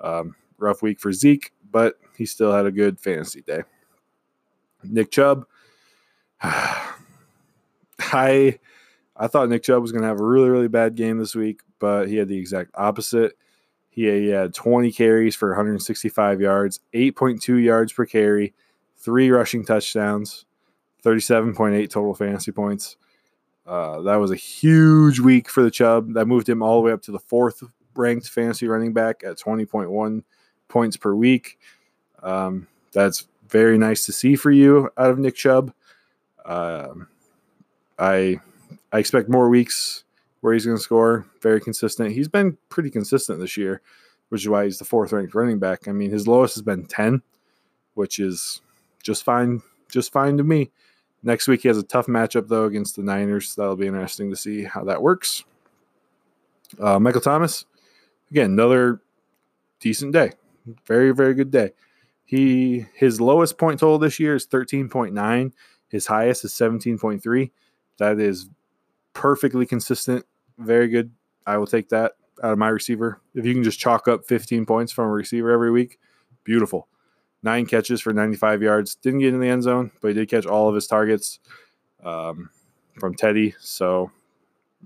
Um, 0.00 0.34
rough 0.58 0.82
week 0.82 1.00
for 1.00 1.12
Zeke, 1.12 1.52
but 1.70 1.94
he 2.16 2.26
still 2.26 2.52
had 2.52 2.66
a 2.66 2.72
good 2.72 2.98
fantasy 2.98 3.42
day. 3.42 3.62
Nick 4.82 5.10
Chubb. 5.10 5.46
I 6.42 8.58
I 9.16 9.28
thought 9.28 9.48
Nick 9.48 9.62
Chubb 9.62 9.82
was 9.82 9.92
going 9.92 10.02
to 10.02 10.08
have 10.08 10.20
a 10.20 10.24
really, 10.24 10.48
really 10.48 10.68
bad 10.68 10.96
game 10.96 11.18
this 11.18 11.34
week, 11.34 11.60
but 11.78 12.08
he 12.08 12.16
had 12.16 12.28
the 12.28 12.38
exact 12.38 12.70
opposite. 12.74 13.36
He 13.90 14.28
had 14.28 14.54
20 14.54 14.90
carries 14.90 15.36
for 15.36 15.50
165 15.50 16.40
yards, 16.40 16.80
8.2 16.94 17.62
yards 17.62 17.92
per 17.92 18.06
carry, 18.06 18.54
three 19.02 19.30
rushing 19.30 19.64
touchdowns, 19.64 20.46
37.8 21.04 21.90
total 21.90 22.14
fantasy 22.14 22.52
points. 22.52 22.96
Uh, 23.66 24.00
that 24.02 24.16
was 24.16 24.30
a 24.30 24.36
huge 24.36 25.20
week 25.20 25.48
for 25.48 25.62
the 25.62 25.70
Chubb. 25.70 26.14
That 26.14 26.26
moved 26.26 26.48
him 26.48 26.62
all 26.62 26.76
the 26.76 26.86
way 26.86 26.92
up 26.92 27.02
to 27.02 27.12
the 27.12 27.18
fourth 27.18 27.62
ranked 27.94 28.28
fantasy 28.28 28.66
running 28.66 28.92
back 28.92 29.22
at 29.24 29.38
20.1 29.38 30.22
points 30.68 30.96
per 30.96 31.14
week. 31.14 31.58
Um, 32.22 32.66
that's 32.92 33.28
very 33.48 33.78
nice 33.78 34.06
to 34.06 34.12
see 34.12 34.36
for 34.36 34.50
you 34.50 34.90
out 34.96 35.10
of 35.10 35.18
Nick 35.18 35.34
Chubb. 35.34 35.72
Uh, 36.44 36.94
I 37.98 38.40
I 38.92 38.98
expect 38.98 39.28
more 39.28 39.48
weeks 39.48 40.04
where 40.40 40.52
he's 40.52 40.64
going 40.64 40.76
to 40.76 40.82
score. 40.82 41.26
Very 41.40 41.60
consistent. 41.60 42.12
He's 42.12 42.28
been 42.28 42.56
pretty 42.68 42.90
consistent 42.90 43.40
this 43.40 43.56
year, 43.56 43.80
which 44.28 44.42
is 44.42 44.48
why 44.48 44.64
he's 44.64 44.78
the 44.78 44.84
fourth 44.84 45.12
ranked 45.12 45.34
running 45.34 45.58
back. 45.58 45.86
I 45.86 45.92
mean, 45.92 46.10
his 46.10 46.26
lowest 46.26 46.54
has 46.56 46.62
been 46.62 46.84
10, 46.84 47.22
which 47.94 48.18
is 48.18 48.60
just 49.02 49.24
fine, 49.24 49.62
just 49.90 50.12
fine 50.12 50.36
to 50.36 50.44
me. 50.44 50.70
Next 51.22 51.46
week 51.46 51.62
he 51.62 51.68
has 51.68 51.78
a 51.78 51.82
tough 51.82 52.06
matchup 52.06 52.48
though 52.48 52.64
against 52.64 52.96
the 52.96 53.02
Niners. 53.02 53.54
That'll 53.54 53.76
be 53.76 53.86
interesting 53.86 54.30
to 54.30 54.36
see 54.36 54.64
how 54.64 54.84
that 54.84 55.02
works. 55.02 55.44
Uh, 56.80 56.98
Michael 56.98 57.20
Thomas, 57.20 57.64
again, 58.30 58.52
another 58.52 59.00
decent 59.80 60.12
day. 60.12 60.32
Very, 60.86 61.12
very 61.12 61.34
good 61.34 61.50
day. 61.50 61.72
He 62.24 62.86
his 62.94 63.20
lowest 63.20 63.58
point 63.58 63.80
total 63.80 63.98
this 63.98 64.18
year 64.18 64.34
is 64.34 64.46
13.9. 64.46 65.52
His 65.88 66.06
highest 66.06 66.44
is 66.44 66.52
17.3. 66.52 67.50
That 67.98 68.18
is 68.18 68.48
perfectly 69.12 69.66
consistent. 69.66 70.24
Very 70.58 70.88
good. 70.88 71.10
I 71.46 71.58
will 71.58 71.66
take 71.66 71.88
that 71.90 72.12
out 72.42 72.52
of 72.52 72.58
my 72.58 72.68
receiver. 72.68 73.20
If 73.34 73.44
you 73.44 73.52
can 73.52 73.62
just 73.62 73.78
chalk 73.78 74.08
up 74.08 74.24
15 74.26 74.64
points 74.64 74.92
from 74.92 75.06
a 75.06 75.12
receiver 75.12 75.50
every 75.50 75.70
week, 75.70 75.98
beautiful 76.44 76.88
nine 77.42 77.66
catches 77.66 78.00
for 78.00 78.12
95 78.12 78.62
yards. 78.62 78.94
Didn't 78.96 79.20
get 79.20 79.34
in 79.34 79.40
the 79.40 79.48
end 79.48 79.62
zone, 79.62 79.90
but 80.00 80.08
he 80.08 80.14
did 80.14 80.28
catch 80.28 80.46
all 80.46 80.68
of 80.68 80.74
his 80.74 80.86
targets 80.86 81.40
um, 82.04 82.50
from 82.98 83.14
Teddy. 83.14 83.54
So, 83.58 84.10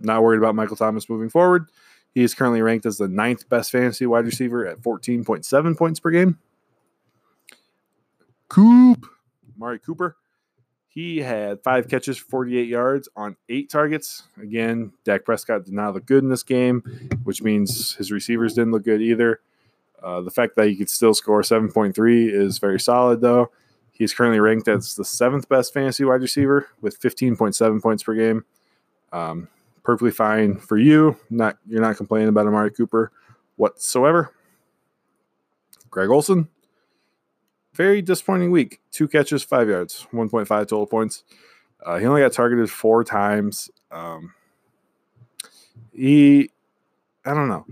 not 0.01 0.23
worried 0.23 0.39
about 0.39 0.55
Michael 0.55 0.77
Thomas 0.77 1.09
moving 1.09 1.31
forward. 1.31 1.67
He 2.15 2.23
is 2.23 2.35
currently 2.35 2.63
ranked 2.63 2.87
as 2.87 2.97
the 2.97 3.09
ninth 3.09 3.49
best 3.49 3.71
fantasy 3.71 4.07
wide 4.07 4.25
receiver 4.25 4.67
at 4.67 4.81
14.7 4.81 5.77
points 5.77 6.01
per 6.01 6.11
game. 6.11 6.39
Coop, 8.49 9.07
Mari 9.57 9.79
Cooper. 9.79 10.17
He 10.89 11.19
had 11.19 11.63
five 11.63 11.89
catches, 11.89 12.17
48 12.17 12.69
yards 12.69 13.07
on 13.17 13.37
eight 13.51 13.69
targets. 13.69 14.23
Again, 14.41 14.93
Dak 15.05 15.27
Prescott 15.27 15.67
did 15.67 15.75
not 15.75 15.93
look 15.93 16.07
good 16.07 16.23
in 16.23 16.31
this 16.31 16.43
game, 16.43 16.81
which 17.25 17.43
means 17.43 17.95
his 17.97 18.11
receivers 18.11 18.55
didn't 18.55 18.73
look 18.73 18.85
good 18.85 19.03
either. 19.03 19.41
Uh, 20.07 20.21
the 20.21 20.31
fact 20.31 20.55
that 20.55 20.69
he 20.69 20.77
could 20.77 20.89
still 20.89 21.13
score 21.13 21.43
7.3 21.43 22.33
is 22.33 22.59
very 22.59 22.79
solid, 22.79 23.21
though. 23.21 23.51
He's 23.91 24.15
currently 24.15 24.39
ranked 24.39 24.69
as 24.69 24.95
the 24.95 25.05
seventh 25.05 25.49
best 25.49 25.75
fantasy 25.75 26.05
wide 26.05 26.21
receiver 26.21 26.69
with 26.81 27.01
15.7 27.01 27.83
points 27.83 28.05
per 28.05 28.15
game. 28.15 28.45
Um, 29.13 29.49
perfectly 29.83 30.13
fine 30.13 30.59
for 30.59 30.79
you. 30.79 31.17
Not 31.29 31.59
you're 31.67 31.81
not 31.81 31.97
complaining 31.97 32.29
about 32.29 32.47
Amari 32.47 32.71
Cooper 32.71 33.11
whatsoever. 33.57 34.33
Greg 35.91 36.09
Olsen, 36.09 36.51
very 37.75 38.01
disappointing 38.01 38.53
week. 38.53 38.81
Two 38.93 39.09
catches, 39.09 39.43
five 39.43 39.69
yards, 39.69 40.07
1.5 40.13 40.47
total 40.47 40.87
points. 40.87 41.25
Uh, 41.85 41.99
he 41.99 42.07
only 42.07 42.21
got 42.21 42.33
targeted 42.33 42.71
four 42.71 43.03
times. 43.03 43.73
Um, 43.91 44.35
he, 45.93 46.51
I 47.25 47.35
don't 47.35 47.49
know. 47.49 47.67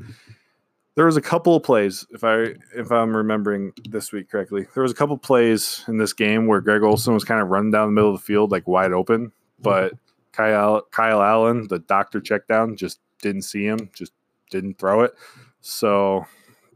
There 0.96 1.06
was 1.06 1.16
a 1.16 1.22
couple 1.22 1.56
of 1.56 1.64
plays, 1.64 2.06
if 2.10 2.22
I 2.22 2.54
if 2.76 2.92
I'm 2.92 3.16
remembering 3.16 3.72
this 3.88 4.12
week 4.12 4.30
correctly, 4.30 4.66
there 4.74 4.82
was 4.82 4.92
a 4.92 4.94
couple 4.94 5.16
of 5.16 5.22
plays 5.22 5.84
in 5.88 5.98
this 5.98 6.12
game 6.12 6.46
where 6.46 6.60
Greg 6.60 6.82
Olsen 6.82 7.14
was 7.14 7.24
kind 7.24 7.40
of 7.40 7.48
running 7.48 7.72
down 7.72 7.88
the 7.88 7.92
middle 7.92 8.14
of 8.14 8.20
the 8.20 8.24
field 8.24 8.52
like 8.52 8.68
wide 8.68 8.92
open, 8.92 9.32
but 9.60 9.92
Kyle 10.32 10.82
Kyle 10.92 11.22
Allen, 11.22 11.66
the 11.68 11.80
doctor 11.80 12.20
check 12.20 12.46
down, 12.46 12.76
just 12.76 13.00
didn't 13.20 13.42
see 13.42 13.64
him, 13.64 13.90
just 13.92 14.12
didn't 14.50 14.78
throw 14.78 15.00
it. 15.02 15.14
So 15.62 16.26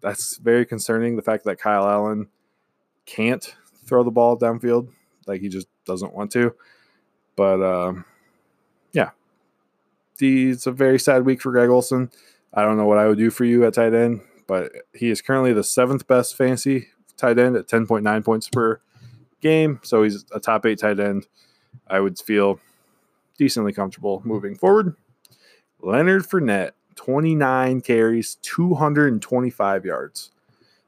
that's 0.01 0.39
very 0.39 0.67
concerning. 0.67 1.17
The 1.17 1.23
fact 1.23 1.45
that 1.45 1.61
Kyle 1.61 1.89
Allen 1.89 2.29
can't 3.07 3.55
throw 3.85 4.03
the 4.03 4.11
ball 4.11 4.39
downfield, 4.39 4.89
like 5.27 5.41
he 5.41 5.49
just 5.49 5.69
doesn't 5.85 6.15
want 6.15 6.31
to. 6.33 6.55
But 7.37 7.63
um, 7.63 8.05
yeah, 8.93 9.11
it's 10.19 10.67
a 10.67 10.73
very 10.73 10.99
sad 10.99 11.25
week 11.25 11.41
for 11.41 11.53
Greg 11.53 11.71
Olsen. 11.71 12.11
I 12.53 12.63
don't 12.63 12.77
know 12.77 12.87
what 12.87 12.99
I 12.99 13.07
would 13.07 13.19
do 13.19 13.31
for 13.31 13.45
you 13.45 13.65
at 13.65 13.75
tight 13.75 13.95
end, 13.95 14.23
but 14.47 14.73
he 14.95 15.11
is 15.11 15.21
currently 15.23 15.53
the 15.53 15.65
seventh 15.65 16.07
best 16.07 16.37
fantasy 16.37 16.89
tight 17.17 17.39
end 17.39 17.57
at 17.57 17.69
10.9 17.69 18.25
points 18.25 18.49
per 18.49 18.81
game. 19.41 19.81
So 19.83 20.03
he's 20.03 20.25
a 20.33 20.41
top 20.41 20.65
eight 20.67 20.79
tight 20.79 20.99
end. 21.01 21.27
I 21.87 22.01
would 22.01 22.19
feel 22.19 22.61
decently 23.37 23.73
comfortable 23.73 24.23
moving 24.25 24.57
forward. 24.57 24.97
Leonard 25.81 26.25
Fournette, 26.25 26.73
29 26.97 27.81
carries, 27.83 28.37
225 28.43 29.85
yards. 29.85 30.31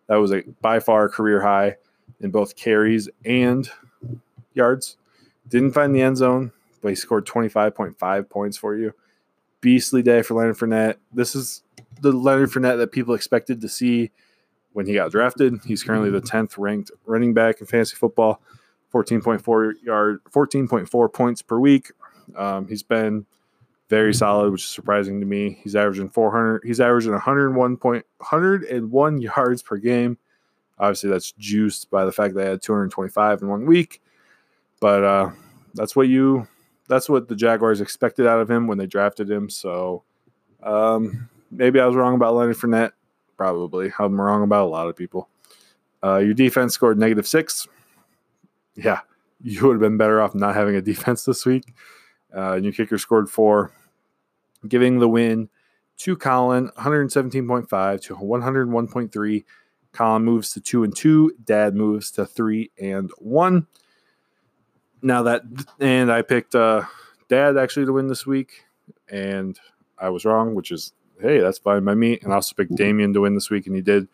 That 0.09 0.17
was 0.17 0.33
a 0.33 0.43
by 0.61 0.81
far 0.81 1.09
career 1.09 1.41
high 1.43 1.77
in 2.21 2.31
both 2.31 2.57
carries 2.57 3.09
and 3.25 3.71
yards. 4.55 4.97
Didn't 5.49 5.73
find 5.73 5.95
the 5.95 6.03
end 6.03 6.17
zone, 6.17 6.53
but 6.83 6.89
he 6.89 6.95
scored 6.97 7.27
25.5 7.27 8.29
points 8.29 8.57
for 8.57 8.77
you. 8.77 8.93
Beastly 9.61 10.03
day 10.03 10.23
for 10.23 10.35
Leonard 10.35 10.57
Fournette. 10.57 10.97
This 11.13 11.35
is 11.35 11.63
the 12.01 12.13
Leonard 12.13 12.51
Fournette 12.51 12.79
that 12.79 12.93
people 12.93 13.15
expected 13.15 13.61
to 13.61 13.69
see 13.69 14.11
when 14.73 14.87
he 14.87 14.95
got 14.95 15.11
drafted. 15.11 15.61
He's 15.67 15.83
currently 15.83 16.11
the 16.11 16.23
10th 16.23 16.55
ranked 16.59 16.91
running 17.05 17.35
back 17.35 17.61
in 17.61 17.67
fantasy 17.67 17.97
football, 17.97 18.41
14.4 18.93 19.73
yard, 19.83 20.21
14.4 20.33 21.13
points 21.13 21.43
per 21.43 21.59
week. 21.59 21.93
Um, 22.37 22.69
he's 22.69 22.83
been 22.83 23.27
very 23.89 24.15
solid, 24.15 24.53
which 24.53 24.63
is 24.63 24.71
surprising 24.71 25.21
to 25.21 25.27
me. 25.27 25.59
He's 25.63 25.75
averaging 25.75 26.11
400. 26.11 26.63
He's 26.65 26.81
averaging 26.81 27.13
101 27.13 27.77
point 27.77 28.07
101 28.19 29.21
yards 29.21 29.63
per 29.63 29.77
game. 29.77 30.17
Obviously, 30.79 31.11
that's 31.11 31.33
juiced 31.33 31.91
by 31.91 32.05
the 32.05 32.13
fact 32.13 32.35
that 32.35 32.47
I 32.47 32.51
had 32.51 32.63
225 32.63 33.43
in 33.43 33.49
one 33.49 33.67
week. 33.67 34.01
But 34.81 35.05
uh, 35.05 35.31
that's 35.75 35.95
what 35.95 36.09
you 36.09 36.47
that's 36.91 37.09
what 37.09 37.29
the 37.29 37.37
Jaguars 37.37 37.81
expected 37.81 38.27
out 38.27 38.41
of 38.41 38.51
him 38.51 38.67
when 38.67 38.77
they 38.77 38.87
drafted 38.87 39.31
him. 39.31 39.49
So 39.49 40.03
um, 40.61 41.29
maybe 41.53 41.79
I 41.79 41.87
was 41.87 41.95
wrong 41.95 42.17
about 42.17 42.35
Leonard 42.35 42.57
Fournette. 42.57 42.93
Probably. 43.37 43.93
I'm 43.99 44.21
wrong 44.21 44.43
about 44.43 44.67
a 44.67 44.69
lot 44.69 44.89
of 44.89 44.97
people. 44.97 45.29
Uh, 46.03 46.19
your 46.19 46.35
defense 46.35 46.75
scored 46.75 46.99
negative 46.99 47.29
six. 47.29 47.69
Yeah, 48.75 49.01
you 49.43 49.65
would 49.67 49.75
have 49.75 49.81
been 49.81 49.97
better 49.97 50.21
off 50.21 50.35
not 50.35 50.57
having 50.57 50.75
a 50.75 50.83
defense 50.83 51.25
this 51.25 51.47
week. 51.47 51.73
Uh, 52.37 52.55
your 52.57 52.73
kicker 52.73 52.99
scored 52.99 53.31
four, 53.31 53.73
giving 54.67 54.99
the 54.99 55.09
win 55.09 55.49
to 55.99 56.17
Colin 56.17 56.71
117.5 56.77 58.01
to 58.03 58.17
101.3. 58.17 59.45
Colin 59.93 60.25
moves 60.25 60.51
to 60.53 60.61
two 60.61 60.83
and 60.83 60.95
two. 60.95 61.33
Dad 61.45 61.75
moves 61.75 62.11
to 62.13 62.27
three 62.27 62.71
and 62.81 63.11
one 63.19 63.67
now 65.03 65.23
that 65.25 65.43
and 65.79 66.11
I 66.13 66.23
picked 66.23 66.55
uh, 66.55 66.83
Dad 67.29 67.57
actually 67.57 67.87
to 67.87 67.93
win 67.93 68.09
this 68.09 68.27
week, 68.27 68.65
and 69.09 69.59
I 69.99 70.09
was 70.09 70.25
wrong, 70.25 70.55
which 70.55 70.71
is 70.71 70.93
hey, 71.21 71.41
that's 71.41 71.59
fine 71.59 71.85
by 71.85 71.95
me. 71.95 72.19
And 72.23 72.33
I 72.33 72.37
also 72.37 72.55
picked 72.55 72.75
Damien 72.75 73.13
to 73.13 73.21
win 73.21 73.35
this 73.35 73.51
week, 73.51 73.67
and 73.67 73.77
he 73.77 73.83
did, 73.83 74.09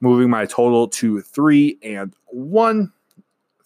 moving 0.00 0.30
my 0.30 0.46
total 0.46 0.88
to 0.88 1.20
three 1.20 1.78
and 1.82 2.14
one, 2.26 2.92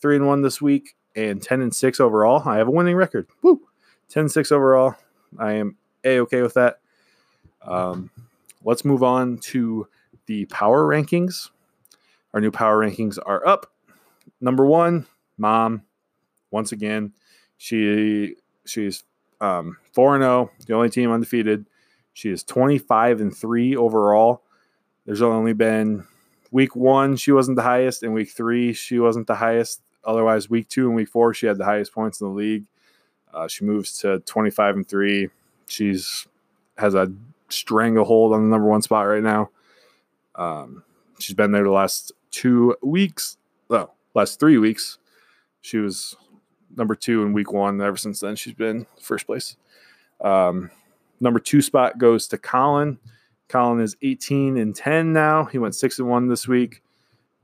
three 0.01 0.16
and 0.16 0.27
one 0.27 0.43
this 0.43 0.61
week, 0.61 0.97
and 1.14 1.43
ten 1.43 1.61
and 1.61 1.74
six 1.74 2.01
overall. 2.01 2.49
I 2.49 2.57
have 2.57 2.68
a 2.68 2.72
winning 2.72 2.97
record. 2.97 3.27
Woo, 3.43 3.61
10 4.09 4.29
6 4.29 4.53
overall. 4.53 4.95
I 5.39 5.53
am 5.53 5.77
a 6.05 6.20
okay 6.20 6.43
with 6.43 6.55
that. 6.55 6.79
Um, 7.62 8.11
let's 8.64 8.85
move 8.85 9.03
on 9.03 9.39
to 9.39 9.89
the 10.27 10.45
power 10.47 10.87
rankings. 10.87 11.51
Our 12.33 12.41
new 12.41 12.51
power 12.51 12.79
rankings 12.79 13.18
are 13.24 13.47
up. 13.47 13.72
Number 14.41 14.64
one, 14.66 15.07
mom 15.39 15.83
once 16.51 16.72
again. 16.72 17.12
She 17.59 18.36
she's 18.64 19.05
um, 19.40 19.76
4 19.92 20.18
0, 20.18 20.51
the 20.66 20.74
only 20.74 20.90
team 20.90 21.11
undefeated. 21.11 21.66
She 22.14 22.30
is 22.30 22.42
25 22.42 23.20
and 23.20 23.36
3 23.36 23.76
overall. 23.76 24.42
There's 25.05 25.22
only 25.22 25.53
been 25.53 26.05
week 26.51 26.74
one, 26.74 27.16
she 27.16 27.32
wasn't 27.32 27.57
the 27.57 27.62
highest, 27.62 28.03
and 28.03 28.12
week 28.12 28.30
three, 28.30 28.72
she 28.72 28.99
wasn't 28.99 29.26
the 29.26 29.34
highest. 29.34 29.82
Otherwise, 30.05 30.49
week 30.49 30.68
two 30.68 30.86
and 30.86 30.97
week 30.97 31.09
four, 31.09 31.34
she 31.34 31.47
had 31.47 31.59
the 31.59 31.64
highest 31.64 31.92
points 31.92 32.20
in 32.20 32.28
the 32.28 32.32
league. 32.32 32.64
Uh, 33.32 33.47
she 33.49 33.64
moves 33.64 33.99
to 33.99 34.20
25 34.20 34.76
and 34.76 34.88
3. 34.88 35.28
She's 35.66 36.26
has 36.78 36.94
a 36.94 37.12
stranglehold 37.49 38.32
on 38.32 38.42
the 38.42 38.49
number 38.49 38.68
one 38.68 38.82
spot 38.82 39.07
right 39.07 39.22
now. 39.22 39.51
Um, 40.34 40.82
she's 41.18 41.34
been 41.34 41.53
there 41.53 41.64
the 41.64 41.70
last 41.70 42.12
two 42.30 42.76
weeks. 42.82 43.36
Oh, 43.70 43.90
last 44.14 44.38
three 44.38 44.59
weeks. 44.59 44.99
She 45.61 45.78
was 45.78 46.16
number 46.77 46.95
two 46.95 47.22
in 47.22 47.33
week 47.33 47.53
one. 47.53 47.81
Ever 47.81 47.97
since 47.97 48.20
then, 48.20 48.37
she's 48.37 48.55
been 48.55 48.87
first 49.01 49.27
place. 49.27 49.57
Um, 50.20 50.70
number 51.20 51.41
two 51.41 51.62
spot 51.62 51.99
goes 51.99 52.29
to 52.29 52.39
Colin. 52.39 52.99
Colin 53.49 53.81
is 53.81 53.97
18 54.03 54.57
and 54.57 54.74
10 54.74 55.12
now. 55.12 55.45
He 55.45 55.59
went 55.59 55.74
six 55.74 55.99
and 55.99 56.09
one 56.09 56.29
this 56.29 56.49
week. 56.49 56.83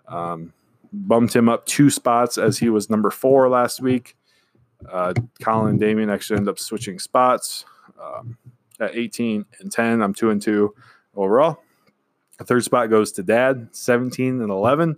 Um, 0.09 0.53
bumped 0.93 1.35
him 1.35 1.49
up 1.49 1.65
two 1.67 1.91
spots 1.91 2.39
as 2.39 2.59
he 2.59 2.69
was 2.69 2.91
number 2.91 3.11
four 3.11 3.49
last 3.49 3.81
week. 3.81 4.17
Uh, 4.91 5.15
Colin 5.43 5.71
and 5.71 5.81
Damien 5.81 6.11
actually 6.11 6.39
end 6.39 6.49
up 6.49 6.59
switching 6.59 6.99
spots. 6.99 7.65
Um, 8.01 8.37
at 8.81 8.97
18 8.97 9.45
and 9.61 9.71
10, 9.71 10.03
I'm 10.03 10.13
two 10.13 10.31
and 10.31 10.43
two 10.43 10.75
overall. 11.15 11.63
The 12.39 12.45
third 12.45 12.65
spot 12.65 12.91
goes 12.91 13.13
to 13.13 13.23
Dad, 13.23 13.69
17 13.71 14.41
and 14.41 14.51
11. 14.51 14.97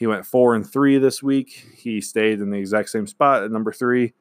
He 0.00 0.06
went 0.06 0.24
four 0.24 0.54
and 0.54 0.66
three 0.68 0.96
this 0.96 1.22
week. 1.22 1.66
He 1.76 2.00
stayed 2.00 2.40
in 2.40 2.48
the 2.48 2.58
exact 2.58 2.88
same 2.88 3.06
spot 3.06 3.42
at 3.42 3.52
number 3.52 3.70
three. 3.70 4.14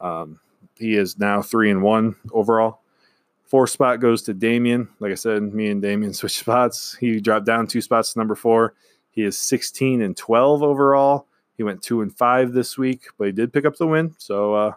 Um, 0.00 0.38
he 0.76 0.94
is 0.94 1.18
now 1.18 1.42
three 1.42 1.68
and 1.72 1.82
one 1.82 2.14
overall. 2.30 2.82
Fourth 3.42 3.70
spot 3.70 3.98
goes 3.98 4.22
to 4.22 4.34
Damien. 4.34 4.88
Like 5.00 5.10
I 5.10 5.16
said, 5.16 5.42
me 5.42 5.68
and 5.70 5.82
Damien 5.82 6.14
switched 6.14 6.38
spots. 6.38 6.94
He 6.94 7.20
dropped 7.20 7.44
down 7.44 7.66
two 7.66 7.80
spots 7.80 8.12
to 8.12 8.20
number 8.20 8.36
four. 8.36 8.74
He 9.10 9.24
is 9.24 9.36
16 9.36 10.00
and 10.00 10.16
12 10.16 10.62
overall. 10.62 11.26
He 11.56 11.64
went 11.64 11.82
two 11.82 12.02
and 12.02 12.16
five 12.16 12.52
this 12.52 12.78
week, 12.78 13.06
but 13.18 13.24
he 13.24 13.32
did 13.32 13.52
pick 13.52 13.64
up 13.64 13.74
the 13.76 13.88
win. 13.88 14.14
So, 14.16 14.54
uh, 14.54 14.72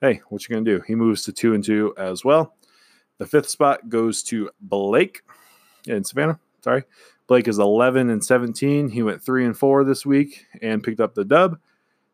hey, 0.00 0.22
what 0.30 0.48
you 0.48 0.54
gonna 0.54 0.64
do? 0.64 0.80
He 0.86 0.94
moves 0.94 1.24
to 1.24 1.32
two 1.32 1.52
and 1.52 1.62
two 1.62 1.92
as 1.98 2.24
well. 2.24 2.54
The 3.18 3.26
fifth 3.26 3.50
spot 3.50 3.90
goes 3.90 4.22
to 4.24 4.48
Blake 4.62 5.20
in 5.86 6.04
Savannah. 6.04 6.40
Sorry, 6.64 6.84
Blake 7.28 7.46
is 7.46 7.58
11 7.58 8.08
and 8.08 8.24
17. 8.24 8.88
He 8.88 9.02
went 9.02 9.22
three 9.22 9.44
and 9.44 9.56
four 9.56 9.84
this 9.84 10.06
week 10.06 10.46
and 10.62 10.82
picked 10.82 10.98
up 10.98 11.14
the 11.14 11.26
dub. 11.26 11.58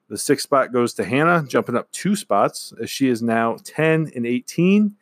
The 0.08 0.18
sixth 0.18 0.42
spot 0.42 0.72
goes 0.72 0.92
to 0.94 1.04
Hannah, 1.04 1.44
jumping 1.46 1.76
up 1.76 1.90
two 1.92 2.16
spots 2.16 2.74
as 2.82 2.90
she 2.90 3.08
is 3.08 3.22
now 3.22 3.56
10 3.62 4.10
and 4.14 4.26
18. 4.26 4.94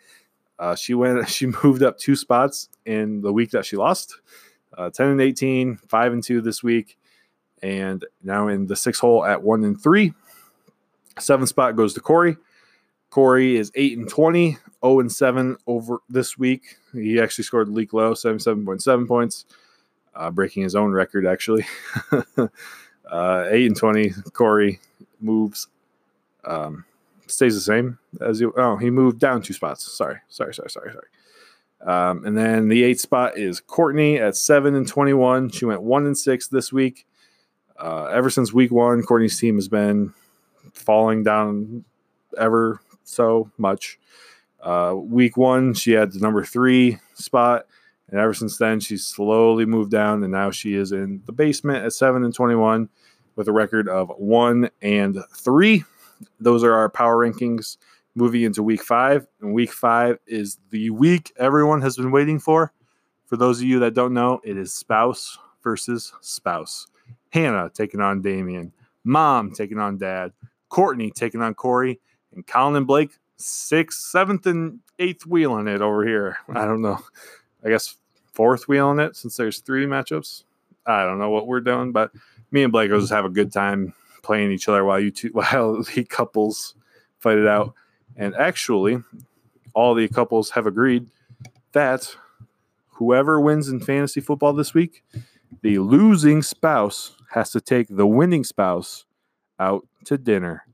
Uh, 0.59 0.77
she 0.77 0.93
went, 0.93 1.27
she 1.31 1.47
moved 1.65 1.83
up 1.83 1.99
two 1.99 2.15
spots 2.15 2.69
in 2.85 3.23
the 3.23 3.33
week 3.33 3.51
that 3.51 3.65
she 3.65 3.77
lost. 3.77 4.21
Uh, 4.77 4.91
10 4.91 5.09
and 5.09 5.21
18, 5.21 5.79
five 5.89 6.13
and 6.13 6.23
two 6.23 6.41
this 6.41 6.63
week, 6.63 6.97
and 7.63 8.07
now 8.23 8.49
in 8.49 8.67
the 8.67 8.77
sixth 8.77 9.01
hole 9.01 9.25
at 9.25 9.43
one 9.43 9.65
and 9.65 9.83
three. 9.83 10.15
Seventh 11.19 11.51
spot 11.51 11.77
goes 11.77 11.93
to 11.95 12.01
Corey. 12.01 12.37
Corey 13.11 13.57
is 13.57 13.71
8 13.75 13.99
and 13.99 14.09
20, 14.09 14.57
0 14.83 15.01
and 15.01 15.13
7 15.13 15.57
over 15.67 15.99
this 16.09 16.39
week. 16.39 16.77
He 16.95 17.21
actually 17.21 17.45
scored 17.45 17.69
league 17.69 17.93
low, 17.93 18.15
77.7 18.15 19.07
points 19.07 19.45
uh, 20.15 20.31
breaking 20.31 20.63
his 20.63 20.75
own 20.75 20.93
record 20.93 21.27
actually. 21.27 21.65
uh, 23.11 23.45
eight 23.51 23.67
and 23.67 23.77
twenty. 23.77 24.11
Corey 24.33 24.81
moves, 25.21 25.69
um, 26.45 26.85
stays 27.27 27.55
the 27.55 27.61
same 27.61 27.99
as 28.21 28.41
you. 28.41 28.53
Oh, 28.57 28.77
he 28.77 28.91
moved 28.91 29.19
down 29.19 29.43
two 29.43 29.53
spots. 29.53 29.91
Sorry, 29.97 30.19
sorry, 30.29 30.55
sorry, 30.55 30.71
sorry, 30.71 30.93
sorry. 30.93 31.09
Um, 31.85 32.25
and 32.25 32.37
then 32.37 32.69
the 32.69 32.85
eighth 32.85 33.01
spot 33.01 33.37
is 33.37 33.61
Courtney 33.61 34.19
at 34.19 34.37
seven 34.37 34.75
and 34.75 34.87
twenty-one. 34.87 35.51
She 35.51 35.65
went 35.65 35.83
one 35.83 36.07
and 36.07 36.17
six 36.17 36.49
this 36.49 36.73
week. 36.73 37.07
Uh, 37.77 38.05
ever 38.07 38.31
since 38.31 38.53
week 38.53 38.71
one, 38.71 39.03
Courtney's 39.03 39.39
team 39.39 39.57
has 39.57 39.69
been 39.69 40.15
falling 40.73 41.25
down 41.25 41.85
ever 42.39 42.81
so 43.05 43.51
much. 43.59 43.99
Uh, 44.63 44.95
week 44.97 45.37
one, 45.37 45.75
she 45.75 45.93
had 45.93 46.13
the 46.13 46.21
number 46.21 46.45
three 46.45 46.99
spot. 47.15 47.67
And 48.13 48.21
ever 48.21 48.35
since 48.35 48.59
then, 48.59 48.79
she's 48.79 49.05
slowly 49.05 49.65
moved 49.67 49.91
down, 49.91 50.23
and 50.23 50.31
now 50.31 50.53
she 50.53 50.75
is 50.75 50.93
in 50.93 51.23
the 51.27 51.33
basement 51.33 51.85
at 51.85 51.93
seven 51.93 52.23
and 52.25 52.33
twenty-one, 52.35 52.89
with 53.35 53.49
a 53.49 53.53
record 53.53 53.89
of 53.89 54.11
one 54.17 54.71
and 54.83 55.19
three. 55.35 55.83
Those 56.39 56.63
are 56.63 56.75
our 56.75 56.89
power 56.89 57.17
rankings. 57.17 57.79
moving 58.15 58.43
into 58.43 58.63
week 58.63 58.83
five. 58.83 59.27
And 59.41 59.53
week 59.55 59.73
five 59.73 60.19
is 60.27 60.59
the 60.71 60.91
week 60.91 61.33
everyone 61.39 61.81
has 61.83 61.97
been 61.97 62.11
waiting 62.11 62.39
for. 62.39 62.73
For 63.27 63.37
those 63.37 63.59
of 63.61 63.65
you 63.67 63.79
that 63.81 63.95
don't 63.95 64.13
know, 64.13 64.41
it 64.45 64.57
is 64.59 64.73
spouse 64.75 65.39
versus 65.63 66.13
spouse. 66.21 66.87
Hannah 67.31 67.71
taking 67.73 68.01
on 68.01 68.21
Damien, 68.21 68.73
mom 69.05 69.53
taking 69.53 69.79
on 69.79 69.97
dad, 69.97 70.33
Courtney 70.69 71.11
taking 71.11 71.41
on 71.41 71.55
Corey, 71.55 71.99
and 72.35 72.47
Colin 72.47 72.77
and 72.77 72.87
Blake, 72.87 73.17
sixth, 73.39 74.01
seventh, 74.03 74.47
and 74.47 74.81
eighth 74.99 75.25
wheeling 75.25 75.67
it 75.67 75.81
over 75.81 76.05
here. 76.07 76.37
I 76.51 76.67
don't 76.67 76.83
know. 76.83 76.99
I 77.65 77.71
guess 77.71 77.97
fourth 78.33 78.68
wheeling 78.68 78.99
it 78.99 79.16
since 79.16 79.37
there's 79.37 79.61
three 79.61 79.87
matchups. 79.87 80.45
I 80.87 81.05
don't 81.05 81.18
know 81.18 81.30
what 81.30 81.47
we're 81.47 81.61
doing, 81.61 81.93
but 81.93 82.11
me 82.51 82.62
and 82.62 82.72
Blake 82.72 82.91
will 82.91 83.01
just 83.01 83.12
have 83.12 83.24
a 83.24 83.30
good 83.30 83.53
time 83.53 83.95
playing 84.22 84.53
each 84.53 84.68
other 84.68 84.85
while 84.85 85.01
you 85.01 85.11
two 85.11 85.28
while 85.33 85.83
the 85.83 86.05
couples 86.05 86.74
fight 87.18 87.39
it 87.39 87.47
out. 87.47 87.74
And 88.16 88.35
actually, 88.35 89.03
all 89.74 89.95
the 89.95 90.09
couples 90.09 90.51
have 90.51 90.66
agreed 90.66 91.07
that 91.72 92.14
whoever 92.89 93.41
wins 93.41 93.68
in 93.68 93.80
fantasy 93.80 94.20
football 94.20 94.53
this 94.53 94.74
week, 94.74 95.03
the 95.62 95.78
losing 95.78 96.43
spouse 96.43 97.16
has 97.30 97.51
to 97.51 97.61
take 97.61 97.87
the 97.89 98.07
winning 98.07 98.45
spouse 98.45 99.07
out 99.59 99.87
to 100.05 100.18
dinner. 100.18 100.64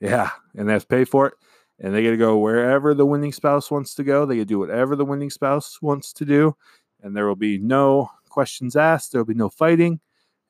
Yeah, 0.00 0.30
and 0.54 0.68
they 0.68 0.72
have 0.72 0.82
to 0.82 0.88
pay 0.88 1.04
for 1.04 1.28
it. 1.28 1.34
And 1.80 1.94
they 1.94 2.02
get 2.02 2.10
to 2.10 2.16
go 2.16 2.38
wherever 2.38 2.92
the 2.92 3.06
winning 3.06 3.32
spouse 3.32 3.70
wants 3.70 3.94
to 3.94 4.04
go. 4.04 4.26
They 4.26 4.38
can 4.38 4.46
do 4.48 4.58
whatever 4.58 4.96
the 4.96 5.04
winning 5.04 5.30
spouse 5.30 5.80
wants 5.80 6.12
to 6.14 6.24
do. 6.24 6.56
And 7.02 7.16
there 7.16 7.26
will 7.26 7.36
be 7.36 7.58
no 7.58 8.10
questions 8.28 8.76
asked. 8.76 9.12
There 9.12 9.20
will 9.20 9.26
be 9.26 9.34
no 9.34 9.48
fighting 9.48 10.00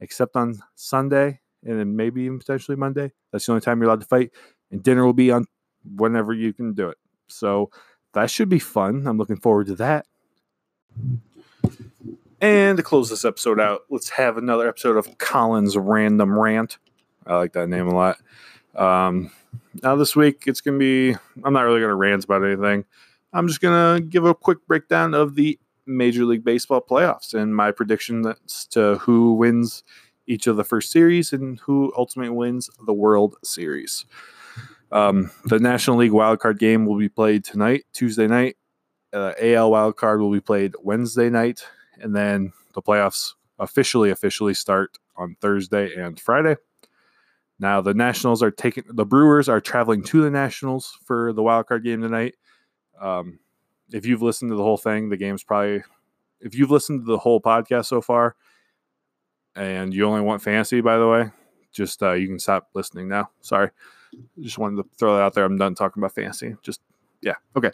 except 0.01 0.37
on 0.37 0.63
Sunday 0.75 1.41
and 1.65 1.79
then 1.79 1.97
maybe 1.97 2.23
even 2.23 2.39
potentially 2.39 2.77
Monday. 2.77 3.13
That's 3.33 3.47
the 3.47 3.53
only 3.53 3.63
time 3.63 3.81
you're 3.81 3.89
allowed 3.89 4.01
to 4.01 4.07
fight. 4.07 4.31
And 4.71 4.83
dinner 4.83 5.05
will 5.05 5.13
be 5.13 5.31
on 5.31 5.47
whenever 5.97 6.33
you 6.33 6.53
can 6.53 6.75
do 6.75 6.89
it. 6.89 6.99
So 7.29 7.71
that 8.13 8.31
should 8.31 8.49
be 8.49 8.59
fun. 8.59 9.07
I'm 9.07 9.19
looking 9.19 9.37
forward 9.37 9.67
to 9.69 9.75
that. 9.77 10.07
And 12.41 12.77
to 12.77 12.83
close 12.83 13.11
this 13.11 13.25
episode 13.25 13.61
out, 13.61 13.83
let's 13.91 14.11
have 14.11 14.37
another 14.37 14.69
episode 14.69 14.97
of 14.97 15.19
Colin's 15.19 15.77
Random 15.77 16.39
Rant. 16.39 16.79
I 17.27 17.37
like 17.37 17.53
that 17.55 17.69
name 17.69 17.89
a 17.89 17.95
lot. 17.95 18.17
Um, 18.77 19.31
now, 19.83 19.97
this 19.97 20.15
week, 20.15 20.45
it's 20.47 20.61
going 20.61 20.79
to 20.79 20.79
be, 20.79 21.19
I'm 21.45 21.53
not 21.53 21.63
really 21.63 21.81
going 21.81 21.91
to 21.91 21.95
rant 21.95 22.25
about 22.25 22.45
anything. 22.45 22.85
I'm 23.33 23.49
just 23.49 23.61
going 23.61 23.97
to 23.97 24.07
give 24.07 24.25
a 24.25 24.35
quick 24.35 24.67
breakdown 24.67 25.15
of 25.15 25.35
the 25.35 25.59
Major 25.89 26.25
League 26.25 26.45
Baseball 26.45 26.81
playoffs 26.81 27.35
and 27.35 27.57
my 27.57 27.73
prediction 27.73 28.35
to 28.71 28.97
who 28.99 29.33
wins 29.35 29.83
each 30.27 30.47
of 30.47 30.57
the 30.57 30.65
first 30.65 30.93
series 30.93 31.33
and 31.33 31.59
who 31.61 31.93
ultimately 31.97 32.31
wins 32.31 32.71
the 32.87 32.93
World 32.93 33.37
Series. 33.43 34.05
Um, 34.93 35.31
the 35.45 35.59
National 35.59 35.97
League 35.97 36.13
wildcard 36.13 36.59
game 36.59 36.87
will 36.87 36.99
be 36.99 37.09
played 37.09 37.45
tonight, 37.45 37.85
Tuesday 37.93 38.27
night. 38.27 38.57
Uh, 39.13 39.33
AL 39.41 39.71
wildcard 39.71 40.21
will 40.21 40.33
be 40.33 40.41
played 40.41 40.75
Wednesday 40.83 41.31
night, 41.31 41.65
and 42.01 42.15
then 42.15 42.53
the 42.75 42.83
playoffs 42.83 43.33
officially 43.59 44.11
officially 44.11 44.55
start 44.55 44.99
on 45.17 45.37
Thursday 45.41 45.95
and 45.95 46.21
Friday. 46.21 46.57
Now 47.59 47.81
the 47.81 47.95
Nationals 47.95 48.43
are 48.43 48.51
taking 48.51 48.85
the 48.89 49.07
Brewers 49.07 49.49
are 49.49 49.61
traveling 49.61 50.03
to 50.05 50.23
the 50.23 50.31
Nationals 50.31 50.97
for 51.05 51.33
the 51.33 51.43
wildcard 51.43 51.85
game 51.85 52.03
tonight. 52.03 52.37
Um, 53.01 53.41
if 53.93 54.07
you've 54.07 54.23
listened 54.23 54.51
to 54.51 54.57
the 54.57 54.63
whole 54.63 54.77
thing, 54.77 55.09
the 55.09 55.17
game's 55.17 55.43
probably 55.43 55.83
if 56.41 56.55
you've 56.55 56.71
listened 56.71 57.01
to 57.01 57.13
the 57.13 57.19
whole 57.19 57.41
podcast 57.41 57.87
so 57.87 58.01
far, 58.01 58.37
and 59.57 59.93
you 59.93 60.07
only 60.07 60.21
want 60.21 60.43
fantasy, 60.43 60.81
by 60.81 60.99
the 60.99 61.09
way, 61.09 61.31
just 61.73 62.03
uh, 62.03 62.13
you 62.13 62.29
can 62.29 62.39
stop 62.39 62.69
listening 62.75 63.09
now. 63.09 63.31
Sorry, 63.41 63.71
just 64.41 64.59
wanted 64.59 64.83
to 64.83 64.89
throw 64.99 65.17
that 65.17 65.23
out 65.23 65.35
there. 65.35 65.45
I'm 65.45 65.59
done 65.59 65.75
talking 65.75 66.01
about 66.01 66.15
fantasy. 66.15 66.57
Just 66.63 66.81
yeah, 67.23 67.35
okay. 67.57 67.73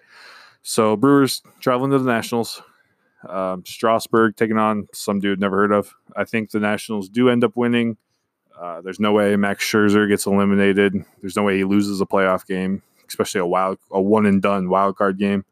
So 0.63 0.97
Brewers 0.97 1.43
traveling 1.61 1.91
to 1.91 1.99
the 1.99 2.11
Nationals. 2.11 2.63
Um, 3.29 3.65
Strasburg 3.65 4.37
taking 4.37 4.59
on 4.59 4.89
some 4.93 5.21
dude 5.21 5.41
never 5.41 5.57
heard 5.57 5.73
of. 5.73 5.95
I 6.17 6.25
think 6.25 6.51
the 6.51 6.61
Nationals 6.61 7.09
do 7.09 7.29
end 7.29 7.45
up 7.45 7.57
winning. 7.57 7.97
Uh, 8.59 8.81
there's 8.81 9.01
no 9.01 9.13
way 9.13 9.35
Max 9.37 9.65
Scherzer 9.65 10.09
gets 10.09 10.27
eliminated. 10.27 10.95
There's 11.21 11.37
no 11.37 11.43
way 11.43 11.57
he 11.57 11.65
loses 11.65 12.01
a 12.01 12.07
playoff 12.07 12.47
game, 12.47 12.83
especially 13.09 13.41
a 13.41 13.47
wild, 13.47 13.79
a 13.91 14.01
one 14.01 14.27
and 14.27 14.41
done 14.41 14.69
wild 14.69 14.97
card 14.97 15.19
game. 15.19 15.45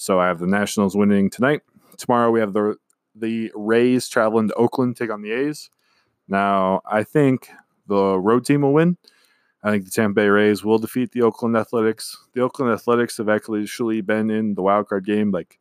So 0.00 0.18
I 0.18 0.28
have 0.28 0.38
the 0.38 0.46
Nationals 0.46 0.96
winning 0.96 1.28
tonight. 1.28 1.60
Tomorrow 1.98 2.30
we 2.30 2.40
have 2.40 2.54
the 2.54 2.76
the 3.14 3.52
Rays 3.54 4.08
traveling 4.08 4.48
to 4.48 4.54
Oakland 4.54 4.96
take 4.96 5.10
on 5.10 5.20
the 5.20 5.30
A's. 5.30 5.68
Now 6.26 6.80
I 6.90 7.02
think 7.02 7.50
the 7.86 8.18
road 8.18 8.46
team 8.46 8.62
will 8.62 8.72
win. 8.72 8.96
I 9.62 9.70
think 9.70 9.84
the 9.84 9.90
Tampa 9.90 10.14
Bay 10.14 10.28
Rays 10.28 10.64
will 10.64 10.78
defeat 10.78 11.12
the 11.12 11.20
Oakland 11.20 11.54
Athletics. 11.54 12.16
The 12.32 12.40
Oakland 12.40 12.72
Athletics 12.72 13.18
have 13.18 13.28
actually 13.28 14.00
been 14.00 14.30
in 14.30 14.54
the 14.54 14.62
wild 14.62 14.88
card 14.88 15.04
game 15.04 15.32
like 15.32 15.58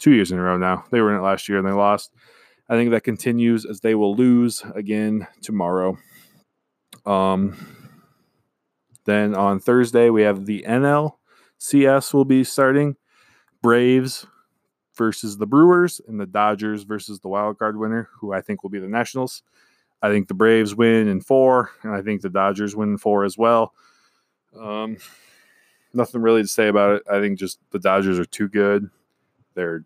two 0.00 0.10
years 0.10 0.32
in 0.32 0.40
a 0.40 0.42
row 0.42 0.58
now. 0.58 0.84
They 0.90 1.00
were 1.00 1.14
in 1.14 1.20
it 1.20 1.24
last 1.24 1.48
year 1.48 1.58
and 1.58 1.66
they 1.66 1.70
lost. 1.70 2.12
I 2.68 2.74
think 2.74 2.90
that 2.90 3.04
continues 3.04 3.64
as 3.64 3.82
they 3.82 3.94
will 3.94 4.16
lose 4.16 4.64
again 4.74 5.28
tomorrow. 5.42 5.96
Um, 7.06 7.56
then 9.04 9.36
on 9.36 9.60
Thursday 9.60 10.10
we 10.10 10.22
have 10.22 10.44
the 10.44 10.64
NLCS 10.66 12.12
will 12.12 12.24
be 12.24 12.42
starting. 12.42 12.96
Braves 13.62 14.26
versus 14.96 15.38
the 15.38 15.46
Brewers 15.46 16.00
and 16.06 16.20
the 16.20 16.26
Dodgers 16.26 16.82
versus 16.82 17.20
the 17.20 17.28
wild 17.28 17.58
card 17.58 17.78
winner, 17.78 18.08
who 18.18 18.32
I 18.32 18.40
think 18.40 18.62
will 18.62 18.70
be 18.70 18.80
the 18.80 18.88
Nationals. 18.88 19.42
I 20.02 20.10
think 20.10 20.28
the 20.28 20.34
Braves 20.34 20.74
win 20.74 21.08
in 21.08 21.20
four, 21.20 21.70
and 21.82 21.94
I 21.94 22.02
think 22.02 22.20
the 22.22 22.28
Dodgers 22.28 22.74
win 22.74 22.90
in 22.90 22.98
four 22.98 23.24
as 23.24 23.38
well. 23.38 23.72
Um, 24.58 24.96
nothing 25.94 26.22
really 26.22 26.42
to 26.42 26.48
say 26.48 26.68
about 26.68 26.96
it. 26.96 27.02
I 27.10 27.20
think 27.20 27.38
just 27.38 27.60
the 27.70 27.78
Dodgers 27.78 28.18
are 28.18 28.24
too 28.24 28.48
good. 28.48 28.90
Their 29.54 29.84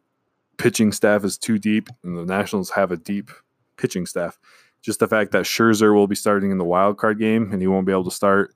pitching 0.56 0.92
staff 0.92 1.22
is 1.24 1.36
too 1.36 1.58
deep, 1.58 1.88
and 2.02 2.16
the 2.16 2.24
Nationals 2.24 2.70
have 2.70 2.92
a 2.92 2.96
deep 2.96 3.30
pitching 3.76 4.06
staff. 4.06 4.38
Just 4.80 5.00
the 5.00 5.08
fact 5.08 5.32
that 5.32 5.44
Scherzer 5.44 5.94
will 5.94 6.06
be 6.06 6.14
starting 6.14 6.50
in 6.50 6.58
the 6.58 6.64
wild 6.64 6.96
card 6.96 7.18
game, 7.18 7.52
and 7.52 7.60
he 7.60 7.68
won't 7.68 7.86
be 7.86 7.92
able 7.92 8.04
to 8.04 8.10
start 8.10 8.54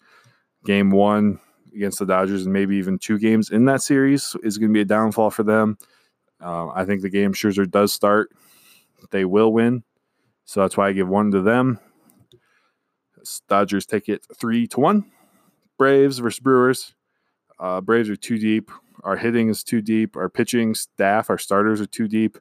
game 0.64 0.90
one 0.90 1.40
against 1.74 1.98
the 1.98 2.06
Dodgers 2.06 2.44
and 2.44 2.52
maybe 2.52 2.76
even 2.76 2.98
two 2.98 3.18
games 3.18 3.50
in 3.50 3.64
that 3.66 3.82
series 3.82 4.36
is 4.42 4.58
going 4.58 4.70
to 4.70 4.74
be 4.74 4.80
a 4.80 4.84
downfall 4.84 5.30
for 5.30 5.42
them. 5.42 5.78
Uh, 6.42 6.68
I 6.68 6.84
think 6.84 7.02
the 7.02 7.10
game 7.10 7.32
Scherzer 7.32 7.70
does 7.70 7.92
start, 7.92 8.30
they 9.10 9.24
will 9.24 9.52
win. 9.52 9.82
So 10.44 10.60
that's 10.60 10.76
why 10.76 10.88
I 10.88 10.92
give 10.92 11.08
one 11.08 11.30
to 11.30 11.42
them. 11.42 11.78
Dodgers 13.48 13.86
take 13.86 14.08
it 14.08 14.26
three 14.34 14.66
to 14.68 14.80
one. 14.80 15.04
Braves 15.78 16.18
versus 16.18 16.40
Brewers. 16.40 16.94
Uh, 17.58 17.80
Braves 17.80 18.08
are 18.08 18.16
too 18.16 18.38
deep. 18.38 18.70
Our 19.04 19.16
hitting 19.16 19.48
is 19.48 19.62
too 19.62 19.80
deep. 19.80 20.16
Our 20.16 20.28
pitching 20.28 20.74
staff, 20.74 21.30
our 21.30 21.38
starters 21.38 21.80
are 21.80 21.86
too 21.86 22.08
deep. 22.08 22.38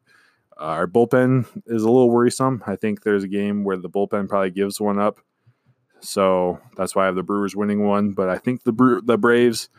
Uh, 0.59 0.63
our 0.63 0.87
bullpen 0.87 1.45
is 1.67 1.83
a 1.83 1.89
little 1.89 2.09
worrisome. 2.09 2.63
I 2.67 2.75
think 2.75 3.03
there's 3.03 3.23
a 3.23 3.29
game 3.29 3.63
where 3.63 3.77
the 3.77 3.89
bullpen 3.89 4.27
probably 4.27 4.51
gives 4.51 4.79
one 4.81 4.99
up. 4.99 5.19
So 6.01 6.59
that's 6.75 6.95
why 6.95 7.03
I 7.03 7.05
have 7.07 7.15
the 7.15 7.23
Brewers 7.23 7.55
winning 7.55 7.85
one. 7.85 8.11
But 8.11 8.29
I 8.29 8.37
think 8.37 8.63
the 8.63 8.71
Bre- 8.71 9.01
the 9.03 9.17
Braves 9.17 9.69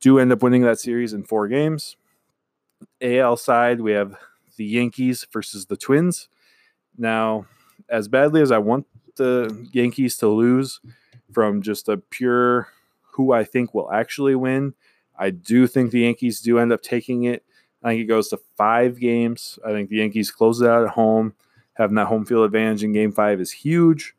do 0.00 0.18
end 0.18 0.32
up 0.32 0.42
winning 0.42 0.62
that 0.62 0.80
series 0.80 1.12
in 1.12 1.24
four 1.24 1.48
games. 1.48 1.96
AL 3.00 3.36
side, 3.36 3.80
we 3.80 3.92
have 3.92 4.16
the 4.56 4.64
Yankees 4.64 5.26
versus 5.32 5.66
the 5.66 5.76
Twins. 5.76 6.28
Now, 6.96 7.46
as 7.88 8.08
badly 8.08 8.40
as 8.40 8.52
I 8.52 8.58
want 8.58 8.86
the 9.16 9.68
Yankees 9.72 10.16
to 10.18 10.28
lose 10.28 10.80
from 11.32 11.62
just 11.62 11.88
a 11.88 11.96
pure 11.96 12.68
who 13.12 13.32
I 13.32 13.44
think 13.44 13.74
will 13.74 13.90
actually 13.92 14.34
win, 14.34 14.74
I 15.18 15.30
do 15.30 15.66
think 15.66 15.90
the 15.90 16.00
Yankees 16.00 16.40
do 16.40 16.58
end 16.58 16.72
up 16.72 16.82
taking 16.82 17.24
it. 17.24 17.44
I 17.82 17.90
think 17.90 18.02
it 18.02 18.06
goes 18.06 18.28
to 18.28 18.38
five 18.56 18.98
games. 18.98 19.58
I 19.64 19.70
think 19.70 19.90
the 19.90 19.96
Yankees 19.96 20.30
close 20.30 20.60
it 20.60 20.68
out 20.68 20.84
at 20.84 20.90
home. 20.90 21.34
Having 21.74 21.96
that 21.96 22.06
home 22.06 22.24
field 22.24 22.44
advantage 22.44 22.84
in 22.84 22.92
game 22.92 23.12
five 23.12 23.40
is 23.40 23.50
huge. 23.50 24.14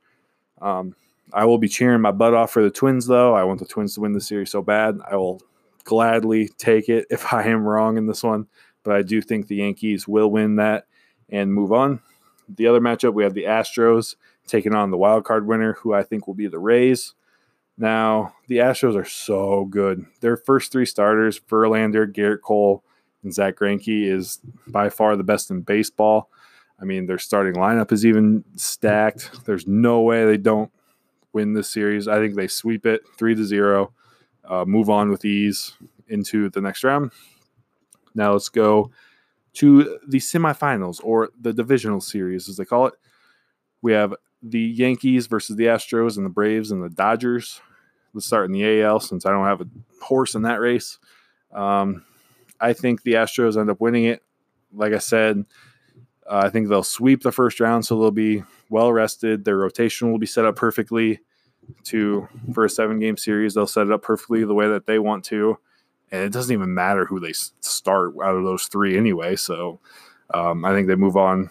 Um, 0.61 0.95
I 1.35 1.43
will 1.43 1.57
be 1.57 1.67
cheering 1.67 1.99
my 1.99 2.11
butt 2.11 2.33
off 2.33 2.51
for 2.51 2.63
the 2.63 2.71
Twins, 2.71 3.07
though. 3.07 3.35
I 3.35 3.43
want 3.43 3.59
the 3.59 3.65
Twins 3.65 3.93
to 3.95 4.01
win 4.01 4.13
the 4.13 4.21
series 4.21 4.51
so 4.51 4.61
bad. 4.61 4.97
I 5.11 5.17
will 5.17 5.41
gladly 5.83 6.47
take 6.57 6.87
it 6.87 7.05
if 7.11 7.33
I 7.33 7.43
am 7.43 7.65
wrong 7.65 7.97
in 7.97 8.07
this 8.07 8.23
one, 8.23 8.47
but 8.83 8.95
I 8.95 9.01
do 9.01 9.21
think 9.21 9.47
the 9.47 9.57
Yankees 9.57 10.07
will 10.07 10.31
win 10.31 10.55
that 10.55 10.87
and 11.29 11.53
move 11.53 11.73
on. 11.73 11.99
The 12.47 12.67
other 12.67 12.79
matchup, 12.79 13.13
we 13.13 13.23
have 13.23 13.33
the 13.33 13.43
Astros 13.43 14.15
taking 14.47 14.73
on 14.73 14.91
the 14.91 14.97
wild 14.97 15.25
card 15.25 15.45
winner, 15.45 15.73
who 15.73 15.93
I 15.93 16.03
think 16.03 16.25
will 16.25 16.35
be 16.35 16.47
the 16.47 16.59
Rays. 16.59 17.15
Now, 17.77 18.33
the 18.47 18.57
Astros 18.57 18.95
are 18.95 19.05
so 19.05 19.65
good. 19.65 20.05
Their 20.21 20.37
first 20.37 20.71
three 20.71 20.85
starters, 20.85 21.39
Verlander, 21.39 22.09
Gerrit 22.09 22.41
Cole, 22.41 22.81
and 23.23 23.33
Zack 23.33 23.57
Greinke, 23.57 24.09
is 24.09 24.39
by 24.67 24.89
far 24.89 25.17
the 25.17 25.23
best 25.23 25.51
in 25.51 25.61
baseball. 25.61 26.29
I 26.79 26.85
mean, 26.85 27.07
their 27.07 27.17
starting 27.17 27.55
lineup 27.55 27.91
is 27.91 28.05
even 28.05 28.45
stacked. 28.55 29.45
There's 29.45 29.67
no 29.67 30.01
way 30.01 30.23
they 30.23 30.37
don't 30.37 30.71
win 31.35 31.53
this 31.53 31.69
series. 31.69 32.07
I 32.07 32.17
think 32.17 32.33
they 32.33 32.47
sweep 32.47 32.85
it 32.85 33.01
three 33.17 33.35
to 33.35 33.43
zero, 33.43 33.93
uh, 34.45 34.65
move 34.65 34.89
on 34.89 35.11
with 35.11 35.25
ease 35.25 35.73
into 36.07 36.49
the 36.49 36.61
next 36.61 36.83
round. 36.83 37.11
Now 38.15 38.31
let's 38.31 38.49
go 38.49 38.89
to 39.55 39.99
the 40.07 40.17
semifinals 40.17 40.99
or 41.03 41.29
the 41.39 41.53
divisional 41.53 42.01
series, 42.01 42.47
as 42.49 42.55
they 42.57 42.65
call 42.65 42.87
it. 42.87 42.93
We 43.81 43.91
have 43.91 44.15
the 44.41 44.61
Yankees 44.61 45.27
versus 45.27 45.57
the 45.57 45.65
Astros 45.65 46.17
and 46.17 46.25
the 46.25 46.29
Braves 46.29 46.71
and 46.71 46.81
the 46.81 46.89
Dodgers. 46.89 47.61
let's 48.13 48.25
start 48.25 48.45
in 48.45 48.53
the 48.53 48.81
AL 48.81 49.01
since 49.01 49.25
I 49.25 49.31
don't 49.31 49.45
have 49.45 49.61
a 49.61 49.67
horse 50.01 50.35
in 50.35 50.43
that 50.43 50.61
race. 50.61 50.99
Um, 51.53 52.05
I 52.61 52.73
think 52.73 53.03
the 53.03 53.13
Astros 53.13 53.59
end 53.59 53.69
up 53.69 53.81
winning 53.81 54.05
it. 54.05 54.23
Like 54.73 54.93
I 54.93 54.99
said, 54.99 55.45
uh, 56.29 56.43
I 56.45 56.49
think 56.49 56.69
they'll 56.69 56.83
sweep 56.83 57.23
the 57.23 57.31
first 57.31 57.59
round, 57.59 57.85
so 57.85 57.99
they'll 57.99 58.11
be 58.11 58.43
well 58.69 58.91
rested. 58.91 59.43
Their 59.43 59.57
rotation 59.57 60.11
will 60.11 60.19
be 60.19 60.25
set 60.25 60.45
up 60.45 60.55
perfectly 60.55 61.19
to 61.85 62.27
for 62.53 62.65
a 62.65 62.69
seven 62.69 62.99
game 62.99 63.17
series. 63.17 63.53
They'll 63.53 63.67
set 63.67 63.87
it 63.87 63.93
up 63.93 64.01
perfectly 64.01 64.43
the 64.43 64.53
way 64.53 64.67
that 64.67 64.85
they 64.85 64.99
want 64.99 65.23
to, 65.25 65.57
and 66.11 66.23
it 66.23 66.31
doesn't 66.31 66.53
even 66.53 66.73
matter 66.73 67.05
who 67.05 67.19
they 67.19 67.33
start 67.33 68.13
out 68.23 68.35
of 68.35 68.43
those 68.43 68.65
three 68.65 68.97
anyway. 68.97 69.35
So 69.35 69.79
um, 70.33 70.65
I 70.65 70.73
think 70.73 70.87
they 70.87 70.95
move 70.95 71.17
on 71.17 71.49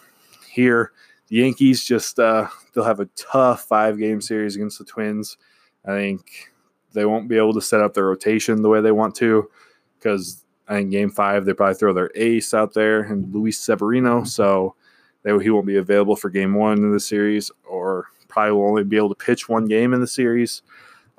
here. 0.49 0.93
The 1.29 1.37
Yankees 1.37 1.85
just 1.85 2.19
uh, 2.19 2.49
they'll 2.75 2.85
have 2.85 3.01
a 3.01 3.09
tough 3.17 3.62
five 3.65 3.99
game 3.99 4.21
series 4.21 4.57
against 4.57 4.79
the 4.79 4.85
Twins. 4.85 5.37
I 5.85 5.91
think 5.93 6.53
they 6.93 7.05
won't 7.05 7.29
be 7.29 7.37
able 7.37 7.55
to 7.55 7.61
set 7.61 7.81
up 7.81 7.95
their 7.95 8.07
rotation 8.07 8.62
the 8.62 8.69
way 8.69 8.81
they 8.81 8.93
want 8.93 9.15
to 9.17 9.51
because 9.99 10.45
I 10.69 10.77
think 10.77 10.91
game 10.91 11.11
five 11.11 11.45
they 11.45 11.53
probably 11.53 11.75
throw 11.75 11.93
their 11.93 12.11
ace 12.15 12.55
out 12.55 12.75
there 12.75 13.01
and 13.01 13.33
Luis 13.35 13.59
Severino, 13.59 14.25
so 14.25 14.75
they, 15.23 15.37
he 15.43 15.51
won't 15.51 15.67
be 15.67 15.77
available 15.77 16.17
for 16.17 16.31
game 16.31 16.55
one 16.55 16.85
of 16.85 16.93
the 16.93 17.01
series, 17.01 17.51
or 17.69 18.07
probably 18.35 18.53
will 18.53 18.66
only 18.66 18.82
be 18.82 18.97
able 18.97 19.14
to 19.14 19.24
pitch 19.24 19.49
one 19.49 19.66
game 19.66 19.95
in 19.95 20.01
the 20.01 20.09
series. 20.09 20.62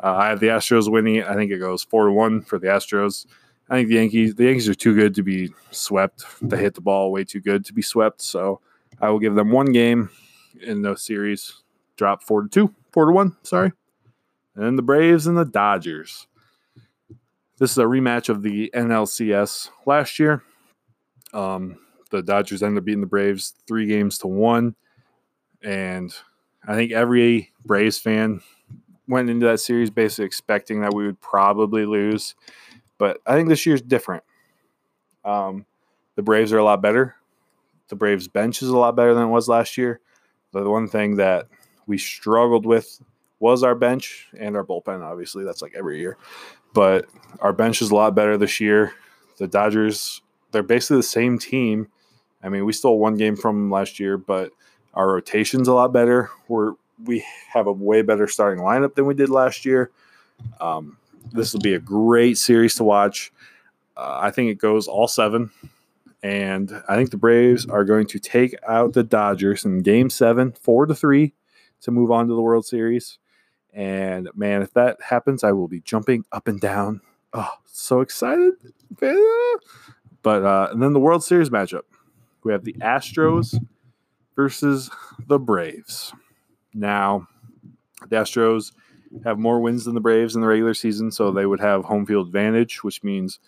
Uh, 0.03 0.15
I 0.15 0.27
have 0.27 0.41
the 0.41 0.47
Astros 0.47 0.91
winning. 0.91 1.23
I 1.23 1.33
think 1.33 1.49
it 1.49 1.59
goes 1.59 1.81
four 1.81 2.05
to 2.07 2.11
one 2.11 2.41
for 2.41 2.59
the 2.59 2.67
Astros. 2.67 3.25
I 3.69 3.75
think 3.75 3.87
the 3.87 3.95
Yankees 3.95 4.35
the 4.35 4.43
Yankees 4.43 4.67
are 4.67 4.75
too 4.75 4.93
good 4.93 5.15
to 5.15 5.23
be 5.23 5.51
swept. 5.71 6.25
They 6.41 6.57
hit 6.57 6.75
the 6.75 6.81
ball 6.81 7.11
way 7.11 7.23
too 7.23 7.39
good 7.39 7.63
to 7.65 7.73
be 7.73 7.81
swept. 7.81 8.21
So 8.21 8.59
I 8.99 9.09
will 9.09 9.19
give 9.19 9.35
them 9.35 9.49
one 9.49 9.71
game 9.71 10.09
in 10.61 10.81
the 10.81 10.95
series. 10.95 11.63
Drop 11.95 12.21
four 12.21 12.43
to 12.43 12.49
two, 12.49 12.75
four 12.91 13.05
to 13.05 13.13
one. 13.13 13.37
Sorry. 13.43 13.71
And 14.55 14.77
the 14.77 14.83
Braves 14.83 15.27
and 15.27 15.37
the 15.37 15.45
Dodgers. 15.45 16.27
This 17.57 17.71
is 17.71 17.77
a 17.77 17.83
rematch 17.83 18.27
of 18.27 18.43
the 18.43 18.69
NLCS 18.75 19.69
last 19.85 20.19
year. 20.19 20.43
Um, 21.33 21.77
the 22.11 22.21
Dodgers 22.21 22.61
ended 22.61 22.79
up 22.79 22.85
beating 22.85 23.01
the 23.01 23.07
Braves 23.07 23.53
three 23.67 23.85
games 23.87 24.17
to 24.19 24.27
one. 24.27 24.75
And 25.63 26.13
I 26.67 26.75
think 26.75 26.91
every 26.91 27.51
Braves 27.65 27.99
fan 27.99 28.41
went 29.07 29.29
into 29.29 29.45
that 29.45 29.59
series 29.59 29.89
basically 29.89 30.25
expecting 30.25 30.81
that 30.81 30.93
we 30.93 31.05
would 31.05 31.21
probably 31.21 31.85
lose. 31.85 32.35
But 32.97 33.19
I 33.25 33.35
think 33.35 33.49
this 33.49 33.65
year's 33.65 33.81
different. 33.81 34.23
Um, 35.23 35.65
the 36.15 36.23
Braves 36.23 36.53
are 36.53 36.57
a 36.57 36.63
lot 36.63 36.81
better. 36.81 37.15
The 37.89 37.95
Braves 37.95 38.27
bench 38.27 38.61
is 38.61 38.69
a 38.69 38.77
lot 38.77 38.95
better 38.95 39.13
than 39.13 39.23
it 39.23 39.31
was 39.31 39.47
last 39.47 39.77
year. 39.77 39.99
The 40.51 40.69
one 40.69 40.87
thing 40.87 41.17
that 41.17 41.47
we 41.85 41.97
struggled 41.97 42.65
with 42.65 43.01
was 43.39 43.63
our 43.63 43.75
bench 43.75 44.27
and 44.37 44.55
our 44.55 44.63
bullpen. 44.63 45.03
Obviously, 45.03 45.43
that's 45.43 45.61
like 45.61 45.73
every 45.75 45.99
year, 45.99 46.17
but 46.73 47.05
our 47.41 47.53
bench 47.53 47.81
is 47.81 47.91
a 47.91 47.95
lot 47.95 48.15
better 48.15 48.37
this 48.37 48.59
year. 48.59 48.93
The 49.37 49.47
Dodgers, 49.47 50.21
they're 50.51 50.63
basically 50.63 50.97
the 50.97 51.03
same 51.03 51.37
team. 51.37 51.89
I 52.41 52.49
mean, 52.49 52.65
we 52.65 52.73
stole 52.73 52.99
one 52.99 53.15
game 53.15 53.35
from 53.35 53.55
them 53.55 53.71
last 53.71 53.99
year, 53.99 54.17
but 54.17 54.51
our 54.95 55.07
rotation's 55.11 55.67
a 55.67 55.73
lot 55.73 55.93
better. 55.93 56.29
We're 56.47 56.73
we 57.03 57.25
have 57.53 57.67
a 57.67 57.71
way 57.71 58.01
better 58.01 58.27
starting 58.27 58.63
lineup 58.63 58.95
than 58.95 59.05
we 59.05 59.13
did 59.13 59.29
last 59.29 59.65
year. 59.65 59.91
Um, 60.61 60.97
this 61.31 61.53
will 61.53 61.59
be 61.59 61.73
a 61.73 61.79
great 61.79 62.37
series 62.37 62.75
to 62.75 62.83
watch. 62.83 63.33
Uh, 63.97 64.19
I 64.21 64.31
think 64.31 64.49
it 64.49 64.57
goes 64.57 64.87
all 64.87 65.07
seven, 65.07 65.51
and 66.23 66.71
I 66.87 66.95
think 66.95 67.11
the 67.11 67.17
Braves 67.17 67.65
are 67.65 67.83
going 67.83 68.07
to 68.07 68.19
take 68.19 68.55
out 68.67 68.93
the 68.93 69.03
Dodgers 69.03 69.65
in 69.65 69.81
Game 69.81 70.09
Seven, 70.09 70.53
four 70.53 70.85
to 70.85 70.95
three, 70.95 71.33
to 71.81 71.91
move 71.91 72.11
on 72.11 72.27
to 72.27 72.33
the 72.33 72.41
World 72.41 72.65
Series. 72.65 73.19
And 73.73 74.29
man, 74.35 74.61
if 74.61 74.73
that 74.73 75.01
happens, 75.01 75.43
I 75.43 75.51
will 75.51 75.67
be 75.67 75.81
jumping 75.81 76.23
up 76.31 76.47
and 76.47 76.61
down. 76.61 77.01
Oh, 77.33 77.51
so 77.65 77.99
excited. 77.99 78.53
But 80.21 80.43
uh, 80.43 80.69
and 80.71 80.81
then 80.81 80.93
the 80.93 80.99
World 80.99 81.23
Series 81.23 81.49
matchup. 81.49 81.83
We 82.43 82.53
have 82.53 82.63
the 82.63 82.73
Astros 82.73 83.59
versus 84.35 84.89
the 85.27 85.39
Braves. 85.39 86.13
Now, 86.73 87.27
the 88.09 88.17
Astros 88.17 88.71
have 89.23 89.39
more 89.39 89.61
wins 89.61 89.85
than 89.85 89.95
the 89.95 90.01
Braves 90.01 90.35
in 90.35 90.41
the 90.41 90.47
regular 90.47 90.73
season, 90.73 91.11
so 91.11 91.31
they 91.31 91.45
would 91.45 91.59
have 91.59 91.85
home 91.85 92.05
field 92.05 92.27
advantage, 92.27 92.83
which 92.83 93.03
means 93.03 93.39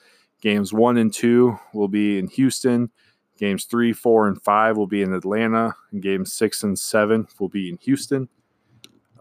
games 0.41 0.71
one 0.73 0.97
and 0.97 1.13
two 1.13 1.59
will 1.73 1.87
be 1.87 2.17
in 2.17 2.27
Houston. 2.27 2.89
Games 3.37 3.65
three, 3.65 3.93
four, 3.93 4.27
and 4.27 4.41
five 4.41 4.77
will 4.77 4.87
be 4.87 5.01
in 5.01 5.13
Atlanta, 5.13 5.75
and 5.91 6.01
games 6.01 6.33
six 6.33 6.63
and 6.63 6.79
seven 6.79 7.27
will 7.39 7.49
be 7.49 7.69
in 7.69 7.77
Houston. 7.77 8.29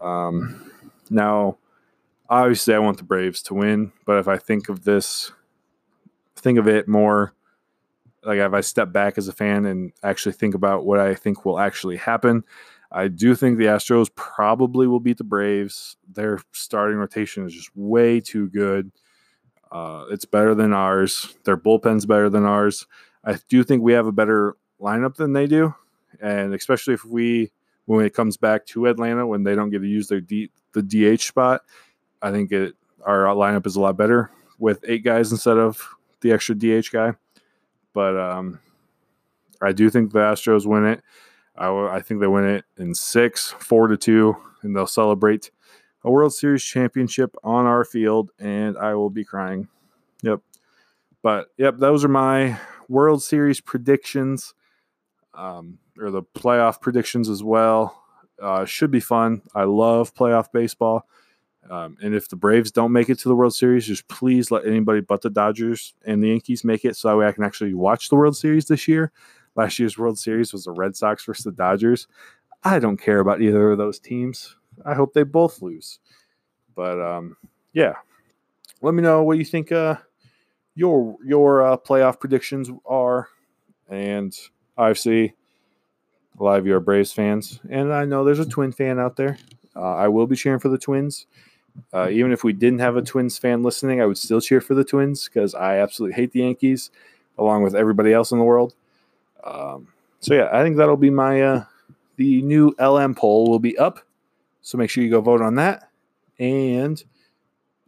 Um, 0.01 0.71
now, 1.09 1.57
obviously, 2.29 2.73
I 2.73 2.79
want 2.79 2.97
the 2.97 3.03
Braves 3.03 3.43
to 3.43 3.53
win, 3.53 3.91
but 4.05 4.17
if 4.17 4.27
I 4.27 4.37
think 4.37 4.69
of 4.69 4.85
this, 4.85 5.31
think 6.35 6.57
of 6.57 6.67
it 6.67 6.87
more 6.87 7.33
like 8.27 8.39
if 8.39 8.53
I 8.53 8.61
step 8.61 8.91
back 8.91 9.17
as 9.17 9.29
a 9.29 9.33
fan 9.33 9.65
and 9.65 9.93
actually 10.03 10.33
think 10.33 10.53
about 10.53 10.85
what 10.85 10.99
I 10.99 11.15
think 11.15 11.45
will 11.45 11.59
actually 11.59 11.95
happen, 11.95 12.43
I 12.91 13.07
do 13.07 13.35
think 13.35 13.57
the 13.57 13.65
Astros 13.65 14.13
probably 14.13 14.85
will 14.85 14.99
beat 14.99 15.17
the 15.17 15.23
Braves. 15.23 15.95
Their 16.11 16.39
starting 16.51 16.97
rotation 16.97 17.45
is 17.45 17.53
just 17.53 17.71
way 17.73 18.19
too 18.19 18.49
good. 18.49 18.91
Uh, 19.71 20.05
it's 20.11 20.25
better 20.25 20.53
than 20.53 20.73
ours. 20.73 21.35
Their 21.45 21.57
bullpen's 21.57 22.05
better 22.05 22.29
than 22.29 22.43
ours. 22.43 22.85
I 23.23 23.37
do 23.47 23.63
think 23.63 23.81
we 23.81 23.93
have 23.93 24.07
a 24.07 24.11
better 24.11 24.57
lineup 24.81 25.15
than 25.15 25.31
they 25.31 25.47
do, 25.47 25.73
and 26.21 26.53
especially 26.53 26.93
if 26.93 27.05
we 27.05 27.51
when 27.85 28.05
it 28.05 28.13
comes 28.13 28.35
back 28.35 28.65
to 28.65 28.87
Atlanta 28.87 29.25
when 29.25 29.43
they 29.43 29.55
don't 29.55 29.69
get 29.69 29.79
to 29.79 29.87
use 29.87 30.09
their 30.09 30.19
D, 30.19 30.51
the 30.73 30.83
DH 30.83 31.21
spot, 31.21 31.61
I 32.21 32.31
think 32.31 32.51
it 32.51 32.75
our 33.05 33.25
lineup 33.27 33.65
is 33.65 33.77
a 33.77 33.81
lot 33.81 33.95
better 33.95 34.31
with 34.59 34.83
eight 34.85 35.03
guys 35.03 35.31
instead 35.31 35.57
of 35.57 35.81
the 36.21 36.33
extra 36.33 36.55
DH 36.55 36.91
guy. 36.91 37.13
But 37.97 38.15
um, 38.15 38.59
I 39.59 39.71
do 39.71 39.89
think 39.89 40.11
the 40.11 40.19
Astros 40.19 40.67
win 40.67 40.85
it. 40.85 41.01
I, 41.55 41.67
I 41.67 41.99
think 41.99 42.19
they 42.19 42.27
win 42.27 42.45
it 42.45 42.63
in 42.77 42.93
six, 42.93 43.49
four 43.57 43.87
to 43.87 43.97
two, 43.97 44.37
and 44.61 44.75
they'll 44.75 44.85
celebrate 44.85 45.49
a 46.03 46.11
World 46.11 46.31
Series 46.31 46.63
championship 46.63 47.35
on 47.43 47.65
our 47.65 47.83
field, 47.83 48.29
and 48.37 48.77
I 48.77 48.93
will 48.93 49.09
be 49.09 49.25
crying. 49.25 49.67
Yep. 50.21 50.41
But 51.23 51.47
yep, 51.57 51.77
those 51.79 52.05
are 52.05 52.07
my 52.07 52.59
World 52.87 53.23
Series 53.23 53.61
predictions, 53.61 54.53
um, 55.33 55.79
or 55.97 56.11
the 56.11 56.21
playoff 56.21 56.79
predictions 56.79 57.29
as 57.29 57.41
well. 57.41 57.99
Uh, 58.39 58.63
should 58.65 58.91
be 58.91 58.99
fun. 58.99 59.41
I 59.55 59.63
love 59.63 60.13
playoff 60.13 60.51
baseball. 60.51 61.07
Um, 61.69 61.97
and 62.01 62.15
if 62.15 62.29
the 62.29 62.35
Braves 62.35 62.71
don't 62.71 62.91
make 62.91 63.09
it 63.09 63.19
to 63.19 63.29
the 63.29 63.35
World 63.35 63.53
Series, 63.53 63.85
just 63.85 64.07
please 64.07 64.51
let 64.51 64.65
anybody 64.65 65.01
but 65.01 65.21
the 65.21 65.29
Dodgers 65.29 65.93
and 66.05 66.23
the 66.23 66.29
Yankees 66.29 66.63
make 66.63 66.85
it 66.85 66.95
so 66.95 67.09
that 67.09 67.17
way 67.17 67.27
I 67.27 67.31
can 67.31 67.43
actually 67.43 67.73
watch 67.73 68.09
the 68.09 68.15
World 68.15 68.37
Series 68.37 68.67
this 68.67 68.87
year. 68.87 69.11
Last 69.55 69.79
year's 69.79 69.97
World 69.97 70.17
Series 70.19 70.53
was 70.53 70.63
the 70.63 70.71
Red 70.71 70.95
Sox 70.95 71.25
versus 71.25 71.43
the 71.43 71.51
Dodgers. 71.51 72.07
I 72.63 72.79
don't 72.79 72.97
care 72.97 73.19
about 73.19 73.41
either 73.41 73.71
of 73.71 73.77
those 73.77 73.99
teams. 73.99 74.55
I 74.85 74.93
hope 74.93 75.13
they 75.13 75.23
both 75.23 75.61
lose. 75.61 75.99
But 76.75 77.01
um, 77.01 77.35
yeah, 77.73 77.93
let 78.81 78.93
me 78.93 79.01
know 79.01 79.23
what 79.23 79.37
you 79.37 79.45
think 79.45 79.71
uh, 79.71 79.95
your 80.75 81.17
your 81.25 81.65
uh, 81.65 81.77
playoff 81.77 82.19
predictions 82.19 82.69
are, 82.85 83.29
and 83.89 84.37
obviously 84.77 85.33
a 86.39 86.43
lot 86.43 86.59
of 86.59 86.67
you 86.67 86.75
are 86.75 86.79
Braves 86.79 87.11
fans, 87.11 87.59
and 87.69 87.91
I 87.91 88.05
know 88.05 88.23
there's 88.23 88.39
a 88.39 88.45
Twin 88.45 88.71
fan 88.71 88.99
out 88.99 89.15
there. 89.15 89.39
Uh, 89.75 89.95
I 89.95 90.07
will 90.07 90.27
be 90.27 90.35
cheering 90.35 90.59
for 90.59 90.69
the 90.69 90.77
Twins. 90.77 91.25
Uh, 91.93 92.09
even 92.09 92.31
if 92.31 92.43
we 92.43 92.53
didn't 92.53 92.79
have 92.79 92.95
a 92.95 93.01
Twins 93.01 93.37
fan 93.37 93.63
listening, 93.63 94.01
I 94.01 94.05
would 94.05 94.17
still 94.17 94.41
cheer 94.41 94.61
for 94.61 94.75
the 94.75 94.83
Twins 94.83 95.27
because 95.27 95.55
I 95.55 95.77
absolutely 95.77 96.15
hate 96.15 96.31
the 96.31 96.39
Yankees, 96.39 96.91
along 97.37 97.63
with 97.63 97.75
everybody 97.75 98.13
else 98.13 98.31
in 98.31 98.37
the 98.37 98.43
world. 98.43 98.75
Um, 99.43 99.87
so 100.19 100.33
yeah, 100.33 100.49
I 100.51 100.63
think 100.63 100.77
that'll 100.77 100.97
be 100.97 101.09
my 101.09 101.41
uh, 101.41 101.63
the 102.17 102.41
new 102.41 102.75
LM 102.79 103.15
poll 103.15 103.49
will 103.49 103.59
be 103.59 103.77
up. 103.77 103.99
So 104.61 104.77
make 104.77 104.89
sure 104.89 105.03
you 105.03 105.09
go 105.09 105.21
vote 105.21 105.41
on 105.41 105.55
that. 105.55 105.89
And 106.39 107.01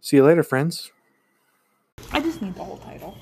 see 0.02 0.18
you 0.18 0.24
later, 0.24 0.44
friends. 0.44 0.92
I 2.12 2.22
just 2.22 2.42
need 2.42 2.56
the 2.56 2.64
whole 2.64 2.78
title. 2.78 3.18